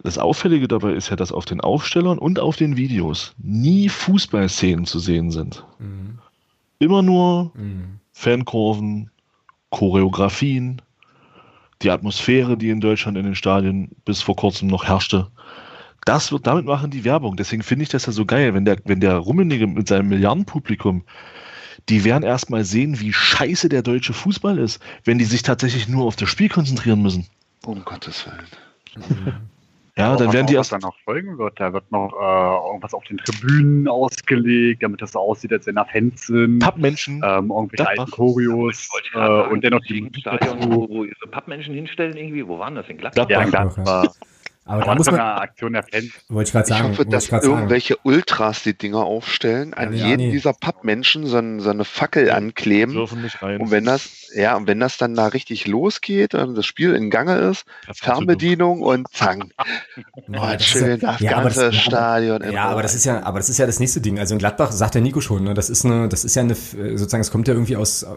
[0.03, 4.85] Das Auffällige dabei ist ja, dass auf den Aufstellern und auf den Videos nie Fußballszenen
[4.85, 5.65] zu sehen sind.
[5.79, 6.19] Mhm.
[6.79, 7.99] Immer nur Mhm.
[8.13, 9.11] Fankurven,
[9.71, 10.83] Choreografien,
[11.83, 15.29] die Atmosphäre, die in Deutschland in den Stadien bis vor kurzem noch herrschte.
[16.05, 17.37] Das wird, damit machen die Werbung.
[17.37, 21.05] Deswegen finde ich das ja so geil, wenn der, wenn der Rummenigge mit seinem Milliardenpublikum,
[21.89, 26.07] die werden erstmal sehen, wie scheiße der deutsche Fußball ist, wenn die sich tatsächlich nur
[26.07, 27.27] auf das Spiel konzentrieren müssen.
[27.65, 29.39] Um Gottes Willen.
[29.99, 30.73] Ja, dann was werden die was erst.
[30.73, 35.11] dann noch folgen wird, da wird noch äh, irgendwas auf den Tribünen ausgelegt, damit das
[35.11, 36.61] so aussieht, als wenn da Fans sind.
[36.61, 37.17] Pappmenschen.
[37.25, 38.05] Ähm, irgendwelche Gladbach.
[38.05, 39.19] alten Choreos äh,
[39.49, 42.89] und dennoch die Stadion, wo, wo ihre Pappmenschen hinstellen irgendwie, wo waren das?
[42.89, 43.29] In Gladbach?
[43.29, 44.15] Ja, in Gladbach,
[44.69, 46.11] Aber da muss man, eine Aktion der Fans.
[46.29, 47.57] wollte ich gerade Ich sagen, hoffe, wollte dass ich gerade sagen.
[47.57, 50.31] irgendwelche Ultras die Dinger aufstellen, an Ja, jeden nee.
[50.31, 52.93] dieser Pappmenschen so, ein, so eine Fackel ankleben.
[52.95, 53.61] dürfen nicht rein.
[53.61, 57.11] Und wenn das, ja, und wenn das dann da richtig losgeht und das Spiel in
[57.11, 57.65] Gange ist.
[57.93, 59.53] Fernbedienung und zang.
[59.57, 59.65] Ja,
[60.29, 62.53] Oh, das ist schön ja- das ja, aber ganze das- Stadion.
[62.53, 64.19] Ja, aber das ist ja, aber das ist ja das nächste Ding.
[64.19, 66.55] Also in Gladbach sagt der Nico schon, ne, das ist eine, das ist ja eine,
[66.55, 68.09] sozusagen, es kommt ja irgendwie aus äh,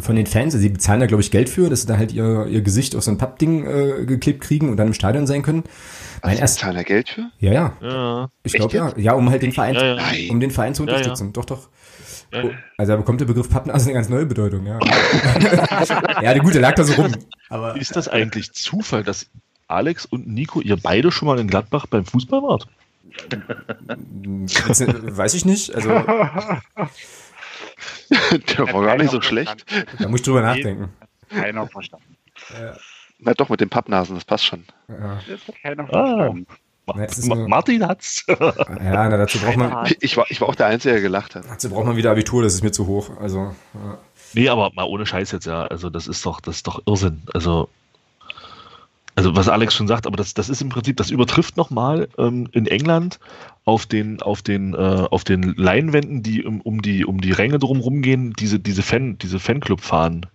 [0.00, 0.54] von den Fans.
[0.54, 2.94] Also sie bezahlen da glaube ich Geld für, dass sie da halt ihr, ihr Gesicht
[2.96, 5.64] auf so ein Pappding äh, geklebt kriegen und dann im Stadion sein können.
[6.22, 7.30] Mein also, erst, zahlen da Geld für?
[7.38, 9.98] ja, ja, Ja, ich glaube ja, ja, um halt den Verein, Ja,
[10.30, 10.96] um den Verein zu Ja, ja.
[10.96, 11.32] unterstützen.
[11.32, 11.68] Doch, doch.
[12.34, 14.78] Oh, Also da bekommt der Begriff Pappnase eine ganz neue Bedeutung, ja.
[16.22, 17.12] ja, der gute lag da so rum.
[17.48, 19.28] Aber Ist das eigentlich Zufall, dass
[19.68, 22.66] Alex und Nico, ihr beide schon mal in Gladbach beim Fußball wart?
[23.30, 25.74] äh, weiß ich nicht.
[25.74, 25.88] Also
[28.10, 29.64] Der war gar nicht so schlecht.
[29.98, 30.90] da muss ich drüber nachdenken.
[31.30, 32.16] Keiner verstanden.
[33.18, 34.64] Na doch, mit den Pappnasen, das passt schon.
[34.88, 35.86] Ja, Das hat keiner Ah.
[36.16, 36.46] verstanden.
[36.48, 36.56] Na,
[37.48, 38.24] Martin hat's.
[38.28, 41.44] ja na, dazu braucht man, Ich war, ich war auch der Einzige, der gelacht hat.
[41.48, 42.42] dazu braucht man wieder Abitur.
[42.42, 43.10] Das ist mir zu hoch.
[43.20, 43.98] Also ja.
[44.34, 45.64] nee, aber mal ohne Scheiß jetzt, ja.
[45.66, 47.22] Also das ist doch, das ist doch Irrsinn.
[47.34, 47.68] Also,
[49.16, 52.48] also was Alex schon sagt, aber das, das ist im Prinzip, das übertrifft nochmal ähm,
[52.52, 53.18] in England
[53.64, 57.58] auf den, auf den, äh, auf den Leinwänden, die um, um die, um die Ränge
[57.58, 60.26] drumherum gehen, diese, diese Fan, diese Fanclub-Fahnen.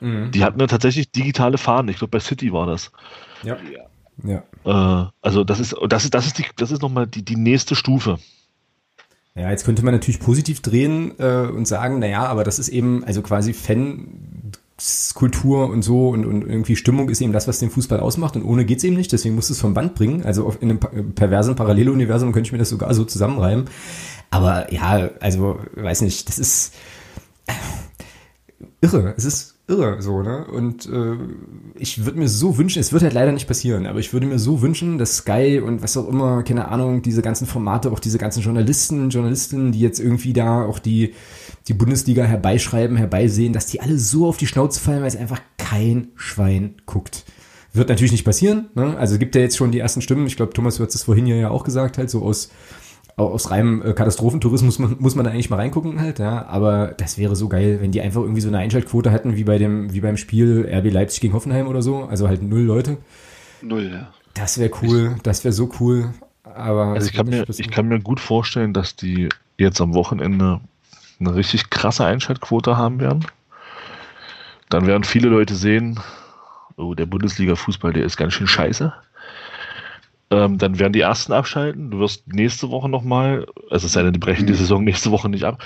[0.00, 0.30] Mhm.
[0.32, 1.88] Die hatten ja tatsächlich digitale Fahnen.
[1.88, 2.92] Ich glaube, bei City war das.
[3.42, 3.56] Ja.
[4.22, 4.42] Ja.
[4.64, 7.74] Äh, also das ist, das ist, das ist die, das ist nochmal die, die nächste
[7.74, 8.18] Stufe.
[9.34, 13.02] Ja, jetzt könnte man natürlich positiv drehen äh, und sagen, naja, aber das ist eben,
[13.04, 14.08] also quasi Fankultur
[15.68, 18.64] und so und, und irgendwie Stimmung ist eben das, was den Fußball ausmacht und ohne
[18.64, 20.22] geht's eben nicht, deswegen muss es vom Band bringen.
[20.24, 23.64] Also auf, in einem perversen Paralleluniversum könnte ich mir das sogar so zusammenreimen.
[24.30, 26.74] Aber ja, also, weiß nicht, das ist
[28.80, 29.14] irre.
[29.16, 30.46] Es ist irre so, ne?
[30.46, 31.16] Und äh,
[31.76, 34.38] ich würde mir so wünschen, es wird halt leider nicht passieren, aber ich würde mir
[34.38, 38.18] so wünschen, dass Sky und was auch immer, keine Ahnung, diese ganzen Formate, auch diese
[38.18, 41.14] ganzen Journalisten, Journalistinnen, die jetzt irgendwie da auch die,
[41.68, 45.40] die Bundesliga herbeischreiben, herbeisehen, dass die alle so auf die Schnauze fallen, weil es einfach
[45.56, 47.24] kein Schwein guckt.
[47.72, 48.96] Wird natürlich nicht passieren, ne?
[48.98, 51.26] Also gibt ja jetzt schon die ersten Stimmen, ich glaube, Thomas, du hast es vorhin
[51.26, 52.83] ja auch gesagt, halt so aus au-
[53.16, 56.46] aus reinem äh, Katastrophentourismus muss man, muss man da eigentlich mal reingucken halt, ja.
[56.46, 59.58] Aber das wäre so geil, wenn die einfach irgendwie so eine Einschaltquote hätten wie bei
[59.58, 62.04] dem, wie beim Spiel RB Leipzig gegen Hoffenheim oder so.
[62.04, 62.96] Also halt null Leute.
[63.62, 64.12] Null, ja.
[64.34, 66.12] Das wäre cool, das wäre so cool.
[66.42, 70.60] Aber Also ich kann, mir, ich kann mir gut vorstellen, dass die jetzt am Wochenende
[71.20, 73.24] eine richtig krasse Einschaltquote haben werden.
[74.70, 76.00] Dann werden viele Leute sehen,
[76.76, 78.92] oh, der Bundesliga-Fußball, der ist ganz schön scheiße.
[80.34, 81.92] Ähm, dann werden die ersten abschalten.
[81.92, 85.28] Du wirst nächste Woche nochmal, also es sei denn, die brechen die Saison nächste Woche
[85.28, 85.62] nicht ab.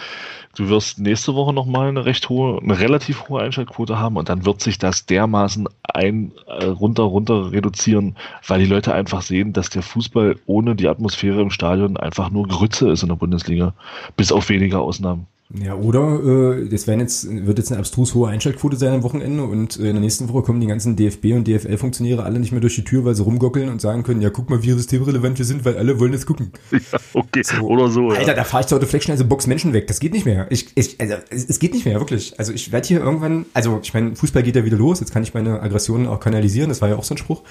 [0.56, 4.44] Du wirst nächste Woche nochmal eine recht hohe, eine relativ hohe Einschaltquote haben und dann
[4.44, 8.16] wird sich das dermaßen ein, äh, runter, runter reduzieren,
[8.46, 12.46] weil die Leute einfach sehen, dass der Fußball ohne die Atmosphäre im Stadion einfach nur
[12.46, 13.72] Grütze ist in der Bundesliga.
[14.16, 15.26] Bis auf wenige Ausnahmen.
[15.51, 19.44] Ja, oder äh, das werden jetzt, wird jetzt eine abstrus hohe Einschaltquote sein am Wochenende
[19.44, 22.61] und äh, in der nächsten Woche kommen die ganzen DFB- und DFL-Funktionäre alle nicht mehr
[22.61, 25.46] durch die Tür, weil sie rumgockeln und sagen können, ja, guck mal, wie systemrelevant wir
[25.46, 26.53] sind, weil alle wollen jetzt gucken.
[26.92, 28.09] Ja, okay, oder so.
[28.09, 29.86] Alter, da fahre ich zur Fleck schnell so Box Menschen weg.
[29.88, 30.46] Das geht nicht mehr.
[30.51, 32.38] Ich, ich, also, es, es geht nicht mehr, wirklich.
[32.38, 35.22] Also ich werde hier irgendwann, also ich meine, Fußball geht ja wieder los, jetzt kann
[35.22, 37.42] ich meine Aggressionen auch kanalisieren, das war ja auch so ein Spruch.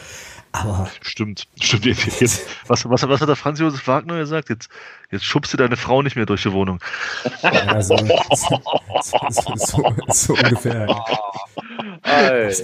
[0.61, 1.85] Aber Stimmt, stimmt.
[1.85, 4.49] Jetzt, jetzt, was, was, was hat der Franz Josef Wagner gesagt?
[4.49, 4.69] Jetzt,
[5.11, 6.79] jetzt schubst du deine Frau nicht mehr durch die Wohnung.
[7.41, 8.59] ja, so, so,
[9.29, 10.87] so, so, ungefähr.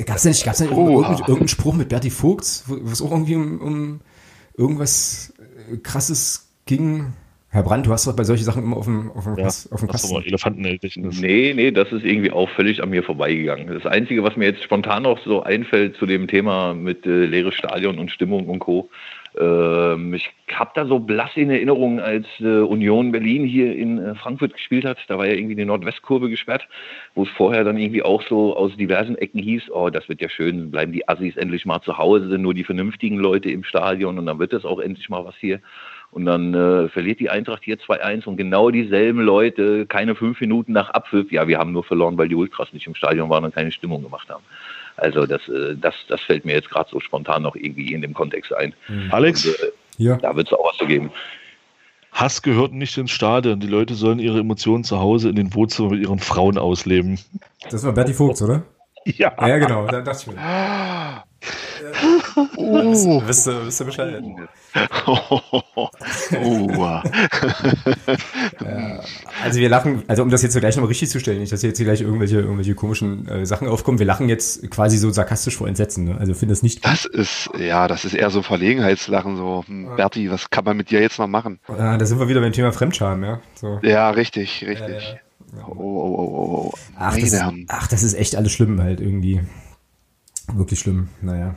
[0.05, 3.35] Gab es nicht, gab's nicht irgendeinen, irgendeinen Spruch mit Berti Vogts, wo es auch irgendwie
[3.35, 4.01] um, um
[4.55, 5.33] irgendwas
[5.83, 7.13] krasses ging?
[7.53, 9.73] Herr Brandt, du hast doch bei solchen Sachen immer auf dem, auf dem, Ja, Kasten-
[9.75, 10.15] auf dem das Kasten.
[10.15, 11.21] war Elefantengedächtnis.
[11.21, 13.67] Nee, nee, das ist irgendwie auch völlig an mir vorbeigegangen.
[13.67, 17.53] Das Einzige, was mir jetzt spontan noch so einfällt zu dem Thema mit äh, leeres
[17.53, 18.89] Stadion und Stimmung und Co.
[19.39, 24.15] Ähm, ich habe da so blass in Erinnerung, als äh, Union Berlin hier in äh,
[24.15, 24.97] Frankfurt gespielt hat.
[25.07, 26.67] Da war ja irgendwie die Nordwestkurve gesperrt,
[27.13, 30.29] wo es vorher dann irgendwie auch so aus diversen Ecken hieß, oh, das wird ja
[30.29, 34.17] schön, bleiben die Assis endlich mal zu Hause, sind nur die vernünftigen Leute im Stadion
[34.17, 35.59] und dann wird das auch endlich mal was hier.
[36.13, 40.71] Und dann äh, verliert die Eintracht hier 2-1 und genau dieselben Leute, keine fünf Minuten
[40.71, 43.55] nach Abpfiff, ja, wir haben nur verloren, weil die Ultras nicht im Stadion waren und
[43.55, 44.43] keine Stimmung gemacht haben.
[44.95, 48.13] Also das, äh, das, das fällt mir jetzt gerade so spontan noch irgendwie in dem
[48.13, 48.75] Kontext ein.
[49.09, 49.71] Alex, Und, äh,
[50.03, 50.17] Ja.
[50.17, 51.09] da wird es auch was zu geben.
[52.11, 53.59] Hass gehört nicht ins Stadion.
[53.59, 57.17] Die Leute sollen ihre Emotionen zu Hause in den Wohnzimmern mit ihren Frauen ausleben.
[57.71, 58.63] Das war Berti Vogts, oder?
[59.05, 59.33] Ja.
[59.45, 61.23] Ja, genau, da dachte ich mir.
[62.57, 63.21] Oh.
[63.25, 64.23] Wisst ihr, wisst ihr Bescheid?
[65.07, 67.01] oh.
[69.43, 71.69] Also wir lachen, also um das jetzt gleich nochmal richtig zu stellen, nicht, dass hier
[71.69, 75.57] jetzt hier gleich irgendwelche, irgendwelche komischen äh, Sachen aufkommen, wir lachen jetzt quasi so sarkastisch
[75.57, 76.17] vor Entsetzen, ne?
[76.17, 80.31] Also finde das nicht Das ist, ja, das ist eher so Verlegenheitslachen, so, hm, Berti,
[80.31, 81.59] was kann man mit dir jetzt noch machen?
[81.67, 83.41] Ah, da sind wir wieder beim Thema Fremdscham, ja.
[83.55, 83.79] So.
[83.83, 85.17] Ja, richtig, richtig.
[85.67, 86.73] Oh, oh, oh, oh, oh.
[86.97, 89.41] Ach, das, ach, das ist echt alles schlimm halt irgendwie.
[90.51, 91.55] Wirklich schlimm, naja.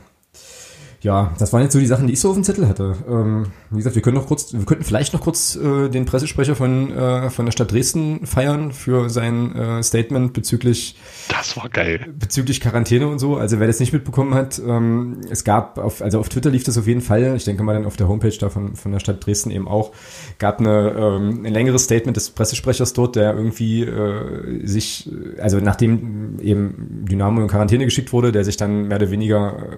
[1.07, 2.93] Ja, das waren jetzt so die Sachen, die ich so auf dem Zettel hatte.
[3.09, 6.53] Ähm, wie gesagt, wir können noch kurz, wir könnten vielleicht noch kurz äh, den Pressesprecher
[6.53, 10.97] von, äh, von der Stadt Dresden feiern für sein äh, Statement bezüglich
[11.29, 12.13] Das war geil.
[12.19, 13.37] bezüglich Quarantäne und so.
[13.37, 16.77] Also wer das nicht mitbekommen hat, ähm, es gab auf, also auf Twitter lief das
[16.77, 17.35] auf jeden Fall.
[17.37, 19.93] Ich denke mal dann auf der Homepage da von, von der Stadt Dresden eben auch.
[20.39, 25.61] Gab eine, ähm, ein längeres Statement des Pressesprechers dort, der irgendwie äh, sich, äh, also
[25.61, 29.77] nachdem eben Dynamo in Quarantäne geschickt wurde, der sich dann mehr oder weniger äh,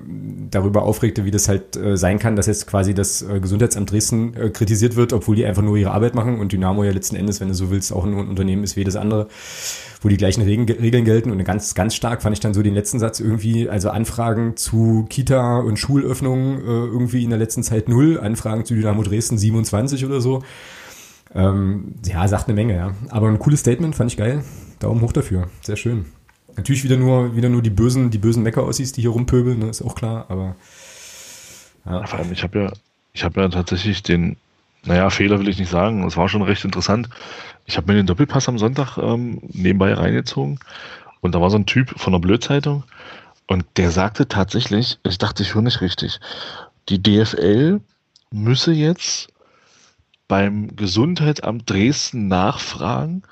[0.50, 0.82] darüber
[1.20, 4.50] aufregte, wie das halt äh, sein kann, dass jetzt quasi das äh, Gesundheitsamt Dresden äh,
[4.50, 7.50] kritisiert wird, obwohl die einfach nur ihre Arbeit machen und Dynamo ja letzten Endes, wenn
[7.50, 9.28] du so willst, auch nur ein Unternehmen ist wie das andere
[10.02, 11.30] wo die gleichen Regeln, Regeln gelten.
[11.30, 15.06] Und ganz, ganz stark fand ich dann so den letzten Satz irgendwie, also Anfragen zu
[15.10, 20.06] Kita und Schulöffnungen äh, irgendwie in der letzten Zeit null, Anfragen zu Dynamo Dresden 27
[20.06, 20.42] oder so.
[21.36, 22.94] Ähm, ja, sagt eine Menge, ja.
[23.10, 24.42] Aber ein cooles Statement, fand ich geil.
[24.80, 25.50] Daumen hoch dafür.
[25.64, 26.06] Sehr schön.
[26.56, 29.82] Natürlich wieder nur, wieder nur die bösen, die bösen Mecker-Ossis, die hier rumpöbeln, ne, ist
[29.82, 30.56] auch klar, aber
[31.86, 32.06] ja.
[32.06, 32.72] Vor allem, ich habe ja,
[33.14, 34.38] ich habe ja tatsächlich den,
[34.86, 37.10] naja, Fehler will ich nicht sagen, es war schon recht interessant.
[37.66, 40.60] Ich habe mir den Doppelpass am Sonntag ähm, nebenbei reingezogen
[41.22, 42.84] und da war so ein Typ von der Blödzeitung
[43.48, 46.20] und der sagte tatsächlich, ich dachte, ich höre nicht richtig,
[46.88, 47.82] die DFL
[48.32, 49.30] müsse jetzt
[50.28, 53.24] beim Gesundheitsamt Dresden nachfragen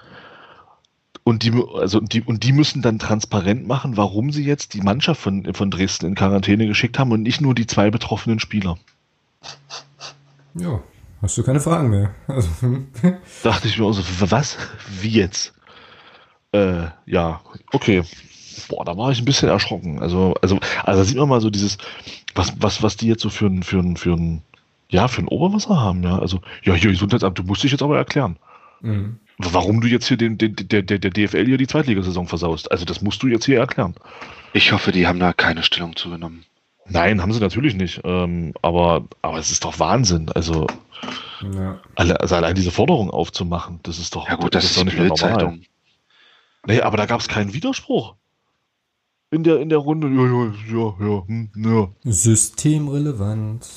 [1.27, 5.19] und die, also die, und die müssen dann transparent machen, warum sie jetzt die Mannschaft
[5.19, 8.77] von, von Dresden in Quarantäne geschickt haben und nicht nur die zwei betroffenen Spieler.
[10.53, 10.79] Ja,
[11.21, 12.11] hast du keine Fragen mehr.
[12.29, 12.49] Also,
[13.43, 14.57] Dachte ich mir auch so, was?
[15.01, 15.53] Wie jetzt?
[16.53, 17.41] Äh, ja,
[17.73, 18.03] okay.
[18.69, 19.99] Boah, da war ich ein bisschen erschrocken.
[19.99, 21.77] Also, also, also da sieht man mal so dieses,
[22.35, 24.43] was, was, was die jetzt so für ein, für ein, für ein,
[24.87, 26.19] ja, für ein Oberwasser haben, ja.
[26.19, 28.37] Also, ja, hier Gesundheitsamt, du musst dich jetzt aber erklären.
[28.81, 29.19] Mhm.
[29.39, 32.71] Warum du jetzt hier den, den, der, der, der DFL hier die Zweitligasaison versaust.
[32.71, 33.93] Also, das musst du jetzt hier erklären.
[34.53, 36.43] Ich hoffe, die haben da keine Stellung zugenommen.
[36.89, 38.01] Nein, haben sie natürlich nicht.
[38.03, 40.31] Ähm, aber, aber es ist doch Wahnsinn.
[40.31, 40.65] Also,
[41.41, 41.79] ja.
[41.95, 44.85] alle, also allein diese Forderung aufzumachen, das ist doch, Ja gut, das, ist ist doch
[44.85, 45.59] nicht mehr normal.
[46.65, 48.15] Nee, aber da gab es keinen Widerspruch.
[49.29, 51.89] In der, in der Runde, ja, ja, ja, ja, hm, ja.
[52.11, 53.67] Systemrelevant.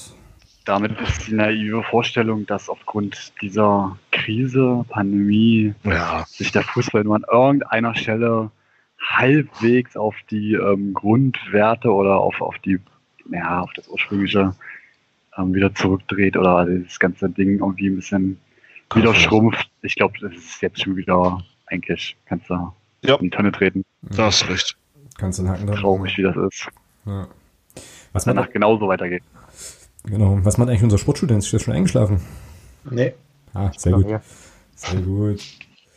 [0.65, 7.16] Damit ist die naive Vorstellung, dass aufgrund dieser Krise, Pandemie, Ja, sich der Fußball nur
[7.16, 8.51] an irgendeiner Stelle
[9.01, 12.78] halbwegs auf die ähm, Grundwerte oder auf, auf die,
[13.32, 14.55] ja, auf das ursprüngliche
[15.39, 18.39] ähm, wieder zurückdreht oder das ganze Ding irgendwie ein bisschen
[18.95, 19.70] wieder schrumpft.
[19.82, 22.73] Ich glaube, das ist jetzt schon wieder eigentlich, kannst du
[23.03, 23.15] Ja.
[23.16, 23.85] in die Tonne treten.
[24.03, 24.77] da hast recht.
[25.19, 26.69] Kannst du einen Haken dran Traurig, wie das ist.
[27.07, 27.28] Ja.
[28.12, 29.23] Was Danach genauso weitergeht.
[30.05, 31.43] Genau, was macht eigentlich unser Sportstudent?
[31.45, 32.21] Ist der schon eingeschlafen?
[32.91, 33.15] Nee.
[33.55, 34.07] Ah, sehr gut.
[34.75, 35.41] Sehr gut.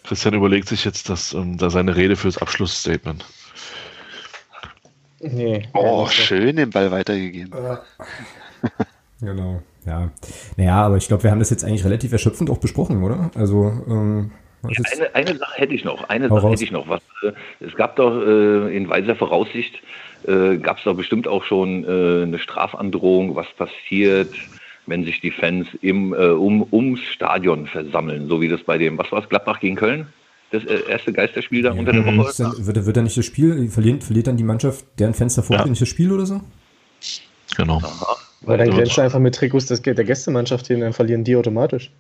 [0.04, 3.26] Christian überlegt sich jetzt das, ähm, da seine Rede fürs Abschlussstatement.
[5.22, 5.70] Nee.
[5.74, 7.54] Oh, schön den Ball weitergegeben.
[9.22, 10.12] Genau, ja.
[10.58, 13.32] Naja, aber ich glaube, wir haben das jetzt eigentlich relativ erschöpfend auch besprochen, oder?
[13.36, 14.32] Also, ähm,
[14.62, 16.10] was Ja, eine, eine Sache hätte ich noch.
[16.10, 16.52] Eine Sache raus.
[16.54, 16.90] hätte ich noch.
[16.90, 17.32] Was, äh,
[17.66, 19.82] es gab doch äh, in weiser Voraussicht,
[20.28, 24.34] äh, gab es doch bestimmt auch schon äh, eine Strafandrohung, was passiert,
[24.86, 28.98] wenn sich die Fans im, äh, um, ums Stadion versammeln, so wie das bei dem,
[28.98, 30.08] was war es, Gladbach gegen Köln?
[30.52, 32.30] Das äh, erste Geisterspiel da unter der Woche.
[32.30, 35.42] Ist dann, wird, wird dann nicht das Spiel, verliert, verliert dann die Mannschaft, deren Fenster
[35.42, 35.66] vor Ja.
[35.66, 36.42] nicht das Spiel oder so?
[37.56, 37.82] Genau.
[38.42, 41.92] Weil dann glänzt einfach mit Trikots der Gästemannschaft hin, dann verlieren die automatisch.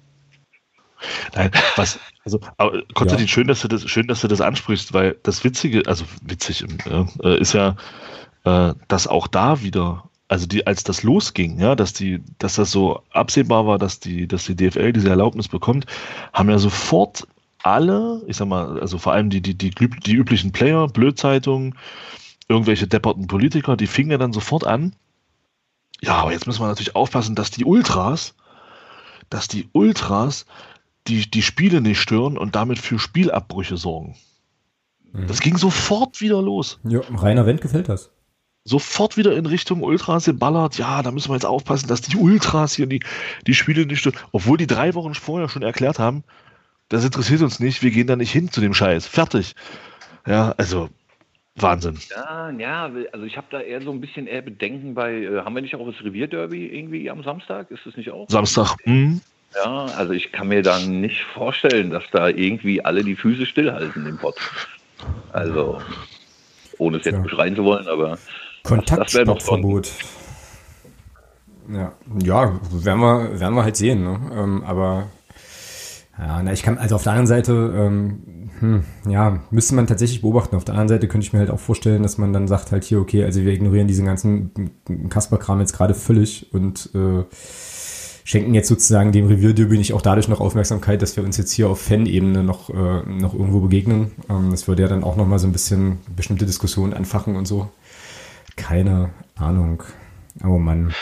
[1.35, 3.31] Nein, was, also, aber Konstantin, Ja.
[3.31, 6.65] schön, dass du das, schön, dass du das ansprichst, weil das Witzige, also witzig,
[7.23, 7.75] äh, ist ja,
[8.45, 12.71] äh, dass auch da wieder, also die, als das losging, ja, dass die, dass das
[12.71, 15.85] so absehbar war, dass die, dass die DFL diese Erlaubnis bekommt,
[16.33, 17.27] haben ja sofort
[17.63, 21.75] alle, ich sag mal, also vor allem die, die, die, die üblichen Player, Blödzeitungen,
[22.47, 24.93] irgendwelche depperten Politiker, die fingen ja dann sofort an.
[26.01, 28.35] Ja, aber jetzt müssen wir natürlich aufpassen, dass die Ultras,
[29.29, 30.45] dass die Ultras
[31.07, 34.15] die, die Spiele nicht stören und damit für Spielabbrüche sorgen.
[35.27, 36.79] Das ging sofort wieder los.
[36.83, 38.09] Ja, Rainer Wendt gefällt das.
[38.65, 40.77] Sofort wieder in Richtung Ultras geballert.
[40.77, 43.03] Ja, da müssen wir jetzt aufpassen, dass die Ultras hier die,
[43.45, 44.17] die Spiele nicht stören.
[44.31, 46.23] Obwohl die drei Wochen vorher schon erklärt haben,
[46.89, 49.05] das interessiert uns nicht, wir gehen da nicht hin zu dem Scheiß.
[49.05, 49.53] Fertig.
[50.25, 50.89] Ja, also
[51.55, 51.99] Wahnsinn.
[52.09, 55.53] Ja, ja, also ich habe da eher so ein bisschen eher Bedenken bei, äh, haben
[55.53, 57.69] wir nicht auch das Revierderby irgendwie am Samstag?
[57.69, 58.27] Ist das nicht auch?
[58.29, 58.77] Samstag.
[58.83, 59.21] Hm.
[59.55, 64.05] Ja, also ich kann mir dann nicht vorstellen, dass da irgendwie alle die Füße stillhalten
[64.05, 64.35] im Pott.
[65.31, 65.79] Also,
[66.77, 67.21] ohne es jetzt Ja.
[67.21, 68.17] beschreien zu wollen, aber.
[68.63, 69.91] Kontaktsportverbot.
[71.71, 74.19] Ja, ja, werden wir, werden wir halt sehen, ne?
[74.33, 75.07] Ähm, aber
[76.17, 80.21] ja, na, ich kann, also auf der anderen Seite, ähm, hm, ja, müsste man tatsächlich
[80.21, 80.55] beobachten.
[80.55, 82.83] Auf der anderen Seite könnte ich mir halt auch vorstellen, dass man dann sagt halt
[82.83, 84.51] hier, okay, also wir ignorieren diesen ganzen
[85.09, 87.23] Kasper-Kram jetzt gerade völlig und äh,
[88.23, 91.69] schenken jetzt sozusagen dem Revierderby nicht auch dadurch noch Aufmerksamkeit, dass wir uns jetzt hier
[91.69, 94.11] auf Fan-Ebene noch, äh, noch irgendwo begegnen.
[94.29, 97.69] Ähm, das würde ja dann auch nochmal so ein bisschen bestimmte Diskussionen anfachen und so.
[98.55, 99.83] Keine Ahnung.
[100.43, 100.93] Oh Mann.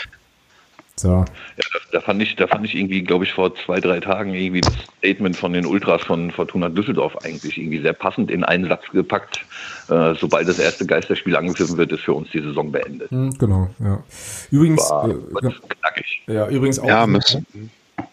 [0.96, 1.08] So.
[1.08, 1.24] Ja,
[1.56, 4.60] da, da fand ich, da fand ich irgendwie, glaube ich, vor zwei, drei Tagen irgendwie
[4.60, 8.82] das Statement von den Ultras von Fortuna Düsseldorf eigentlich irgendwie sehr passend in einen Satz
[8.92, 9.44] gepackt.
[9.88, 13.10] Äh, sobald das erste Geisterspiel angegriffen wird, ist für uns die Saison beendet.
[13.10, 14.02] Hm, genau, ja.
[14.50, 16.22] Übrigens, War, äh, war knackig.
[16.26, 16.86] ja, übrigens auch.
[16.86, 17.46] Ja, müssen.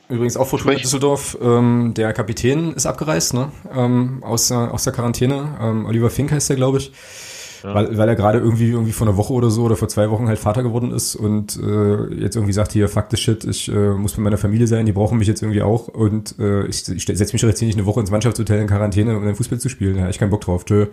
[0.07, 0.83] Übrigens auch Fortuna Sprich.
[0.83, 3.51] Düsseldorf, ähm, der Kapitän ist abgereist, ne?
[3.75, 5.57] Ähm, aus, der, aus der Quarantäne.
[5.61, 6.91] Ähm, Oliver Fink heißt der, glaube ich.
[7.63, 10.27] Weil, weil er gerade irgendwie irgendwie vor einer Woche oder so oder vor zwei Wochen
[10.27, 13.93] halt Vater geworden ist und äh, jetzt irgendwie sagt, hier, fuck this shit, ich äh,
[13.93, 17.05] muss mit meiner Familie sein, die brauchen mich jetzt irgendwie auch und äh, ich, ich
[17.05, 19.69] setze mich jetzt hier nicht eine Woche ins Mannschaftshotel in Quarantäne, um dann Fußball zu
[19.69, 19.97] spielen.
[19.97, 20.65] Ja, ich keinen Bock drauf.
[20.65, 20.87] Tschö.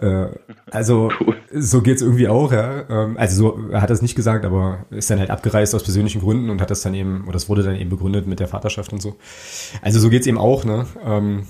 [0.00, 0.26] Äh,
[0.70, 1.10] also
[1.54, 2.84] so geht's irgendwie auch, ja.
[2.88, 6.20] Ähm, also so, er hat das nicht gesagt, aber ist dann halt abgereist aus persönlichen
[6.20, 8.92] Gründen und hat das dann eben, oder das wurde dann eben begründet mit der Vaterschaft
[8.92, 9.16] und so.
[9.82, 10.86] Also so geht's eben auch, ne?
[11.04, 11.44] Ähm,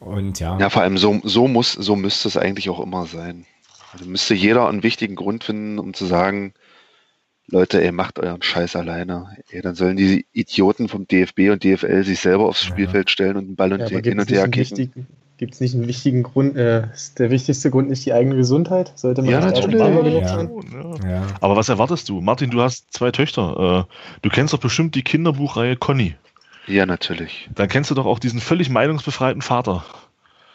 [0.00, 0.58] und ja.
[0.58, 3.46] Ja, vor allem so, so muss, so müsste es eigentlich auch immer sein.
[3.92, 6.54] Also müsste jeder einen wichtigen Grund finden, um zu sagen,
[7.46, 9.36] Leute, ihr macht euren Scheiß alleine.
[9.50, 13.44] Ey, dann sollen die Idioten vom DFB und DFL sich selber aufs Spielfeld stellen und
[13.46, 14.78] einen Ball und Ja, hin gibt es und nicht, her kicken.
[14.78, 15.06] wichtigen-
[15.36, 16.56] gibt's nicht einen wichtigen Grund?
[16.56, 18.92] Äh, ist der wichtigste Grund nicht die eigene Gesundheit?
[18.94, 19.80] Sollte man Ja, natürlich.
[19.80, 20.42] Ja.
[21.08, 21.26] ja.
[21.40, 22.20] Aber was erwartest du?
[22.20, 23.86] Martin, du hast zwei Töchter.
[23.90, 26.14] Äh, du kennst doch bestimmt die Kinderbuchreihe Conny.
[26.70, 27.48] Ja, natürlich.
[27.54, 29.84] Dann kennst du doch auch diesen völlig meinungsbefreiten Vater.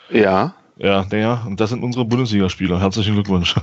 [0.10, 2.80] Ja, Ja, der, und das sind unsere Bundesligaspieler.
[2.80, 3.56] Herzlichen Glückwunsch.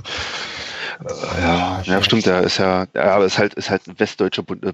[1.41, 4.65] ja, ja, stimmt, ja, ist ja, ja, aber ist halt, ist halt eine westdeutsche Bund
[4.65, 4.73] äh,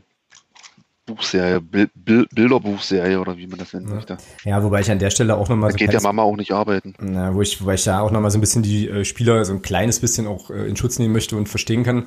[1.06, 4.18] Buchserie, Bil Bil Bilderbuchserie oder wie man das nennen möchte.
[4.44, 6.94] ja, wobei ich an der Stelle auch nochmal Da geht der Mama auch nicht arbeiten.
[7.00, 9.54] Na, wo ich, wobei ich da auch nochmal so ein bisschen die äh, Spieler so
[9.54, 12.06] ein kleines bisschen auch äh, in Schutz nehmen möchte und verstehen kann.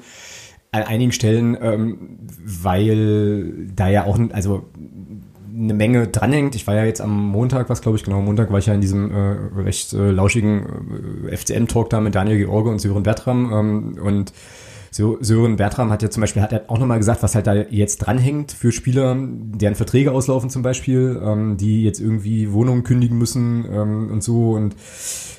[0.73, 4.69] An einigen Stellen, ähm, weil da ja auch, ein- also
[5.53, 6.55] eine Menge dranhängt.
[6.55, 8.73] Ich war ja jetzt am Montag, was glaube ich genau, am Montag war ich ja
[8.73, 13.51] in diesem äh, recht äh, lauschigen äh, FCM-Talk da mit Daniel George und Sören Bertram
[13.53, 14.33] ähm, und
[14.93, 17.99] Sören Bertram hat ja zum Beispiel hat er auch nochmal gesagt, was halt da jetzt
[17.99, 23.65] dranhängt für Spieler, deren Verträge auslaufen zum Beispiel, ähm, die jetzt irgendwie Wohnungen kündigen müssen
[23.71, 24.75] ähm, und so und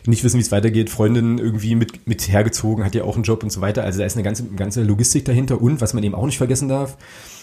[0.07, 3.43] nicht wissen, wie es weitergeht, Freundin irgendwie mit, mit hergezogen, hat ja auch einen Job
[3.43, 3.85] und so weiter.
[3.85, 6.69] Also da ist eine ganze, ganze Logistik dahinter und was man eben auch nicht vergessen
[6.69, 6.97] darf,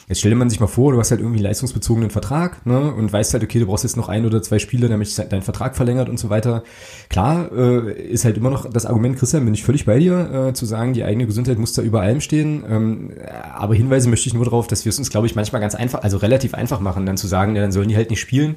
[0.10, 3.14] Jetzt stelle man sich mal vor, du hast halt irgendwie einen leistungsbezogenen Vertrag ne, und
[3.14, 6.10] weißt halt, okay, du brauchst jetzt noch ein oder zwei Spiele, damit dein Vertrag verlängert
[6.10, 6.64] und so weiter.
[7.10, 10.54] Klar, äh, ist halt immer noch das Argument, Christian, bin ich völlig bei dir, äh,
[10.54, 12.64] zu sagen, die eigene Gesundheit muss da über allem stehen.
[12.68, 13.12] Ähm,
[13.54, 16.02] aber Hinweise möchte ich nur darauf, dass wir es uns, glaube ich, manchmal ganz einfach,
[16.02, 18.56] also relativ einfach machen, dann zu sagen, ja, dann sollen die halt nicht spielen.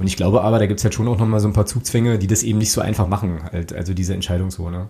[0.00, 2.26] Und ich glaube aber, da gibt's halt schon auch nochmal so ein paar Zugzwänge, die
[2.26, 4.88] das eben nicht so einfach machen, halt, also diese Entscheidung so, ne?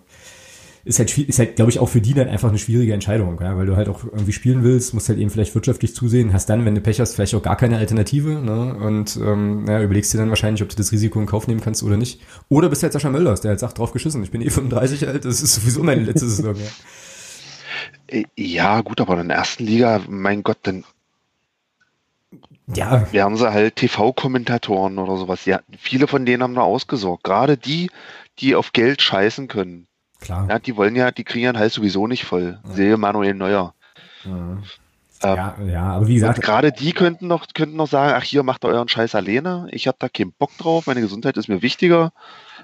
[0.84, 3.56] Ist halt, ist halt, glaube ich, auch für die dann einfach eine schwierige Entscheidung, ja,
[3.56, 6.64] weil du halt auch irgendwie spielen willst, musst halt eben vielleicht wirtschaftlich zusehen, hast dann,
[6.64, 10.18] wenn du Pech hast, vielleicht auch gar keine Alternative, ne, und ähm, ja, überlegst dir
[10.18, 12.20] dann wahrscheinlich, ob du das Risiko in Kauf nehmen kannst oder nicht.
[12.48, 15.24] Oder bist halt Sascha Mölders, der halt sagt, drauf geschissen, ich bin eh 35 alt,
[15.24, 16.72] das ist sowieso meine letzte Saison, ja.
[18.06, 20.84] Äh, Ja, gut, aber in der ersten Liga, mein Gott, dann
[22.66, 25.44] Ja, wären sie halt TV-Kommentatoren oder sowas.
[25.44, 27.24] Ja, viele von denen haben da ausgesorgt.
[27.24, 27.90] Gerade die,
[28.38, 29.86] die auf Geld scheißen können.
[30.20, 30.46] Klar.
[30.48, 32.58] Ja, die wollen ja, die kriegen ja den Hals sowieso nicht voll.
[32.64, 33.74] Sehe Manuel Neuer.
[34.24, 34.62] Ähm,
[35.22, 38.64] Ja, ja, aber wie gesagt, gerade die könnten noch, könnten noch sagen, ach hier, macht
[38.64, 39.66] ihr euren Scheiß alleine.
[39.72, 42.12] Ich habe da keinen Bock drauf, meine Gesundheit ist mir wichtiger.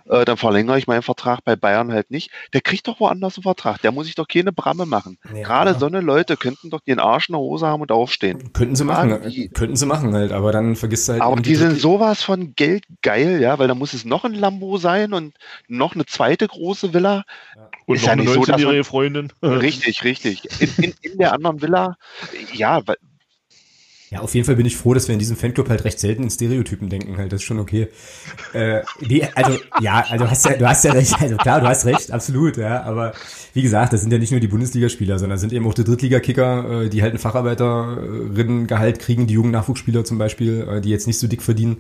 [0.09, 2.31] Äh, dann verlängere ich meinen Vertrag bei Bayern halt nicht.
[2.53, 3.81] Der kriegt doch woanders einen Vertrag.
[3.83, 5.19] Der muss sich doch keine Bramme machen.
[5.35, 8.53] Ja, gerade so eine Leute könnten doch den Arsch in der Hose haben und aufstehen.
[8.53, 9.49] könnten sie machen, die.
[9.49, 12.55] könnten sie machen halt, aber dann vergisst du halt Aber eben die sind sowas von
[12.55, 15.35] geldgeil, ja, weil da muss es noch ein Lambo sein und
[15.69, 17.25] noch eine zweite große Villa.
[17.87, 19.33] Und Ist noch ja eine nicht so, dass man- 19-jährige Freundin.
[19.43, 20.49] Richtig, richtig.
[20.61, 21.97] In, in, in der anderen Villa,
[22.53, 22.97] ja, weil,
[24.15, 26.23] Ja, auf jeden Fall bin ich froh, dass wir in diesem Fanclub halt recht selten
[26.23, 27.89] in Stereotypen denken, halt, das ist schon okay.
[28.53, 31.85] Äh, nee, also, ja, also hast ja, du hast ja recht, also klar, du hast
[31.85, 33.13] recht, absolut, ja, aber
[33.55, 36.83] wie gesagt, das sind ja nicht nur die Bundesligaspieler, sondern sind eben auch die Drittligakicker,
[36.83, 41.19] äh, die halt ein Facharbeiterinnengehalt kriegen, die jungen Nachwuchsspieler zum Beispiel, äh, die jetzt nicht
[41.19, 41.79] so dick verdienen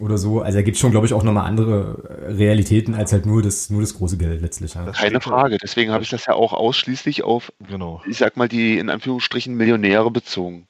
[0.00, 0.40] oder so.
[0.40, 3.68] Also da gibt's schon, glaube ich, auch nochmal andere äh, Realitäten als halt nur das,
[3.68, 4.84] nur das große Geld letztlich, ja.
[4.86, 5.58] Das keine Frage.
[5.62, 8.02] Deswegen habe ich das ja auch ausschließlich auf, Genau.
[8.08, 10.66] ich sag mal, die in Anführungsstrichen Millionäre bezogen.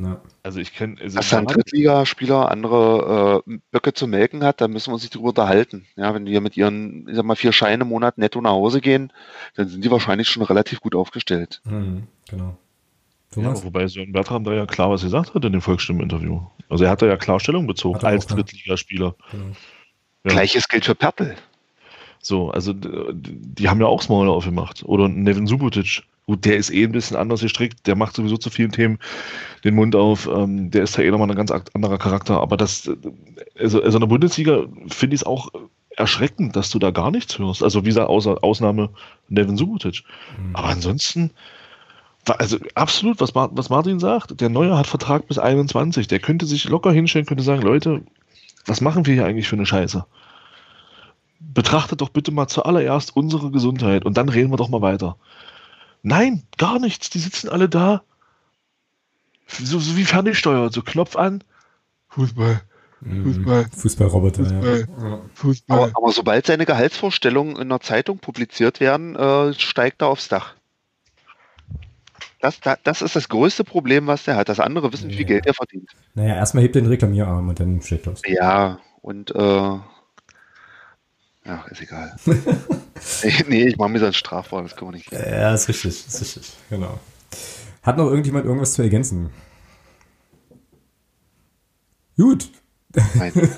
[0.00, 0.20] Ja.
[0.42, 0.96] Also ich kenne.
[1.00, 5.02] Also Dass da ein Drittligaspieler andere äh, Böcke zu melken hat, da müssen wir uns
[5.02, 5.86] nicht drüber unterhalten.
[5.96, 8.50] Ja, wenn die ja mit ihren, ich sag mal, vier Scheine im Monat netto nach
[8.50, 9.12] Hause gehen,
[9.54, 11.60] dann sind die wahrscheinlich schon relativ gut aufgestellt.
[11.64, 12.56] Mhm, genau.
[13.36, 16.40] Ja, wobei Sören Bertram da ja klar was gesagt hat in dem Volksstimmen-Interview.
[16.68, 18.26] Also er hat da ja klar Stellung bezogen als.
[18.26, 19.14] Drittligaspieler.
[19.30, 19.44] Genau.
[20.24, 20.30] Ja.
[20.30, 21.34] Gleiches gilt für Pertl.
[22.20, 24.82] So, also die haben ja auch das Maul aufgemacht.
[24.84, 26.04] Oder Nevin Subotic.
[26.26, 27.86] Gut, der ist eh ein bisschen anders gestrickt.
[27.86, 28.98] Der macht sowieso zu vielen Themen
[29.62, 30.26] den Mund auf.
[30.26, 32.40] Ähm, der ist ja eh nochmal ein ganz anderer Charakter.
[32.40, 32.90] Aber das,
[33.58, 35.50] also, also in der Bundesliga finde ich es auch
[35.96, 37.62] erschreckend, dass du da gar nichts hörst.
[37.62, 38.90] Also wie gesagt, außer Ausnahme
[39.28, 40.02] Nevin Subotic.
[40.54, 41.30] Aber ansonsten,
[42.26, 46.08] also absolut, was, was Martin sagt, der Neue hat Vertrag bis 21.
[46.08, 48.02] Der könnte sich locker hinstellen, könnte sagen, Leute,
[48.66, 50.06] was machen wir hier eigentlich für eine Scheiße?
[51.52, 55.16] betrachtet doch bitte mal zuallererst unsere Gesundheit und dann reden wir doch mal weiter.
[56.06, 57.08] Nein, gar nichts.
[57.10, 58.02] Die sitzen alle da.
[59.48, 60.72] So, so wie ferngesteuert.
[60.72, 61.42] So Knopf an.
[62.10, 62.60] Fußball.
[63.02, 63.66] Fußball.
[63.76, 64.60] Fußballroboter, ja.
[64.60, 64.88] Fußball.
[65.02, 65.20] ja.
[65.34, 65.78] Fußball.
[65.78, 70.54] Aber, aber sobald seine Gehaltsvorstellungen in der Zeitung publiziert werden, äh, steigt er aufs Dach.
[72.40, 74.48] Das, da- das ist das größte Problem, was der hat.
[74.50, 75.28] Das andere wissen, wie viel Ja.
[75.28, 75.90] Geld er verdient.
[76.14, 78.20] Naja, erstmal hebt er den Reklamierarm und dann steht los.
[78.26, 79.78] Ja, und äh,
[81.46, 82.16] ja, ist egal.
[82.26, 85.10] nee, nee, ich mache mir ein Strafwort, das kann man nicht.
[85.12, 86.98] Ja, ist richtig, ist richtig, genau.
[87.82, 89.30] Hat noch irgendjemand irgendwas zu ergänzen?
[92.16, 92.48] Gut.
[93.14, 93.32] Nein.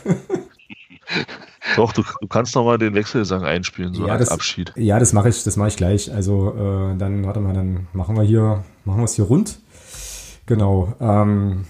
[1.76, 4.72] Doch, du, du kannst noch mal den Wechselsang einspielen, so Ja, als das- Abschied.
[4.76, 6.12] Ja, das mache ich, das mache ich gleich.
[6.12, 9.58] Also äh, dann, warte mal, dann machen wir hier, machen wir es hier rund.
[10.46, 10.94] Genau.
[11.00, 11.66] Ähm,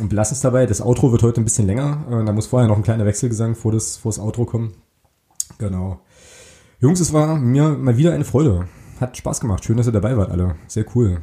[0.00, 0.66] und belassen es dabei.
[0.66, 2.04] Das Outro wird heute ein bisschen länger.
[2.10, 4.74] Äh, da muss vorher noch ein kleiner Wechselgesang vor das, vor das Outro kommen.
[5.58, 6.00] Genau.
[6.80, 8.68] Jungs, es war mir mal wieder eine Freude.
[9.00, 9.64] Hat Spaß gemacht.
[9.64, 10.56] Schön, dass ihr dabei wart, alle.
[10.66, 11.22] Sehr cool.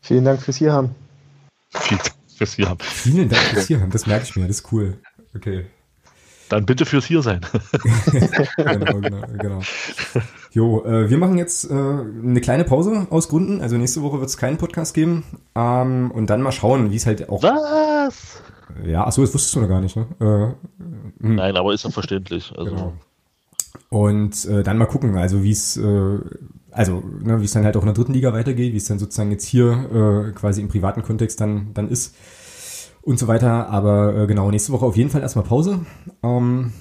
[0.00, 0.94] Vielen Dank fürs Hier haben.
[1.70, 2.78] Vielen Dank fürs Hier haben.
[2.80, 3.86] Vielen Dank fürs Hier.
[3.90, 4.46] Das merke ich mir.
[4.46, 4.98] Das ist cool.
[5.34, 5.66] Okay.
[6.48, 7.40] Dann bitte fürs Hier sein.
[8.56, 9.60] genau, genau, genau.
[10.52, 13.60] Jo, äh, wir machen jetzt äh, eine kleine Pause aus Gründen.
[13.60, 15.24] Also nächste Woche wird es keinen Podcast geben.
[15.54, 17.42] Ähm, und dann mal schauen, wie es halt auch.
[17.42, 18.42] Was?
[18.84, 20.06] Ja, achso, das wusstest du noch gar nicht, ne?
[20.20, 20.82] Äh,
[21.22, 22.52] hm, Nein, aber ist ja verständlich.
[22.56, 22.92] Also, genau.
[23.90, 26.18] Und äh, dann mal gucken, also wie es, äh,
[26.70, 28.98] also ne, wie es dann halt auch in der dritten Liga weitergeht, wie es dann
[28.98, 32.14] sozusagen jetzt hier äh, quasi im privaten Kontext dann dann ist
[33.02, 33.68] und so weiter.
[33.70, 35.80] Aber äh, genau, nächste Woche auf jeden Fall erstmal Pause.
[36.22, 36.72] Ähm,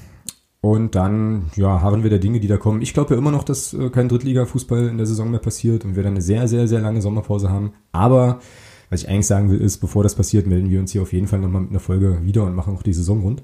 [0.59, 2.81] und dann, ja, harren wir der Dinge, die da kommen.
[2.81, 5.95] Ich glaube ja immer noch, dass äh, kein Drittliga-Fußball in der Saison mehr passiert und
[5.95, 7.73] wir dann eine sehr, sehr, sehr lange Sommerpause haben.
[7.91, 8.39] Aber
[8.89, 11.27] was ich eigentlich sagen will, ist, bevor das passiert, melden wir uns hier auf jeden
[11.27, 13.43] Fall nochmal mit einer Folge wieder und machen auch die Saison rund.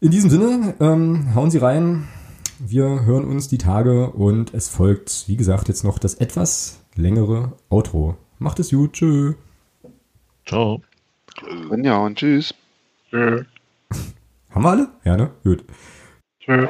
[0.00, 2.08] In diesem Sinne, ähm, hauen Sie rein.
[2.58, 7.52] Wir hören uns die Tage und es folgt, wie gesagt, jetzt noch das etwas längere
[7.70, 8.16] Outro.
[8.38, 8.94] Macht es gut.
[8.94, 9.34] Tschö.
[10.46, 10.80] Ciao.
[11.82, 12.54] Ja, und tschüss.
[13.10, 13.44] Tschö.
[14.50, 14.88] Haben wir alle?
[15.04, 15.30] Ja, ne?
[15.44, 15.64] Gut.
[16.40, 16.66] Tschö.